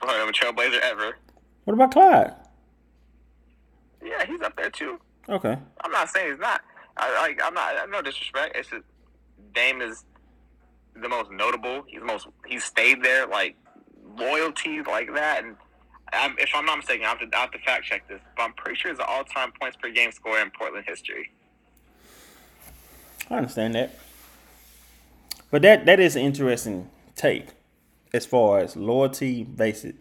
player 0.00 0.26
trailblazer 0.32 0.80
ever. 0.80 1.16
What 1.64 1.74
about 1.74 1.92
Clyde? 1.92 2.34
Yeah, 4.06 4.24
he's 4.24 4.40
up 4.40 4.56
there 4.56 4.70
too. 4.70 4.98
Okay. 5.28 5.58
I'm 5.80 5.90
not 5.90 6.08
saying 6.08 6.30
he's 6.30 6.40
not. 6.40 6.60
I 6.96 7.12
like. 7.20 7.40
I'm 7.42 7.54
not. 7.54 7.90
No 7.90 8.00
disrespect. 8.00 8.56
It's 8.56 8.70
just 8.70 8.84
Dame 9.54 9.82
is 9.82 10.04
the 10.94 11.08
most 11.08 11.30
notable. 11.30 11.84
He's 11.88 12.00
the 12.00 12.06
most. 12.06 12.28
He's 12.46 12.64
stayed 12.64 13.02
there. 13.02 13.26
Like 13.26 13.56
loyalty, 14.16 14.82
like 14.82 15.12
that. 15.14 15.44
And 15.44 15.56
I'm, 16.12 16.36
if 16.38 16.50
I'm 16.54 16.64
not 16.64 16.76
mistaken, 16.78 17.04
I 17.04 17.08
have, 17.08 17.18
to, 17.18 17.36
I 17.36 17.40
have 17.40 17.50
to 17.50 17.58
fact 17.58 17.84
check 17.84 18.06
this, 18.08 18.20
but 18.36 18.44
I'm 18.44 18.52
pretty 18.52 18.78
sure 18.78 18.90
he's 18.90 18.98
the 18.98 19.04
all-time 19.04 19.52
points 19.60 19.76
per 19.76 19.90
game 19.90 20.12
scorer 20.12 20.40
in 20.40 20.50
Portland 20.56 20.84
history. 20.86 21.32
I 23.28 23.36
understand 23.36 23.74
that. 23.74 23.98
But 25.50 25.62
that 25.62 25.86
that 25.86 26.00
is 26.00 26.16
an 26.16 26.22
interesting 26.22 26.90
take 27.14 27.48
as 28.12 28.26
far 28.26 28.58
as 28.58 28.76
loyalty 28.76 29.42
basic 29.42 29.96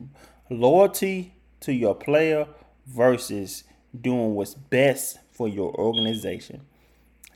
loyalty 0.49 1.33
to 1.61 1.73
your 1.73 1.95
player 1.95 2.47
versus 2.85 3.63
doing 4.01 4.35
what's 4.35 4.53
best 4.53 5.19
for 5.31 5.47
your 5.47 5.73
organization. 5.75 6.61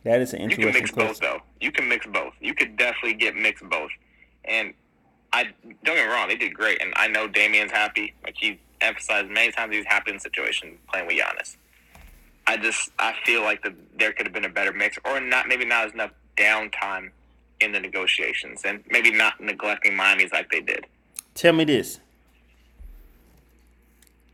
That 0.03 0.21
is 0.21 0.33
an 0.33 0.39
interesting 0.39 0.67
You 0.67 0.73
can 0.73 0.81
mix 0.81 0.91
both, 0.91 1.19
though. 1.19 1.41
You 1.59 1.71
can 1.71 1.89
mix 1.89 2.05
both. 2.07 2.33
You 2.39 2.53
could 2.53 2.77
definitely 2.77 3.15
get 3.15 3.35
mixed 3.35 3.67
both. 3.69 3.91
And 4.45 4.73
I 5.33 5.43
don't 5.43 5.95
get 5.95 6.07
me 6.07 6.13
wrong, 6.13 6.27
they 6.27 6.35
did 6.35 6.53
great, 6.53 6.81
and 6.81 6.93
I 6.95 7.07
know 7.07 7.27
Damian's 7.27 7.71
happy. 7.71 8.13
Like 8.23 8.35
he 8.37 8.59
emphasized 8.81 9.29
many 9.29 9.51
times, 9.51 9.75
he's 9.75 9.85
happy 9.85 10.11
in 10.11 10.17
the 10.17 10.21
situation 10.21 10.77
playing 10.91 11.07
with 11.07 11.17
Giannis. 11.17 11.57
I 12.47 12.57
just 12.57 12.91
I 12.97 13.13
feel 13.25 13.43
like 13.43 13.61
the, 13.61 13.75
there 13.97 14.11
could 14.11 14.25
have 14.25 14.33
been 14.33 14.45
a 14.45 14.49
better 14.49 14.73
mix, 14.73 14.97
or 15.05 15.19
not 15.19 15.47
maybe 15.47 15.65
not 15.65 15.87
as 15.87 15.93
enough 15.93 16.11
downtime 16.37 17.11
in 17.59 17.71
the 17.71 17.79
negotiations, 17.79 18.63
and 18.65 18.83
maybe 18.89 19.11
not 19.11 19.39
neglecting 19.39 19.95
Miami's 19.95 20.31
like 20.31 20.49
they 20.49 20.61
did. 20.61 20.87
Tell 21.35 21.53
me 21.53 21.65
this. 21.65 21.99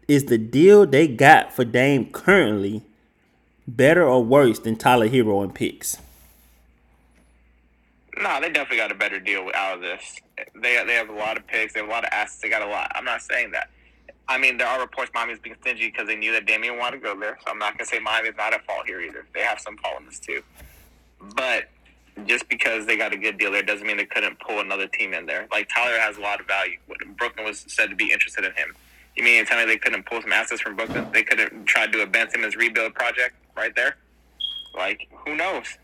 Is 0.08 0.26
the 0.26 0.38
deal 0.38 0.86
they 0.86 1.08
got 1.08 1.52
for 1.52 1.66
Dame 1.66 2.12
currently 2.12 2.84
better 3.68 4.04
or 4.04 4.24
worse 4.24 4.60
than 4.60 4.76
Tyler 4.76 5.10
Herro 5.10 5.44
and 5.44 5.54
picks? 5.54 5.98
No, 8.18 8.40
they 8.40 8.50
definitely 8.50 8.78
got 8.78 8.92
a 8.92 8.96
better 8.96 9.20
deal 9.20 9.50
out 9.54 9.76
of 9.76 9.82
this. 9.82 10.20
They 10.54 10.82
they 10.86 10.94
have 10.94 11.10
a 11.10 11.14
lot 11.14 11.38
of 11.38 11.48
picks. 11.48 11.74
They 11.74 11.80
have 11.80 11.90
a 11.90 11.92
lot 11.92 12.04
of 12.04 12.10
assets. 12.14 12.42
They 12.42 12.50
got 12.50 12.62
a 12.62 12.68
lot. 12.68 12.92
I'm 12.96 13.04
not 13.04 13.22
saying 13.22 13.52
that. 13.52 13.70
I 14.28 14.38
mean, 14.38 14.58
there 14.58 14.68
are 14.68 14.80
reports 14.80 15.12
Miami's 15.14 15.40
being 15.40 15.56
stingy 15.62 15.88
because 15.88 16.08
they 16.08 16.16
knew 16.16 16.32
that 16.32 16.46
Damian 16.46 16.78
wanted 16.78 16.98
to 16.98 17.04
go 17.04 17.20
there. 17.20 17.38
So 17.44 17.52
I'm 17.52 17.60
not 17.60 17.78
gonna 17.78 17.88
say 17.88 18.00
Miami's 18.00 18.36
not 18.38 18.54
at 18.54 18.66
fault 18.66 18.86
here 18.86 19.02
either. 19.02 19.26
They 19.34 19.42
have 19.42 19.60
some 19.60 19.78
fault 19.78 20.00
in 20.00 20.06
this 20.06 20.20
too. 20.20 20.42
But 21.36 21.66
just 22.26 22.48
because 22.48 22.86
they 22.86 22.96
got 22.96 23.12
a 23.12 23.18
good 23.18 23.38
deal 23.38 23.52
there 23.52 23.64
doesn't 23.64 23.86
mean 23.86 23.98
they 23.98 24.06
couldn't 24.06 24.40
pull 24.40 24.60
another 24.60 24.88
team 24.88 25.14
in 25.14 25.26
there. 25.26 25.48
Like 25.52 25.68
Tyler 25.76 26.00
has 26.00 26.18
a 26.18 26.22
lot 26.22 26.40
of 26.40 26.48
value. 26.48 26.78
Brooklyn 27.18 27.46
was 27.46 27.66
said 27.68 27.90
to 27.90 27.96
be 27.96 28.12
interested 28.12 28.46
in 28.46 28.52
him. 28.54 28.76
You 29.16 29.24
mean 29.24 29.44
to 29.44 29.50
tell 29.50 29.60
me 29.60 29.66
they 29.66 29.78
couldn't 29.78 30.06
pull 30.06 30.22
some 30.22 30.34
assets 30.34 30.62
from 30.62 30.76
Brooklyn? 30.76 31.08
They 31.14 31.24
couldn't 31.24 31.66
try 31.66 31.86
to 31.86 31.92
do 31.92 32.02
a 32.02 32.06
Ben 32.06 32.30
Simmons 32.30 32.56
rebuild 32.56 32.94
project 32.94 33.36
right 33.56 33.74
there? 33.76 33.96
Like, 34.76 35.08
who 35.26 35.36
knows? 35.36 35.78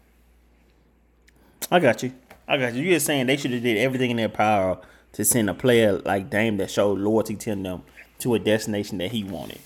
I 1.71 1.79
got 1.79 2.03
you. 2.03 2.13
I 2.47 2.57
got 2.57 2.73
you. 2.73 2.83
You're 2.83 2.99
saying 2.99 3.27
they 3.27 3.37
should 3.37 3.51
have 3.51 3.63
did 3.63 3.77
everything 3.77 4.11
in 4.11 4.17
their 4.17 4.27
power 4.27 4.79
to 5.13 5.23
send 5.23 5.49
a 5.49 5.53
player 5.53 5.99
like 5.99 6.29
Dame 6.29 6.57
that 6.57 6.69
showed 6.69 6.99
loyalty 6.99 7.35
to 7.35 7.55
them 7.55 7.83
to 8.19 8.33
a 8.35 8.39
destination 8.39 8.97
that 8.97 9.11
he 9.11 9.23
wanted. 9.23 9.59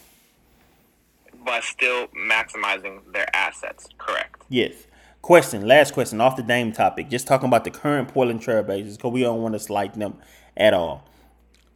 But 1.43 1.63
still 1.63 2.07
maximizing 2.07 2.99
their 3.11 3.33
assets. 3.35 3.87
Correct. 3.97 4.43
Yes. 4.49 4.73
Question, 5.21 5.67
last 5.67 5.93
question 5.93 6.21
off 6.21 6.35
the 6.35 6.43
Dame 6.43 6.71
topic. 6.71 7.09
Just 7.09 7.25
talking 7.25 7.47
about 7.47 7.63
the 7.63 7.71
current 7.71 8.09
Portland 8.09 8.41
Trailblazers 8.41 8.97
because 8.97 9.11
we 9.11 9.21
don't 9.21 9.41
want 9.41 9.53
to 9.53 9.59
slight 9.59 9.95
them 9.95 10.17
at 10.55 10.73
all. 10.73 11.03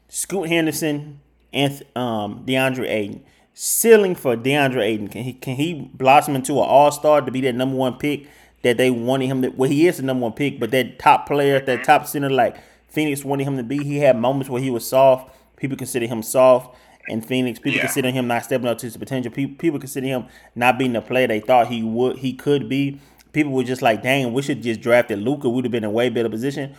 Scoot 0.08 0.50
Henderson 0.50 1.20
and 1.54 1.82
um, 1.96 2.44
DeAndre 2.46 2.88
Ayton. 2.90 3.24
Ceiling 3.54 4.16
for 4.16 4.38
DeAndre 4.38 4.82
Ayton. 4.84 5.08
Can 5.10 5.24
he 5.24 5.34
can 5.34 5.56
he 5.56 5.90
blossom 5.94 6.36
into 6.36 6.54
an 6.54 6.60
all 6.68 6.92
star 6.92 7.22
to 7.22 7.32
be 7.32 7.42
that 7.42 7.56
number 7.56 7.76
one 7.76 7.96
pick 7.98 8.28
that 8.64 8.78
they 8.78 8.90
wanted 8.90 9.28
him 9.28 9.42
to? 9.42 9.50
Well, 9.50 9.70
he 9.70 9.88
is 9.88 9.98
the 9.98 10.04
number 10.04 10.24
one 10.24 10.34
pick, 10.34 10.60
but 10.60 10.72
that 10.72 10.98
top 11.00 11.28
player, 11.28 11.60
that 11.60 11.84
top 11.84 12.06
center 12.08 12.30
like 12.30 12.56
Phoenix 12.88 13.26
wanted 13.26 13.44
him 13.46 13.58
to 13.58 13.64
be. 13.64 13.84
He 13.84 13.98
had 14.00 14.18
moments 14.18 14.50
where 14.50 14.62
he 14.62 14.70
was 14.70 14.88
soft. 14.88 15.36
People 15.58 15.76
consider 15.78 16.06
him 16.08 16.24
soft. 16.24 16.76
And 17.10 17.26
Phoenix, 17.26 17.58
people 17.60 17.78
Yeah. 17.78 17.86
consider 17.86 18.12
him 18.12 18.28
not 18.28 18.44
stepping 18.44 18.68
up 18.68 18.78
to 18.78 18.86
his 18.86 18.96
potential. 18.96 19.32
People, 19.32 19.56
people 19.58 19.80
consider 19.80 20.06
him 20.08 20.26
not 20.56 20.78
being 20.78 20.94
the 20.94 21.02
player 21.02 21.28
they 21.28 21.40
thought 21.40 21.68
he 21.68 21.82
would, 21.82 22.20
he 22.20 22.34
could 22.34 22.70
be. 22.70 23.00
People 23.34 23.52
were 23.52 23.64
just 23.64 23.82
like, 23.82 24.04
"Dang, 24.04 24.32
we 24.32 24.42
should 24.42 24.62
just 24.64 24.80
drafted 24.80 25.20
Luka. 25.20 25.50
We'd 25.50 25.66
have 25.66 25.72
been 25.72 25.84
in 25.84 25.90
a 25.90 25.94
way 25.94 26.10
better 26.10 26.30
position." 26.30 26.76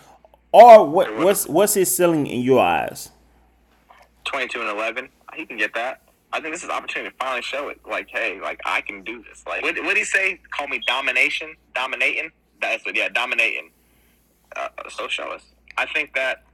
Or 0.53 0.85
what? 0.87 1.17
What's 1.19 1.47
what's 1.49 1.75
his 1.75 1.95
ceiling 1.95 2.27
in 2.27 2.41
your 2.43 2.61
eyes? 2.61 3.11
22 4.25 4.61
and 4.61 4.71
11. 4.71 5.09
He 5.35 5.47
can 5.47 5.57
get 5.57 5.75
that. 5.75 6.03
I 6.33 6.41
think 6.41 6.55
this 6.55 6.63
is 6.63 6.71
opportunity 6.71 7.11
to 7.11 7.17
finally 7.17 7.43
show 7.43 7.69
it. 7.69 7.81
Like, 7.89 8.09
hey, 8.09 8.41
like 8.41 8.61
I 8.65 8.81
can 8.81 9.03
do 9.03 9.23
this. 9.29 9.45
Like, 9.47 9.63
what 9.63 9.75
did 9.75 9.97
he 9.97 10.05
say? 10.05 10.41
Call 10.57 10.69
me 10.69 10.81
domination, 10.87 11.57
dominating. 11.75 12.31
That's 12.61 12.85
what, 12.85 12.95
yeah, 12.95 13.09
dominating. 13.09 13.71
Uh, 14.55 14.69
so 14.89 15.09
show 15.09 15.31
us. 15.31 15.43
I 15.77 15.87
think 15.87 16.15
that 16.15 16.45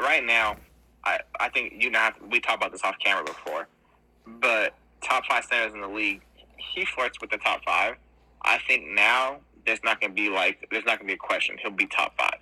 right 0.00 0.24
now, 0.24 0.56
I 1.04 1.20
I 1.38 1.48
think 1.48 1.74
you 1.78 1.90
know 1.90 2.10
we 2.30 2.40
talked 2.40 2.56
about 2.62 2.72
this 2.72 2.82
off 2.82 2.96
camera 2.98 3.24
before, 3.24 3.68
but 4.26 4.74
top 5.02 5.24
five 5.26 5.44
centers 5.44 5.74
in 5.74 5.80
the 5.80 5.88
league, 5.88 6.22
he 6.56 6.84
flirts 6.84 7.20
with 7.20 7.30
the 7.30 7.38
top 7.38 7.64
five. 7.64 7.96
I 8.42 8.58
think 8.66 8.88
now 8.88 9.38
there's 9.66 9.82
not 9.84 10.00
going 10.00 10.14
to 10.14 10.22
be 10.22 10.28
like 10.28 10.66
there's 10.70 10.84
not 10.84 10.98
going 10.98 11.06
to 11.08 11.12
be 11.12 11.14
a 11.14 11.16
question. 11.16 11.56
He'll 11.60 11.70
be 11.70 11.86
top 11.86 12.16
five. 12.16 12.38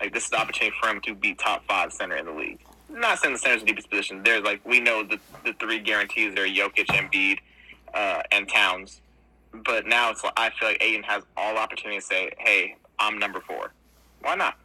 Like 0.00 0.12
this 0.12 0.24
is 0.24 0.30
the 0.30 0.38
opportunity 0.38 0.76
for 0.80 0.88
him 0.88 1.00
to 1.02 1.14
be 1.14 1.34
top 1.34 1.64
five 1.66 1.92
center 1.92 2.16
in 2.16 2.26
the 2.26 2.32
league. 2.32 2.60
Not 2.94 3.18
saying 3.18 3.34
the 3.34 3.38
center's 3.38 3.60
the 3.62 3.66
deepest 3.66 3.90
position. 3.90 4.22
There's 4.24 4.42
like 4.42 4.64
we 4.64 4.80
know 4.80 5.02
the 5.02 5.18
the 5.44 5.52
three 5.54 5.80
guarantees 5.80 6.32
are 6.34 6.46
Jokic, 6.46 6.86
Embiid, 6.86 7.38
uh, 7.92 8.22
and 8.32 8.48
Towns. 8.48 9.00
But 9.52 9.86
now 9.86 10.10
it's 10.10 10.22
like 10.22 10.32
I 10.36 10.50
feel 10.50 10.68
like 10.68 10.82
Ayton 10.82 11.02
has 11.04 11.22
all 11.36 11.56
opportunity 11.58 11.98
to 12.00 12.04
say, 12.06 12.30
"Hey, 12.38 12.76
I'm 12.98 13.18
number 13.18 13.40
four. 13.40 13.72
Why 14.22 14.36
not?" 14.36 14.56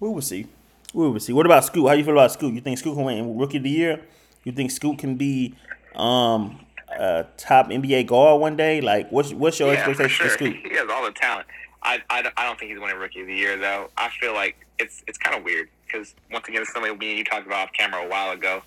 We 0.00 0.08
will 0.08 0.22
see. 0.22 0.46
We 0.94 1.08
will 1.08 1.20
see. 1.20 1.32
What 1.32 1.44
about 1.46 1.64
Scoot? 1.64 1.88
How 1.88 1.94
you 1.94 2.04
feel 2.04 2.12
about 2.14 2.32
Scoot? 2.32 2.54
You 2.54 2.60
think 2.60 2.78
Scoot 2.78 2.94
can 2.94 3.04
win 3.04 3.36
Rookie 3.36 3.56
of 3.58 3.62
the 3.64 3.70
Year? 3.70 4.00
You 4.44 4.52
think 4.52 4.70
Scoot 4.70 4.98
can 4.98 5.16
be 5.16 5.54
um, 5.96 6.64
a 6.88 7.26
top 7.36 7.68
NBA 7.68 8.06
guard 8.06 8.40
one 8.40 8.56
day? 8.56 8.80
Like, 8.80 9.10
what's 9.10 9.32
what's 9.32 9.58
your 9.58 9.72
Yeah, 9.72 9.84
for 9.84 9.90
expectation 9.90 10.24
for, 10.26 10.38
sure. 10.38 10.52
Scoot? 10.52 10.56
He 10.70 10.76
has 10.76 10.88
all 10.90 11.04
the 11.04 11.10
talent. 11.12 11.46
I, 11.82 12.02
I, 12.10 12.22
don't- 12.22 12.34
I 12.36 12.44
don't 12.44 12.58
think 12.58 12.70
he's 12.70 12.80
winning 12.80 12.96
Rookie 12.98 13.20
of 13.20 13.26
the 13.26 13.34
Year 13.34 13.56
though. 13.56 13.88
I 13.96 14.08
feel 14.20 14.34
like 14.34 14.56
it's 14.78 15.02
it's 15.06 15.18
kind 15.18 15.36
of 15.36 15.44
weird 15.44 15.68
because 15.86 16.14
once 16.30 16.46
again, 16.48 16.62
it's 16.62 16.72
something 16.72 16.96
me 16.98 17.10
and 17.10 17.18
you 17.18 17.24
talked 17.24 17.46
about 17.46 17.68
off 17.68 17.72
camera 17.72 18.04
a 18.04 18.08
while 18.08 18.32
ago. 18.32 18.62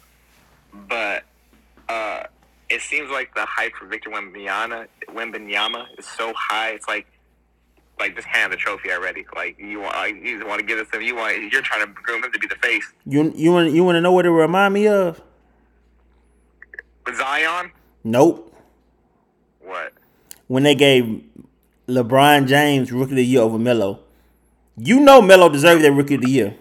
But 0.88 1.24
uh, 1.90 2.24
it 2.70 2.82
seems 2.82 3.10
like 3.10 3.34
the 3.36 3.46
hype 3.46 3.74
for 3.76 3.86
Victor 3.86 4.10
Wembanyama, 4.10 4.88
Wembanyama 5.10 5.88
is 6.00 6.06
so 6.06 6.34
high. 6.36 6.70
It's 6.72 6.88
like 6.88 7.08
like 8.00 8.16
just 8.16 8.28
hand 8.28 8.52
the 8.52 8.58
trophy 8.58 8.92
already. 8.92 9.26
Like 9.36 9.60
you 9.60 9.82
want 9.82 9.96
like, 9.96 10.16
you 10.24 10.46
want 10.48 10.60
to 10.60 10.66
give 10.66 10.80
it 10.80 10.90
to 10.92 10.98
him. 10.98 11.04
You 11.04 11.16
want 11.16 11.52
you're 11.52 11.62
trying 11.62 11.86
to 11.86 11.92
groom 11.92 12.24
him 12.24 12.32
to 12.32 12.40
be 12.40 12.48
the 12.48 12.56
face. 12.56 12.86
You 13.06 13.32
you 13.36 13.52
want 13.52 13.72
you 13.72 13.84
want 13.84 13.98
to 13.98 14.02
know 14.02 14.12
what 14.14 14.26
it 14.26 14.32
remind 14.32 14.74
me 14.74 14.88
of? 14.88 15.22
Zion, 17.16 17.72
Nope. 18.04 18.56
what? 19.60 19.94
When 20.48 20.64
they 20.64 20.76
gave 20.76 21.24
LeBron 21.88 22.48
James 22.48 22.92
Rookie 22.92 23.12
of 23.12 23.16
the 23.18 23.26
Year 23.26 23.42
over 23.42 23.58
Melo, 23.58 24.00
you 24.78 25.00
know 25.00 25.22
Melo 25.22 25.50
deserved 25.50 25.84
that 25.84 25.92
Rookie 25.92 26.16
of 26.16 26.22
the 26.22 26.30
Year. 26.30 26.56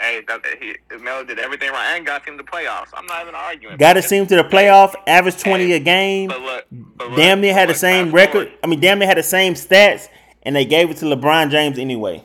Hey, 0.00 0.22
that, 0.28 0.40
he, 0.60 0.76
Melo 1.02 1.24
did 1.24 1.40
everything 1.40 1.70
right 1.70 1.96
and 1.96 2.06
got 2.06 2.26
him 2.26 2.38
to 2.38 2.44
the 2.44 2.48
playoffs. 2.48 2.88
I'm 2.94 3.06
not 3.06 3.22
even 3.22 3.34
arguing. 3.34 3.76
Got 3.78 4.02
see 4.04 4.16
him 4.16 4.26
to 4.28 4.36
the 4.36 4.44
playoff, 4.44 4.94
average 5.06 5.42
twenty 5.42 5.72
a 5.72 5.80
game. 5.80 6.28
But 6.28 6.40
look, 6.40 6.64
but 6.70 7.08
look, 7.08 7.16
Damn 7.16 7.40
near 7.40 7.52
had 7.52 7.68
the 7.68 7.74
same 7.74 8.12
record. 8.12 8.48
forward. 8.48 8.58
I 8.62 8.66
mean, 8.68 8.80
damn 8.80 9.00
near 9.00 9.08
had 9.08 9.18
the 9.18 9.24
same 9.24 9.54
stats, 9.54 10.08
and 10.44 10.54
they 10.54 10.64
gave 10.64 10.90
it 10.90 10.98
to 10.98 11.04
LeBron 11.06 11.50
James 11.50 11.78
anyway. 11.78 12.22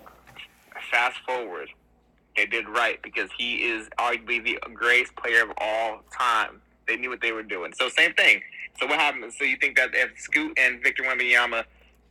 fast 0.91 1.17
forward, 1.25 1.69
they 2.37 2.45
did 2.45 2.69
right 2.69 3.01
because 3.01 3.29
he 3.37 3.63
is 3.63 3.89
arguably 3.97 4.43
the 4.43 4.59
greatest 4.73 5.15
player 5.15 5.41
of 5.43 5.51
all 5.57 6.01
time. 6.15 6.61
They 6.87 6.95
knew 6.97 7.09
what 7.09 7.21
they 7.21 7.31
were 7.31 7.43
doing. 7.43 7.73
So 7.73 7.89
same 7.89 8.13
thing. 8.13 8.41
So 8.79 8.85
what 8.85 8.99
happens? 8.99 9.35
So 9.37 9.45
you 9.45 9.57
think 9.57 9.77
that 9.77 9.89
if 9.93 10.19
Scoot 10.19 10.57
and 10.59 10.81
Victor 10.83 11.03
Wembanyama 11.03 11.63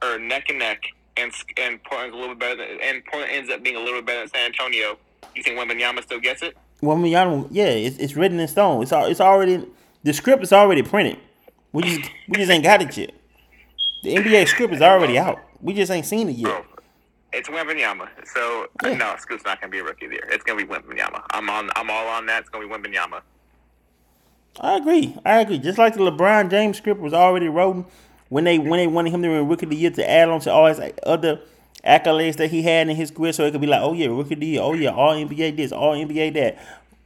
are 0.03 0.19
neck 0.19 0.49
and 0.49 0.59
neck, 0.59 0.83
and 1.17 1.33
and 1.57 1.83
Portland's 1.85 2.15
a 2.15 2.19
little 2.19 2.35
bit 2.35 2.41
better, 2.41 2.57
than, 2.57 2.79
and 2.83 3.05
Portland 3.05 3.33
ends 3.33 3.51
up 3.51 3.63
being 3.63 3.77
a 3.77 3.81
little 3.81 4.01
bit 4.01 4.07
better 4.07 4.21
than 4.21 4.29
San 4.29 4.47
Antonio, 4.47 4.99
you 5.35 5.43
think 5.43 5.59
Wembanyama 5.59 6.03
still 6.03 6.21
gets 6.21 6.43
it? 6.43 6.57
Well, 6.81 6.97
I 6.97 7.01
mean, 7.01 7.13
y'all 7.13 7.25
don't, 7.31 7.53
yeah, 7.53 7.67
it's, 7.67 7.97
it's 7.99 8.17
written 8.17 8.41
in 8.41 8.49
stone. 8.49 8.83
It's 8.83 8.93
it's 8.93 9.21
already 9.21 9.65
the 10.03 10.13
script 10.13 10.43
is 10.43 10.53
already 10.53 10.83
printed. 10.83 11.19
We 11.73 11.83
just 11.85 12.11
we 12.29 12.37
just 12.37 12.51
ain't 12.51 12.65
got 12.65 12.83
it 12.83 12.97
yet. 12.97 13.13
The 14.03 14.17
NBA 14.17 14.49
script 14.49 14.75
is 14.75 14.83
already 14.83 15.17
out. 15.17 15.39
We 15.61 15.75
just 15.75 15.93
ain't 15.93 16.07
seen 16.07 16.29
it 16.29 16.33
yet. 16.37 16.45
Bro, 16.45 16.65
it's 17.33 17.49
Wembanyama. 17.49 18.09
So 18.27 18.67
Yeah. 18.83 18.95
no, 18.95 19.15
Scoot's 19.19 19.45
not 19.45 19.61
gonna 19.61 19.71
be 19.71 19.79
a 19.79 19.85
rookie 19.85 20.07
of 20.07 20.11
the 20.11 20.17
year. 20.17 20.29
It's 20.31 20.43
gonna 20.45 20.59
be 20.59 20.71
Wembanyama. 20.71 21.23
I'm 21.31 21.49
on. 21.49 21.71
I'm 21.77 21.89
all 21.89 22.09
on 22.09 22.27
that. 22.27 22.41
It's 22.41 22.49
gonna 22.51 22.67
be 22.67 22.73
Wembanyama. 22.75 23.21
I 24.61 24.77
agree. 24.77 25.17
I 25.25 25.41
agree. 25.41 25.59
Just 25.59 25.79
like 25.79 25.95
the 25.95 26.01
LeBron 26.01 26.51
James 26.51 26.77
script 26.77 27.01
was 27.01 27.15
already 27.15 27.49
written 27.49 27.87
when 28.33 28.45
they 28.45 28.59
when 28.59 28.79
they 28.79 28.87
wanted 28.87 29.13
him 29.13 29.21
to 29.21 29.29
win 29.29 29.47
Rookie 29.47 29.67
of 29.67 29.71
the 29.71 29.77
Year 29.77 29.91
to 29.91 30.11
add 30.11 30.31
on 30.31 30.41
to 30.41 30.51
all 30.51 30.67
his 30.67 30.81
other 31.03 31.43
accolades 31.85 32.37
that 32.37 32.51
he 32.51 32.63
had 32.63 32.89
in 32.89 32.97
his 32.97 33.11
career, 33.11 33.31
so 33.31 33.45
it 33.45 33.51
could 33.51 33.61
be 33.61 33.67
like, 33.67 33.83
oh 33.83 33.93
yeah, 33.93 34.07
Rookie 34.07 34.33
of 34.33 34.41
the 34.41 34.47
Year, 34.47 34.63
oh 34.63 34.73
yeah, 34.73 34.89
All 34.89 35.13
NBA 35.13 35.55
this, 35.55 35.71
All 35.71 35.95
NBA 35.95 36.33
that, 36.33 36.57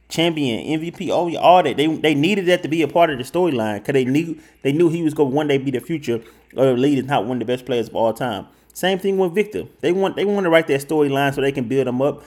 champion, 0.07 0.79
MVP, 0.79 1.09
oh 1.11 1.27
yeah, 1.27 1.39
all 1.39 1.61
that. 1.63 1.75
They 1.75 1.87
they 1.87 2.15
needed 2.15 2.45
that 2.45 2.63
to 2.63 2.69
be 2.69 2.81
a 2.81 2.87
part 2.87 3.09
of 3.09 3.17
the 3.17 3.25
storyline 3.25 3.79
because 3.79 3.91
they 3.91 4.05
knew 4.05 4.39
they 4.61 4.71
knew 4.71 4.87
he 4.87 5.03
was 5.03 5.13
going 5.13 5.31
to 5.31 5.35
one 5.35 5.49
day 5.49 5.57
be 5.57 5.69
the 5.69 5.81
future 5.81 6.21
or 6.55 6.67
the 6.67 6.73
lead 6.77 6.97
and 6.97 7.09
not 7.09 7.25
one 7.25 7.41
of 7.41 7.45
the 7.45 7.53
best 7.53 7.65
players 7.65 7.89
of 7.89 7.95
all 7.97 8.13
time. 8.13 8.47
Same 8.73 8.97
thing 8.97 9.17
with 9.17 9.35
Victor. 9.35 9.63
They 9.81 9.91
want 9.91 10.15
they 10.15 10.23
want 10.23 10.45
to 10.45 10.49
write 10.49 10.67
that 10.67 10.79
storyline 10.79 11.35
so 11.35 11.41
they 11.41 11.51
can 11.51 11.67
build 11.67 11.89
him 11.89 12.01
up. 12.01 12.23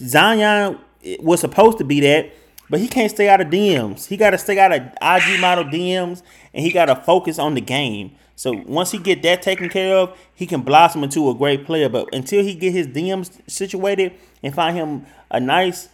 Zion 0.00 0.80
was 1.20 1.38
supposed 1.38 1.78
to 1.78 1.84
be 1.84 2.00
that, 2.00 2.32
but 2.68 2.80
he 2.80 2.88
can't 2.88 3.12
stay 3.12 3.28
out 3.28 3.40
of 3.40 3.46
DMs. 3.48 4.06
He 4.08 4.16
got 4.16 4.30
to 4.30 4.38
stay 4.38 4.58
out 4.58 4.72
of 4.72 4.82
IG 5.00 5.40
model 5.40 5.62
DMs, 5.62 6.22
and 6.52 6.64
he 6.64 6.72
got 6.72 6.86
to 6.86 6.96
focus 6.96 7.38
on 7.38 7.54
the 7.54 7.60
game. 7.60 8.16
So 8.42 8.60
once 8.66 8.90
he 8.90 8.98
get 8.98 9.22
that 9.22 9.40
taken 9.40 9.68
care 9.68 9.94
of, 9.94 10.18
he 10.34 10.46
can 10.46 10.62
blossom 10.62 11.04
into 11.04 11.30
a 11.30 11.34
great 11.34 11.64
player. 11.64 11.88
But 11.88 12.12
until 12.12 12.42
he 12.42 12.56
get 12.56 12.72
his 12.72 12.88
DMs 12.88 13.40
situated 13.48 14.14
and 14.42 14.52
find 14.52 14.76
him 14.76 15.06
a 15.30 15.38
nice, 15.38 15.88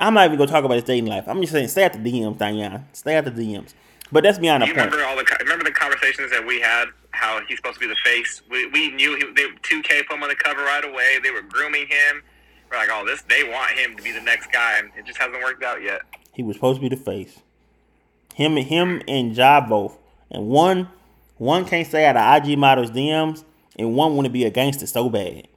I'm 0.00 0.14
not 0.14 0.24
even 0.24 0.38
gonna 0.38 0.50
talk 0.50 0.64
about 0.64 0.76
his 0.76 0.84
dating 0.84 1.10
life. 1.10 1.24
I'm 1.28 1.42
just 1.42 1.52
saying, 1.52 1.68
stay 1.68 1.84
at 1.84 1.92
the 1.92 1.98
DMs, 1.98 2.38
Diane. 2.38 2.86
Stay 2.94 3.16
at 3.16 3.26
the 3.26 3.30
DMs. 3.30 3.74
But 4.10 4.22
that's 4.22 4.38
beyond 4.38 4.62
the 4.62 4.68
you 4.68 4.72
point. 4.72 4.90
Remember 4.90 5.04
all 5.04 5.14
the 5.14 5.26
remember 5.40 5.64
the 5.64 5.72
conversations 5.72 6.30
that 6.30 6.46
we 6.46 6.58
had? 6.58 6.86
How 7.10 7.38
he's 7.46 7.58
supposed 7.58 7.74
to 7.74 7.80
be 7.80 7.88
the 7.88 8.00
face. 8.02 8.40
We, 8.50 8.66
we 8.68 8.92
knew 8.92 9.16
he, 9.16 9.24
they 9.34 9.48
2K 9.60 10.06
put 10.06 10.16
him 10.16 10.22
on 10.22 10.30
the 10.30 10.36
cover 10.36 10.62
right 10.62 10.82
away. 10.82 11.18
They 11.22 11.30
were 11.30 11.42
grooming 11.42 11.86
him. 11.86 12.22
We're 12.70 12.78
like, 12.78 12.88
oh, 12.90 13.04
this 13.04 13.20
they 13.28 13.44
want 13.44 13.72
him 13.72 13.94
to 13.98 14.02
be 14.02 14.12
the 14.12 14.22
next 14.22 14.50
guy, 14.50 14.78
and 14.78 14.90
it 14.96 15.04
just 15.04 15.18
hasn't 15.18 15.42
worked 15.42 15.62
out 15.62 15.82
yet. 15.82 16.00
He 16.32 16.42
was 16.42 16.56
supposed 16.56 16.80
to 16.80 16.88
be 16.88 16.96
the 16.96 17.02
face. 17.02 17.40
Him 18.32 18.56
and 18.56 18.66
him 18.66 19.02
and 19.06 19.36
Ja 19.36 19.60
both, 19.60 19.98
and 20.30 20.46
one 20.46 20.88
one 21.40 21.64
can't 21.64 21.86
stay 21.86 22.04
out 22.04 22.16
of 22.18 22.46
IG 22.48 22.58
models 22.58 22.90
DMs, 22.90 23.44
and 23.78 23.94
one 23.94 24.14
want 24.14 24.26
to 24.26 24.30
be 24.30 24.44
a 24.44 24.50
gangster 24.50 24.86
so 24.86 25.08
bad. 25.08 25.48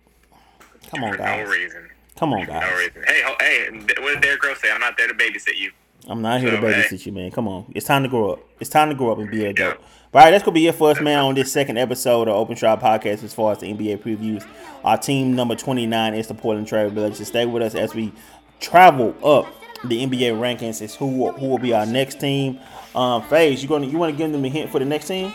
Come 0.90 1.04
on, 1.04 1.18
guys. 1.18 1.46
No 1.46 1.52
reason. 1.52 1.90
Come 2.18 2.34
on, 2.34 2.46
guys. 2.46 2.62
No 2.70 2.78
reason. 2.78 3.04
Hey, 3.06 3.22
hey, 3.42 3.70
what 4.02 4.14
did 4.14 4.22
Derrick 4.22 4.44
Rose 4.44 4.60
say? 4.62 4.72
I'm 4.72 4.80
not 4.80 4.96
there 4.98 5.08
to 5.08 5.14
babysit 5.14 5.58
you. 5.58 5.72
I'm 6.08 6.22
not 6.22 6.40
here 6.40 6.52
So, 6.52 6.56
to 6.62 6.62
babysit 6.68 6.90
hey. 6.90 6.98
you, 7.06 7.12
man. 7.12 7.32
Come 7.32 7.48
on. 7.50 7.66
It's 7.76 7.86
time 7.86 8.04
to 8.04 8.10
grow 8.10 8.32
up. 8.34 8.40
It's 8.62 8.70
time 8.70 8.90
to 8.90 8.96
grow 8.96 9.12
up 9.12 9.18
and 9.18 9.30
be 9.30 9.44
an 9.44 9.52
adult. 9.52 9.78
But 10.12 10.20
all 10.20 10.26
right, 10.26 10.32
that's 10.32 10.44
gonna 10.44 10.54
be 10.56 10.68
it 10.68 10.76
for 10.76 10.92
us, 10.92 11.02
man, 11.02 11.20
on 11.20 11.36
this 11.36 11.52
second 11.52 11.78
episode 11.78 12.28
of 12.28 12.36
Open 12.36 12.56
Strive 12.56 12.80
Podcast 12.80 13.24
as 13.24 13.34
far 13.34 13.52
as 13.52 13.58
the 13.60 13.74
NBA 13.74 13.98
previews. 13.98 14.48
Our 14.86 14.98
team 14.98 15.36
number 15.36 15.56
29 15.56 16.14
is 16.14 16.28
the 16.28 16.34
Portland 16.36 16.68
Trail 16.68 16.90
Blazers. 16.92 17.28
Stay 17.28 17.46
with 17.46 17.64
us 17.64 17.74
as 17.76 17.96
we 17.96 18.14
travel 18.60 19.16
up 19.24 19.48
the 19.84 20.06
NBA 20.06 20.34
rankings. 20.40 20.82
Is 20.82 20.96
who 20.96 21.08
will- 21.08 21.32
who 21.34 21.48
will 21.48 21.58
be 21.58 21.74
our 21.74 21.86
next 21.86 22.20
team. 22.20 22.60
Um, 22.96 23.24
Faiz, 23.24 23.62
you 23.64 23.68
gonna 23.68 23.88
you 23.88 23.98
want 23.98 24.14
to 24.14 24.18
give 24.18 24.32
them 24.32 24.46
a 24.46 24.50
hint 24.50 24.70
for 24.72 24.78
the 24.80 24.86
next 24.86 25.08
team? 25.08 25.34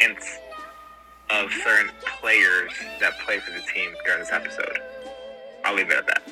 Hints 0.00 0.38
of 1.30 1.52
certain 1.52 1.90
players 2.20 2.72
that 3.00 3.12
play 3.20 3.38
for 3.38 3.52
the 3.52 3.60
team 3.72 3.90
during 4.04 4.20
this 4.20 4.32
episode. 4.32 4.78
I'll 5.64 5.74
leave 5.74 5.90
it 5.90 5.96
at 5.98 6.06
that. 6.06 6.22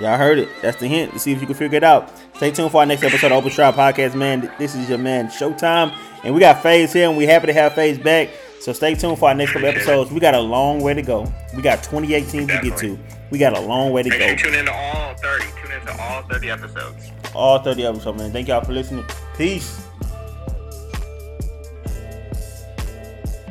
Y'all 0.00 0.18
heard 0.18 0.38
it. 0.38 0.48
That's 0.60 0.76
the 0.78 0.88
hint 0.88 1.12
to 1.12 1.18
see 1.18 1.32
if 1.32 1.40
you 1.40 1.46
can 1.46 1.54
figure 1.56 1.76
it 1.76 1.84
out. 1.84 2.10
Stay 2.36 2.50
tuned 2.50 2.70
for 2.70 2.80
our 2.80 2.86
next 2.86 3.02
episode 3.02 3.26
of 3.32 3.38
Open 3.38 3.50
Strive 3.50 3.74
Podcast, 3.74 4.14
man. 4.14 4.50
This 4.58 4.74
is 4.74 4.88
your 4.88 4.98
man 4.98 5.28
Showtime, 5.28 5.94
and 6.24 6.34
we 6.34 6.40
got 6.40 6.62
Faiz 6.62 6.92
here, 6.92 7.08
and 7.08 7.16
we 7.16 7.24
happy 7.26 7.46
to 7.46 7.52
have 7.52 7.72
Faiz 7.72 8.02
back. 8.02 8.28
So 8.60 8.72
stay 8.72 8.94
tuned 8.94 9.18
for 9.18 9.28
our 9.28 9.34
next 9.34 9.52
couple 9.52 9.68
episodes. 9.68 10.10
We 10.10 10.18
got 10.20 10.34
a 10.34 10.40
long 10.40 10.80
way 10.80 10.92
to 10.94 11.02
go. 11.02 11.32
We 11.54 11.62
got 11.62 11.82
28 11.82 12.28
teams 12.28 12.46
to 12.48 12.60
get 12.62 12.76
to. 12.78 12.98
We 13.30 13.38
got 13.38 13.56
a 13.56 13.60
long 13.60 13.92
way 13.92 14.02
to 14.02 14.08
Make 14.10 14.20
sure 14.20 14.36
go. 14.36 14.42
tune 14.42 14.54
in 14.54 14.64
to 14.66 14.72
all 14.72 15.14
30. 15.14 15.44
Tune 15.62 15.72
in 15.72 15.86
to 15.86 16.02
all 16.02 16.22
30 16.22 16.50
episodes. 16.50 17.10
All 17.34 17.58
30 17.60 17.86
episodes, 17.86 18.18
man. 18.18 18.32
Thank 18.32 18.48
y'all 18.48 18.64
for 18.64 18.72
listening. 18.72 19.04
Peace. 19.36 19.85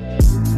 you 0.06 0.55